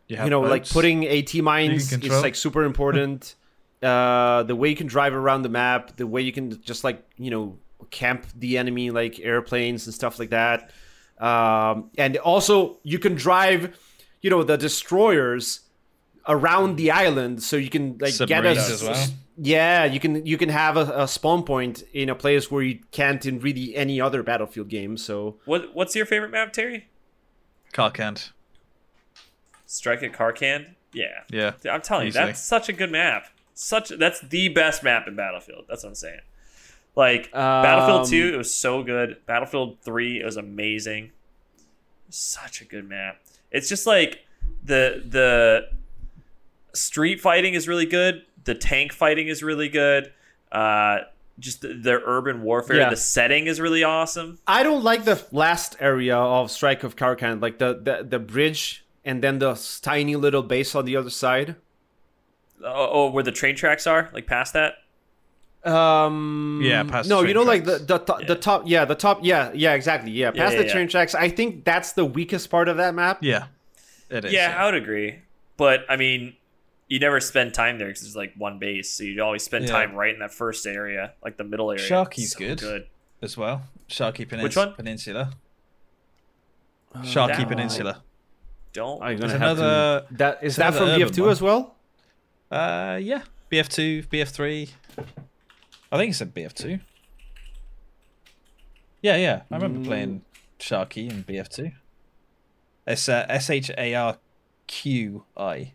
[0.09, 3.35] have you know, like putting AT mines You is like super important.
[3.83, 7.03] uh, the way you can drive around the map, the way you can just like
[7.17, 7.57] you know
[7.91, 10.71] camp the enemy like airplanes and stuff like that,
[11.19, 13.77] um, and also you can drive,
[14.21, 15.61] you know, the destroyers
[16.27, 19.07] around the island, so you can like get us well.
[19.37, 22.79] Yeah, you can you can have a, a spawn point in a place where you
[22.91, 24.95] can't in really any other Battlefield game.
[24.97, 26.87] So What What's your favorite map, Terry?
[27.73, 28.31] Karkand.
[29.65, 30.75] Strike at Karkand.
[30.93, 31.53] Yeah, Yeah.
[31.71, 33.25] I'm telling you, that's such a good map.
[33.53, 35.65] Such that's the best map in Battlefield.
[35.67, 36.21] That's what I'm saying.
[36.95, 39.17] Like Battlefield Um, Two, it was so good.
[39.25, 41.11] Battlefield Three, it was amazing.
[42.09, 43.19] Such a good map.
[43.51, 44.25] It's just like
[44.63, 45.67] the the
[46.73, 48.23] street fighting is really good.
[48.43, 50.11] The tank fighting is really good.
[50.51, 50.99] Uh,
[51.39, 52.77] just the, the urban warfare.
[52.77, 52.89] Yeah.
[52.89, 54.39] The setting is really awesome.
[54.45, 58.85] I don't like the last area of Strike of Karkand, like the, the the bridge
[59.05, 61.55] and then the tiny little base on the other side.
[62.63, 64.75] Oh, oh, where the train tracks are, like past that.
[65.69, 68.85] Um, Yeah, past no, the you train know, like the the, to- the top, yeah,
[68.85, 70.73] the top, yeah, yeah, exactly, yeah, Yeah, past yeah, the yeah.
[70.73, 71.15] train tracks.
[71.15, 73.19] I think that's the weakest part of that map.
[73.21, 73.45] Yeah.
[74.09, 74.33] It is.
[74.33, 75.19] yeah, I would agree.
[75.57, 76.35] But I mean,
[76.87, 79.71] you never spend time there because there's like one base, so you'd always spend Yeah.
[79.71, 81.83] time right in that first area, like the middle area.
[81.83, 82.59] Sharqi's So good.
[82.59, 82.87] Good.
[83.21, 83.63] as well.
[83.89, 84.73] Sharqi Penins- Which one?
[84.73, 85.31] Peninsula.
[86.97, 88.03] Sharqi that- Peninsula.
[88.73, 89.01] Don't.
[89.03, 90.05] I'm gonna have another.
[90.09, 90.13] to.
[90.17, 91.29] That is that from another urban BF2 one.
[91.31, 91.72] as well.
[92.53, 93.23] Uh, yeah.
[93.51, 94.69] BF2, BF3.
[95.91, 96.79] I think it's a BF2.
[99.01, 99.41] Yeah, yeah.
[99.51, 99.85] I remember Mm.
[99.85, 100.21] playing
[100.59, 101.73] Sharqi in BF2.
[102.87, 104.17] It's uh, S H A R
[104.67, 105.73] Q I.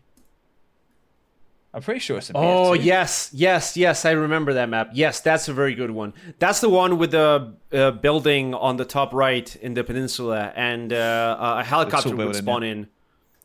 [1.73, 2.39] I'm pretty sure it's a BF2.
[2.69, 4.03] Oh yes, yes, yes.
[4.05, 4.89] I remember that map.
[4.93, 6.13] Yes, that's a very good one.
[6.39, 10.91] That's the one with the uh, building on the top right in the peninsula, and
[10.91, 12.87] uh, a helicopter would spawn in.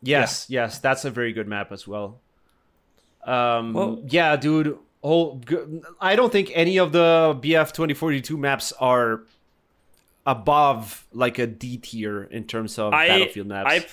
[0.03, 2.21] Yes, yes, that's a very good map as well.
[3.27, 4.79] Um, Well- yeah, dude.
[5.03, 9.23] Oh, g- I don't think any of the BF twenty forty two maps are
[10.27, 13.71] above like a D tier in terms of I Battlefield maps.
[13.71, 13.87] I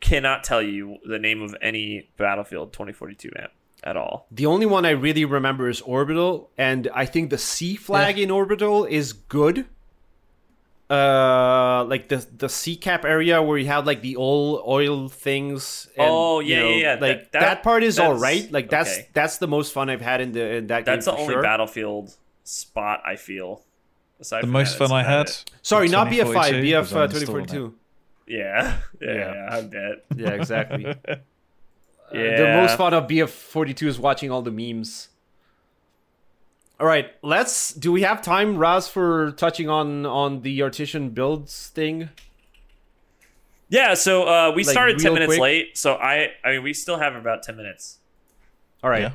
[0.00, 3.52] cannot tell you the name of any Battlefield 2042 map
[3.82, 4.26] at all.
[4.30, 8.30] The only one I really remember is Orbital, and I think the C flag in
[8.30, 9.66] Orbital is good.
[10.90, 15.88] Uh, like the the C cap area where you have like the old oil things.
[15.96, 16.90] And, Oh, you yeah, know, yeah, yeah.
[16.92, 18.50] Like That- that, that- part is all right.
[18.52, 19.08] Like that's okay.
[19.14, 20.94] that's the most fun I've had in the in that game.
[20.94, 21.14] That's game.
[21.14, 21.42] the only sure.
[21.42, 23.62] Battlefield spot I feel.
[24.20, 25.26] Aside The from most that, fun I had.
[25.28, 25.44] it.
[25.62, 27.26] Sorry, not BF five, BF uh, uninstalling twenty it.
[27.26, 27.74] forty two.
[28.26, 29.32] Yeah, yeah, Yeah.
[29.34, 29.96] yeah, I'm dead.
[30.16, 30.86] Yeah, exactly.
[30.86, 30.94] Uh,
[32.12, 35.08] the most fun of BF forty two is watching all the memes.
[36.80, 37.72] All right, let's.
[37.72, 42.08] Do we have time, Raz, for touching on on the Artesian Builds thing?
[43.68, 45.40] Yeah, so uh, we Like, started ten minutes quick?
[45.40, 47.98] late, so I, I mean, we still have about ten minutes.
[48.82, 49.02] All right.
[49.02, 49.12] Yeah.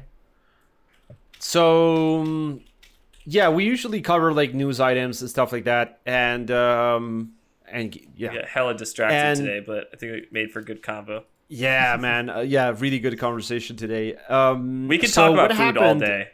[1.38, 2.62] So um,
[3.26, 7.34] yeah, we usually cover like news items and stuff like that, and um,
[7.70, 10.82] and yeah, We got hella distracted And- today, but I think we made for good
[10.82, 11.26] combo.
[11.50, 14.16] yeah, man, uh, yeah, really good conversation today.
[14.30, 16.30] Um, We can so talk about what food all day.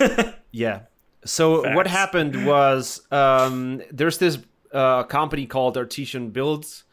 [0.50, 0.80] Yeah.
[1.24, 4.38] So what happened was um, there's this
[4.72, 6.84] uh, company called Artesian Builds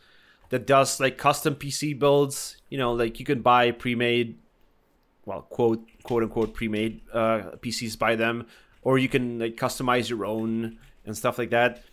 [0.49, 2.57] that does like custom PC builds.
[2.69, 4.37] You know, like you can buy pre-made,
[5.25, 8.47] well, quote quote unquote pre-made uh, PCs by them,
[8.81, 11.83] or you can like customize your own and stuff like that.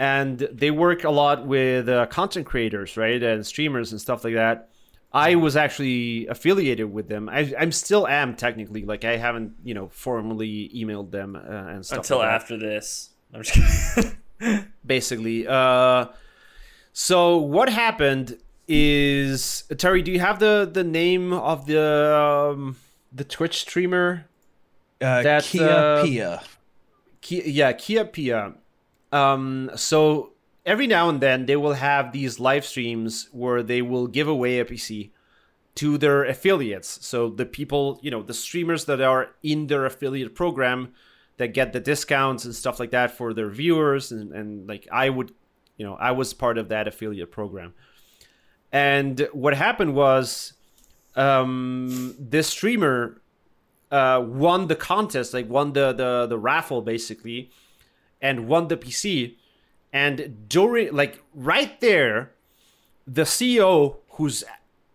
[0.00, 4.34] And they work a lot with uh, content creators, right, and streamers and stuff like
[4.34, 4.70] that.
[5.12, 7.28] I was actually affiliated with them.
[7.28, 8.84] I, I'm still am technically.
[8.84, 12.56] Like I haven't, you know, formally emailed them uh, and stuff Until like that after
[12.58, 13.10] this.
[13.34, 14.66] I'm just kidding.
[14.86, 15.46] basically.
[15.46, 16.06] Uh,
[16.92, 20.02] so what happened is Terry?
[20.02, 22.76] Do you have the the name of the um,
[23.12, 24.26] the Twitch streamer?
[25.00, 26.42] Uh, That's, Kia uh, Pia.
[27.20, 28.54] Kia, yeah, Kia Pia.
[29.12, 30.32] Um, so
[30.68, 34.58] every now and then they will have these live streams where they will give away
[34.58, 35.10] a PC
[35.76, 37.06] to their affiliates.
[37.06, 40.92] So the people, you know, the streamers that are in their affiliate program
[41.38, 45.08] that get the discounts and stuff like that for their viewers and, and like I
[45.08, 45.32] would,
[45.78, 47.72] you know, I was part of that affiliate program.
[48.70, 50.52] And what happened was
[51.16, 53.22] um this streamer
[53.90, 57.50] uh won the contest, like won the the the raffle basically
[58.20, 59.36] and won the PC.
[59.92, 62.32] And during, like, right there,
[63.06, 64.44] the CEO who's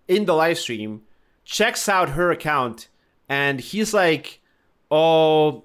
[0.07, 1.01] in the live stream
[1.45, 2.87] checks out her account
[3.27, 4.39] and he's like,
[4.91, 5.63] oh,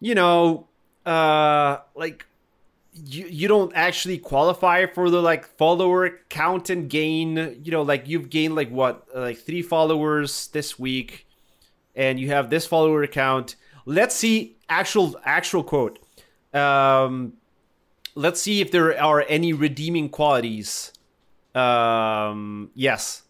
[0.00, 0.68] you know,
[1.06, 2.26] uh, like,
[2.92, 8.08] you, you don't actually qualify for the like follower count and gain you know like
[8.08, 11.24] you've gained like what uh, like three followers this week
[11.94, 15.98] and you have this follower account let's see actual actual quote.
[16.52, 17.34] Um
[18.18, 20.92] let's see if there are any redeeming qualities
[21.54, 23.22] um yes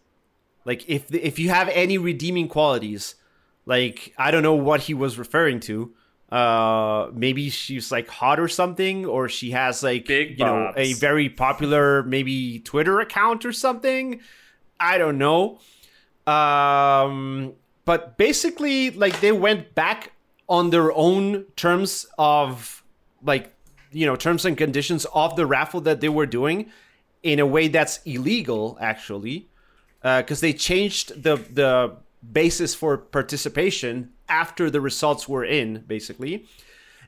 [0.65, 3.15] like if if you have any redeeming qualities
[3.69, 5.93] Like I don't know what he was referring to.
[6.31, 10.93] Uh, maybe she's like hot or something, or she has like Big you know a
[10.93, 14.21] very popular maybe Twitter account or something.
[14.79, 15.59] I don't know.
[16.25, 17.53] Um,
[17.85, 20.13] but basically, like they went back
[20.47, 22.83] on their own terms of
[23.21, 23.53] like
[23.91, 26.69] you know terms and conditions of the raffle that they were doing
[27.23, 29.49] in a way that's illegal actually
[30.01, 31.95] because they changed the the
[32.31, 36.45] basis for participation after the results were in basically.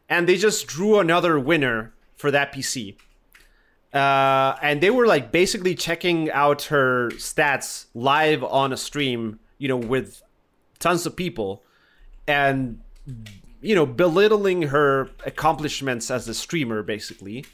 [0.07, 2.95] And they just drew another winner for that pc
[3.93, 9.67] uh, and they were like basically checking out her stats live on a stream you
[9.67, 10.21] know with
[10.81, 11.63] tons of people.
[12.27, 12.81] And
[13.61, 17.45] you know belittling her accomplishments as a streamer basically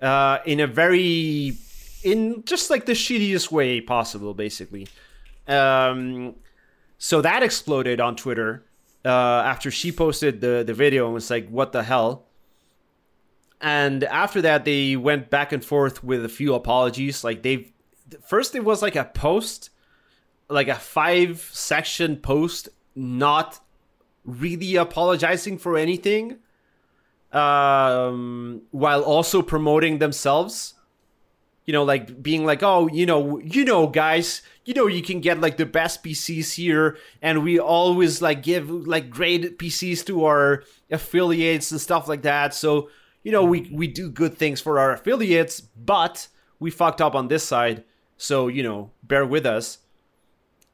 [0.00, 1.56] uh, in a very
[2.02, 4.86] in just like the shittiest way possible basically.
[5.46, 6.34] Um,
[6.98, 8.64] so that exploded on twitter
[9.04, 12.26] uh, after she posted the, the video and was like what the hell?
[13.60, 17.24] And after that they went back and forth with a few apologies.
[17.24, 17.72] Like they
[18.26, 19.70] first it was like a post
[20.48, 23.60] like a five section post not
[24.28, 26.38] really apologizing for anything
[27.32, 30.74] um while also promoting themselves.
[31.66, 35.20] You know like being like oh you know you know guys you know you can
[35.20, 40.24] get like the best pcs here and we always like give like great pcs to
[40.24, 42.54] our affiliates and stuff like that.
[42.54, 42.88] So
[43.22, 46.28] you know we we do good things for our affiliates but
[46.58, 47.84] we fucked up on this side.
[48.16, 49.78] So you know bear with us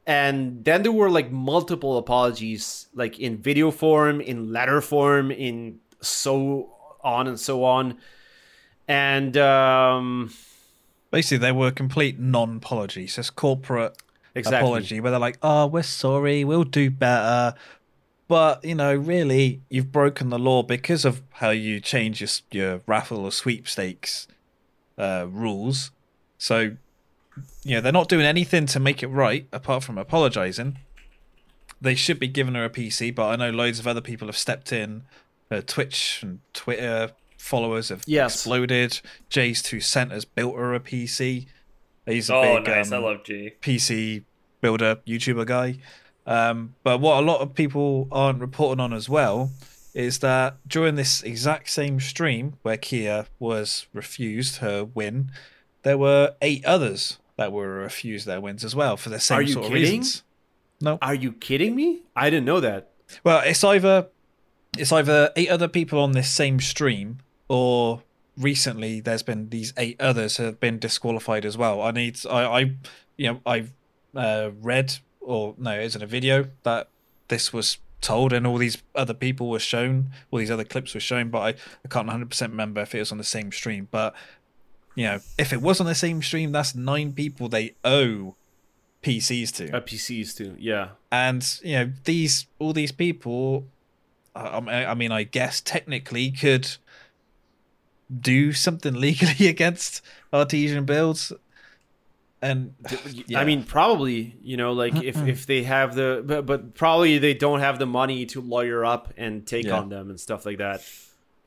[0.07, 5.79] and then there were like multiple apologies like in video form in letter form in
[6.01, 6.71] so
[7.03, 7.97] on and so on
[8.87, 10.31] and um
[11.15, 13.15] Basically, they were complete non-apologies.
[13.15, 13.95] Just corporate
[14.33, 16.43] exactly apology where they're like, "Oh, we're sorry.
[16.43, 17.57] We'll do better."
[18.27, 22.81] But you know, really, you've broken the law because of how you change your your
[22.85, 24.27] raffle or sweepstakes
[24.97, 25.91] uh, rules.
[26.37, 26.75] So,
[27.63, 30.77] you know, they're not doing anything to make it right apart from apologizing.
[31.81, 34.37] They should be giving her a PC, but I know loads of other people have
[34.37, 35.03] stepped in.
[35.51, 38.35] Uh, Twitch and Twitter followers have Yes.
[38.35, 39.01] exploded.
[39.29, 41.47] Jay's two centers built her a PC.
[42.05, 42.91] He's a Oh, big nice.
[42.91, 43.51] I um, love G.
[43.61, 44.23] PC
[44.61, 45.77] builder, YouTuber guy.
[46.25, 49.51] Um, but what a lot of people aren't reporting on as well
[49.93, 55.31] is that during this exact same stream where Kia was refused her win,
[55.83, 59.41] there were eight others that were refused their wins as well for the same Are
[59.41, 59.83] you sort of kidding?
[59.99, 60.23] reasons.
[60.81, 60.97] No.
[61.01, 62.91] are you kidding me i didn't know that
[63.23, 64.07] Well, it's either
[64.77, 68.01] it's either eight other people on this same stream or
[68.37, 71.81] recently there's been these eight others have been disqualified as well.
[71.81, 72.59] I need I, I
[73.15, 73.71] you know I've
[74.13, 76.89] uh, read or no, it isn't a video that
[77.29, 80.99] this was told and all these other people were shown, all these other clips were
[80.99, 81.49] shown, but I,
[81.83, 83.87] I can't 100% remember if it was on the same stream.
[83.89, 84.13] But
[84.95, 88.35] you know, if it was on the same stream, that's nine people they owe
[89.03, 93.67] PCs to uh, pcs to, yeah and you know these all these people
[94.35, 96.67] I, I mean i guess technically could
[98.19, 100.01] do something legally against
[100.33, 101.31] artesian builds
[102.41, 102.73] and
[103.27, 103.39] yeah.
[103.39, 107.33] I mean, probably, you know, like if, if they have the, but, but probably they
[107.33, 109.77] don't have the money to lawyer up and take Yeah.
[109.79, 110.81] on them and stuff like that.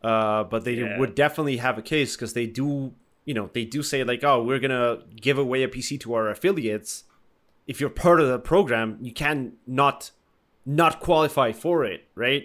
[0.02, 0.98] Uh, but they Yeah.
[0.98, 2.94] would definitely have a case because they do,
[3.28, 4.90] you know, they do say like, oh, we're gonna
[5.26, 7.04] give away a PC to our affiliates.
[7.70, 9.98] If you're part of the program, you can not
[10.64, 12.44] not qualify for it, right?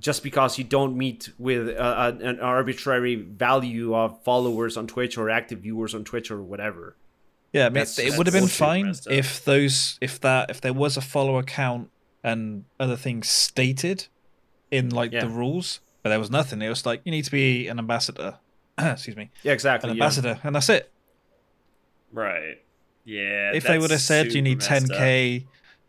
[0.00, 5.28] Just because you don't meet with uh, an arbitrary value of followers on Twitch or
[5.30, 6.84] active viewers on Twitch or whatever.
[7.56, 8.92] yeah i mean That's- it would have been fine
[9.22, 11.84] if those if that if there was a follow account
[12.30, 12.40] and
[12.84, 13.98] other things stated
[14.70, 15.24] in like Yeah.
[15.24, 15.68] the rules
[16.02, 18.30] but there was nothing it was like you need to be an ambassador
[18.92, 19.90] excuse me Yeah, exactly.
[19.90, 20.02] an yeah.
[20.04, 20.90] ambassador and that's it
[22.12, 22.62] Right.
[23.04, 23.52] Yeah.
[23.54, 25.44] if they would have said you need 10k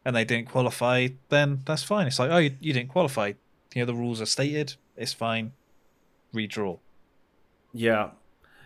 [0.05, 2.07] and they didn't qualify, then that's fine.
[2.07, 3.33] It's like, oh, you, you didn't qualify.
[3.73, 4.75] You know, the rules are stated.
[4.97, 5.51] It's fine.
[6.33, 6.79] Redraw.
[7.73, 8.11] Yeah.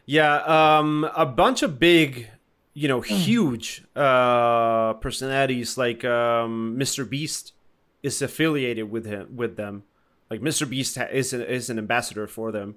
[0.06, 2.30] Yeah, um a bunch of big,
[2.74, 7.08] you know, huge uh personalities like um Mr.
[7.08, 7.54] Beast
[8.02, 9.84] is affiliated with him with them.
[10.30, 10.70] Like Mr.
[10.70, 12.76] Beast ha- is an, is an ambassador for them.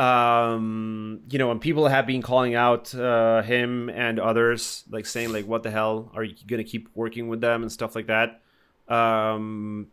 [0.00, 5.32] Um, you know, and people have been calling out uh him and others like saying
[5.32, 6.10] like what the hell?
[6.14, 7.62] Are you going to keep working with them?
[7.62, 8.40] and stuff like that.
[8.88, 9.88] Um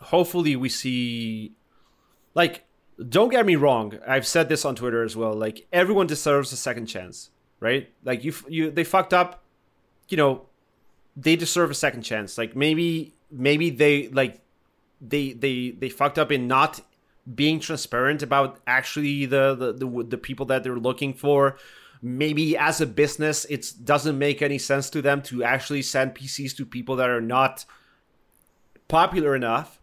[0.00, 1.52] hopefully we see
[2.34, 2.64] like
[3.08, 6.56] don't get me wrong i've said this on twitter as well like everyone deserves a
[6.56, 7.30] second chance
[7.60, 7.90] right?
[8.04, 9.42] Like you you they fucked up
[10.08, 10.46] you know
[11.16, 12.36] they deserve a second chance.
[12.36, 14.40] Like maybe maybe they like
[15.00, 16.80] they they they fucked up in not
[17.34, 21.56] being transparent about actually the the the, the people that they're looking for
[22.02, 26.54] maybe as a business it doesn't make any sense to them to actually send pcs
[26.56, 27.64] to people that are not
[28.88, 29.80] popular enough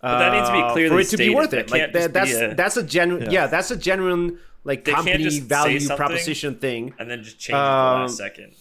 [0.00, 2.12] But that needs to be uh, for it to be worth That it like that,
[2.12, 3.30] that's a- that's a genuine Yeah.
[3.32, 3.46] yeah.
[3.48, 7.64] that's a genuine like They company value proposition thing and then just change it at
[7.66, 8.52] the Um, last second.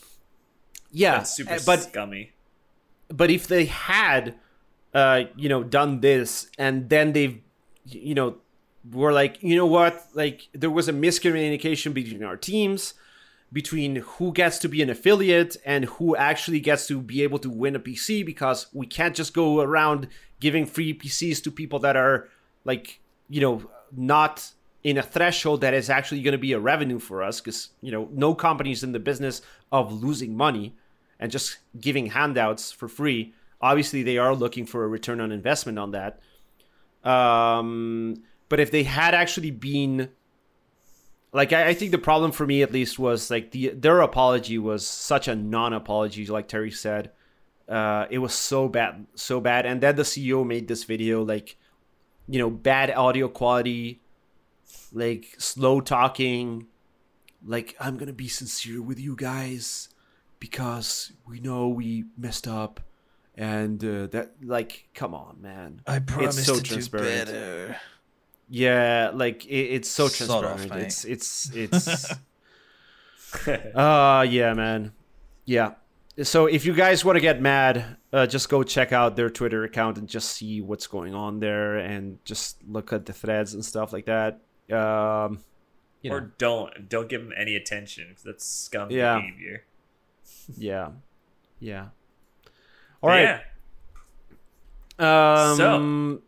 [0.91, 2.31] yeah That's super uh, but scummy.
[3.09, 4.35] but if they had
[4.93, 7.39] uh you know done this and then they've
[7.85, 8.37] you know
[8.91, 10.05] were like you know what?
[10.13, 12.93] Like there was a miscommunication between our teams
[13.53, 17.49] between who gets to be an affiliate and who actually gets to be able to
[17.49, 20.07] win a pc because we can't just go around
[20.39, 22.27] giving free pcs to people that are
[22.65, 22.99] like
[23.29, 23.63] you know
[23.95, 24.51] not
[24.83, 27.91] in a threshold that is actually going to be a revenue for us because you
[27.91, 29.41] know no company is in the business
[29.71, 30.75] of losing money
[31.19, 33.33] and just giving handouts for free.
[33.61, 36.19] Obviously they are looking for a return on investment on that
[37.05, 38.15] um,
[38.49, 40.09] but if they had actually been
[41.31, 44.57] like I, I think the problem for me at least was like the their apology
[44.57, 47.11] was such a non-apology like terry said.
[47.67, 49.65] Uh, it was so bad so bad.
[49.65, 51.57] And then the ceo made this video like
[52.27, 54.01] you know bad audio quality
[54.91, 56.67] like slow talking.
[57.45, 59.89] Like i'm gonna be sincere with you guys
[60.39, 62.79] because we know we messed up
[63.37, 67.27] and uh, that like come on man I promise so to do transparent.
[67.27, 67.77] better.
[68.49, 70.85] yeah like it, it's so Sod off, transparent mate.
[70.85, 72.11] it's it's it's
[73.75, 74.93] uh yeah man
[75.45, 75.73] yeah
[76.23, 79.63] so if you guys want to get mad uh, just go check out their twitter
[79.65, 83.65] account and just see what's going on there and just look at the threads and
[83.65, 84.39] stuff like that
[84.71, 85.39] um
[86.01, 89.17] you know or don't don't give them any attention because that's scum Yeah.
[89.19, 89.63] behavior.
[90.57, 90.89] yeah
[91.59, 91.91] yeah But
[93.05, 93.41] all right
[94.99, 95.73] Yeah.
[95.73, 96.21] Um,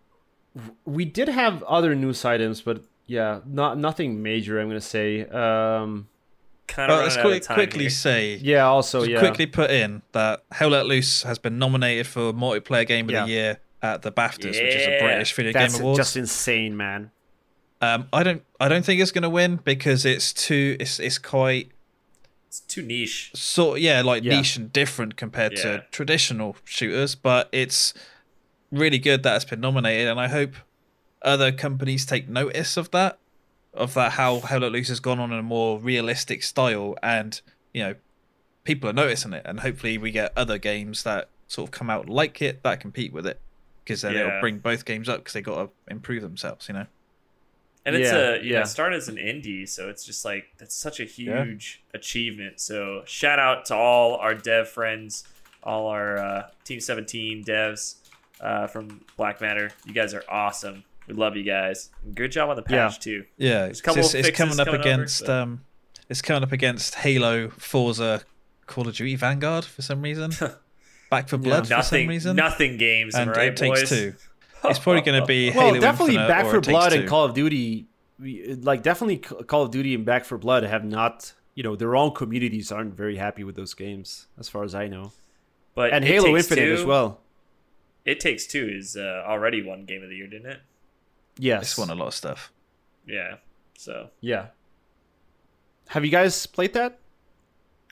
[0.85, 4.59] we did have other news items, but yeah, not nothing major.
[4.59, 5.25] I'm gonna say.
[5.25, 6.07] Um,
[6.67, 8.65] Kind of Well, let's quick, quickly say, yeah.
[8.65, 9.19] Also, just yeah.
[9.19, 13.23] quickly put in that Hell Let Loose has been nominated for multiplayer game of Yeah.
[13.23, 15.01] the year at the BAFTAs, which is a Yeah.
[15.01, 15.97] British Video That's Game Awards.
[15.99, 17.11] just insane, man.
[17.79, 21.17] Um, I don't, I don't think it's going to win because it's too, it's, it's
[21.17, 21.71] quite
[22.57, 23.31] It's too niche.
[23.35, 24.35] So yeah, like Yeah.
[24.37, 25.61] niche and different compared Yeah.
[25.63, 27.15] to traditional shooters.
[27.15, 27.93] But it's
[28.71, 30.55] really good that it's been nominated, and I hope
[31.21, 33.19] other companies take notice of that,
[33.73, 37.39] of that how Hell Let Loose has gone on in a more realistic style, and
[37.73, 37.95] you know,
[38.63, 42.09] people are noticing it, and hopefully we get other games that sort of come out
[42.09, 43.39] like it that compete with it,
[43.85, 44.19] because then Yeah.
[44.21, 46.87] it'll bring both games up because they got to improve themselves, you know.
[47.87, 48.61] And it's Yeah, a you know yeah.
[48.61, 51.43] it started as an indie, so it's just like that's such a Yeah.
[51.45, 52.59] huge achievement.
[52.59, 55.23] So shout out to all our dev friends,
[55.63, 57.95] all our uh, Team Seventeen devs
[58.41, 59.71] uh, from Black Matter.
[59.85, 60.83] You guys are awesome.
[61.07, 61.89] We love you guys.
[62.03, 62.89] And good job on the Yeah.
[62.89, 63.23] patch too.
[63.37, 65.61] Yeah, it's, couple it's, it's coming up coming over, against so- um,
[66.09, 68.21] it's coming up against Halo, Forza,
[68.65, 70.31] Call of Duty Vanguard for some reason,
[71.09, 73.15] Back 4 Blood for some Nothing, reason, nothing games.
[73.15, 73.89] and right, it takes boys?
[73.89, 74.13] two.
[74.69, 76.99] It's probably going to be Well, Halo definitely Infinite Back 4 Blood Two.
[76.99, 77.87] and Call of Duty,
[78.19, 81.33] like definitely Call of Duty and Back 4 Blood have not.
[81.55, 84.87] You know, their own communities aren't very happy with those games, as far as I
[84.87, 85.11] know.
[85.73, 87.21] But And Halo Infinite Two- as well.
[88.05, 90.59] It takes two is uh, already one game of the year, didn't it?
[91.39, 91.63] Yes.
[91.63, 92.51] It's won a lot of stuff.
[93.07, 93.35] Yeah.
[93.77, 94.47] So Yeah.
[95.89, 96.99] Have you guys played that?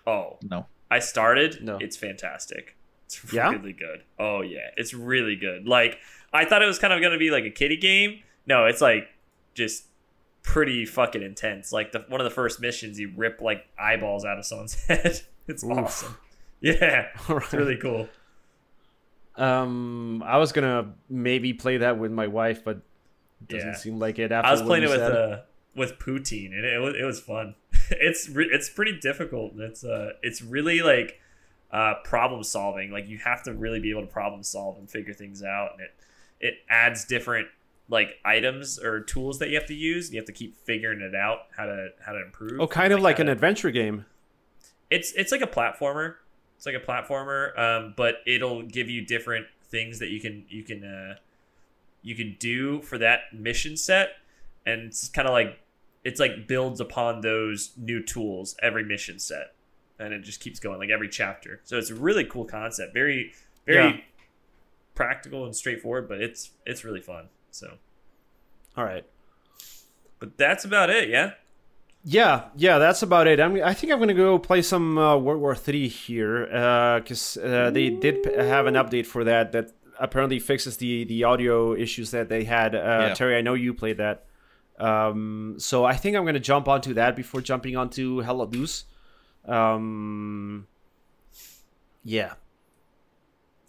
[0.07, 1.63] oh, No, I started.
[1.63, 1.77] No.
[1.77, 2.75] It's fantastic.
[3.07, 3.49] It's Yeah?
[3.51, 4.03] really good.
[4.19, 5.67] Oh yeah, it's really good.
[5.67, 5.97] Like
[6.33, 8.21] I thought it was kind of gonna be like a kiddie game.
[8.45, 9.07] No, it's like
[9.53, 9.85] just
[10.43, 11.71] pretty fucking intense.
[11.71, 15.21] Like the one of the first missions, you rip like eyeballs out of someone's head.
[15.47, 15.71] It's Oof.
[15.77, 16.17] awesome.
[16.61, 18.07] Yeah, All it's really cool.
[19.35, 22.77] Um, I was gonna maybe play that with my wife, but
[23.41, 23.75] it doesn't Yeah.
[23.75, 24.31] seem like it.
[24.31, 25.39] After I was playing it with uh
[25.75, 27.55] with poutine, and it was it was fun.
[27.91, 29.53] it's re- it's pretty difficult.
[29.57, 31.19] It's uh it's really like
[31.71, 32.91] uh problem solving.
[32.91, 35.81] Like you have to really be able to problem solve and figure things out, and
[35.81, 35.91] it
[36.39, 37.47] it adds different
[37.87, 40.11] like items or tools that you have to use.
[40.11, 42.59] You have to keep figuring it out how to how to improve.
[42.59, 44.05] oh, kind of like how an to- adventure game.
[44.89, 46.15] it's it's like a platformer.
[46.57, 50.63] It's like a platformer, um, but it'll give you different things that you can you
[50.63, 51.15] can uh,
[52.01, 54.09] you can do for that mission set,
[54.65, 55.59] and it's kind of like
[56.03, 59.53] it's like builds upon those new tools every mission set,
[59.99, 61.59] and it just keeps going like every chapter.
[61.65, 63.33] So it's a really cool concept, very
[63.65, 64.01] very Yeah.
[64.95, 67.27] Practical and straightforward, but it's it's really fun.
[67.51, 67.75] So,
[68.75, 69.05] All right.
[70.19, 71.09] but that's about it.
[71.09, 71.31] Yeah.
[72.07, 73.39] Yeah, yeah, that's about it.
[73.39, 76.45] I'm, I think I'm gonna go play some uh, World War Three here
[76.99, 81.23] because uh, they did p- have an update for that that apparently fixes the the
[81.23, 82.75] audio issues that they had.
[82.75, 83.13] Uh, Yeah.
[83.15, 84.25] Terry, I know you played that.
[84.77, 88.83] Um, so I think I'm gonna jump onto that before jumping onto Hella Deuce.
[89.47, 90.67] Um,
[92.03, 92.33] yeah,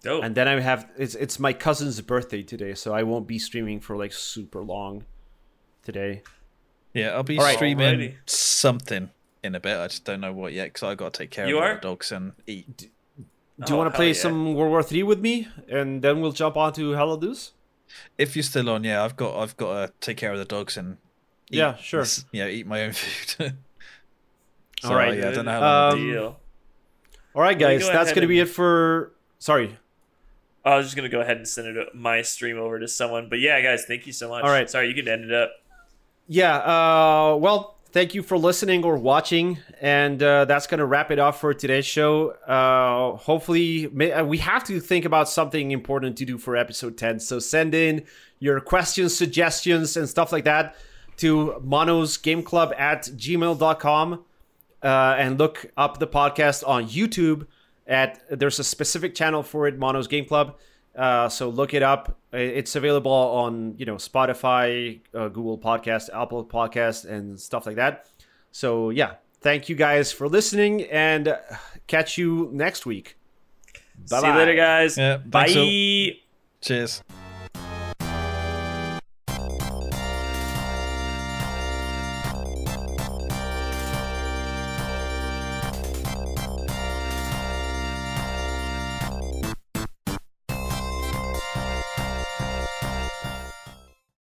[0.06, 0.24] Dope.
[0.24, 3.80] and then I have it's it's my cousin's birthday today, so I won't be streaming
[3.80, 5.04] for like super long
[5.82, 6.22] today.
[6.94, 7.54] Yeah, I'll be All right.
[7.56, 8.14] streaming Alrighty.
[8.26, 9.10] something
[9.44, 9.76] in a bit.
[9.78, 11.74] I just don't know what yet because I got to take care You of are?
[11.74, 12.76] the dogs and eat.
[12.78, 12.86] Do
[13.68, 14.12] you Oh, want to play yeah.
[14.14, 17.52] some World War Three with me, and then we'll jump onto Hella Deuce?
[18.18, 20.76] If you're still on, yeah, I've got I've got to take care of the dogs
[20.76, 20.96] and
[21.50, 22.00] eat Yeah, sure.
[22.02, 23.54] this- yeah, eat my own food.
[24.80, 25.16] so, All right.
[25.18, 25.92] yeah, I don't know how long.
[25.92, 26.40] Um, Deal.
[27.34, 29.12] All right, guys, go that's gonna be it for.
[29.38, 29.78] Sorry.
[30.66, 33.28] I was just gonna go ahead and send it my stream over to someone.
[33.28, 34.43] But yeah, guys, thank you so much.
[34.43, 34.68] All right.
[34.68, 35.52] Sorry, you can end it up.
[36.26, 36.56] Yeah.
[36.56, 41.36] Uh, well, thank you for listening or watching, and uh, that's gonna wrap it up
[41.36, 42.30] for today's show.
[42.48, 46.98] Uh, hopefully, may, uh, we have to think about something important to do for episode
[46.98, 47.20] ten.
[47.20, 48.05] So send in
[48.40, 50.74] your questions, suggestions, and stuff like that
[51.18, 54.24] to Mono's Game Club at gmail.com.
[54.82, 57.47] Uh, and look up the podcast on YouTube.
[57.86, 60.56] At there's a specific channel for it, Mono's Game Club.
[60.94, 62.18] Uh, so look it up.
[62.32, 68.08] It's available on you know Spotify, uh, Google Podcast, Apple Podcast, and stuff like that.
[68.50, 71.36] So yeah, thank you guys for listening, and uh,
[71.86, 73.16] catch you next week.
[74.04, 74.96] See you later, guys.
[74.98, 75.52] Yeah, Bye.
[75.52, 76.18] thanks,
[76.60, 77.02] Cheers.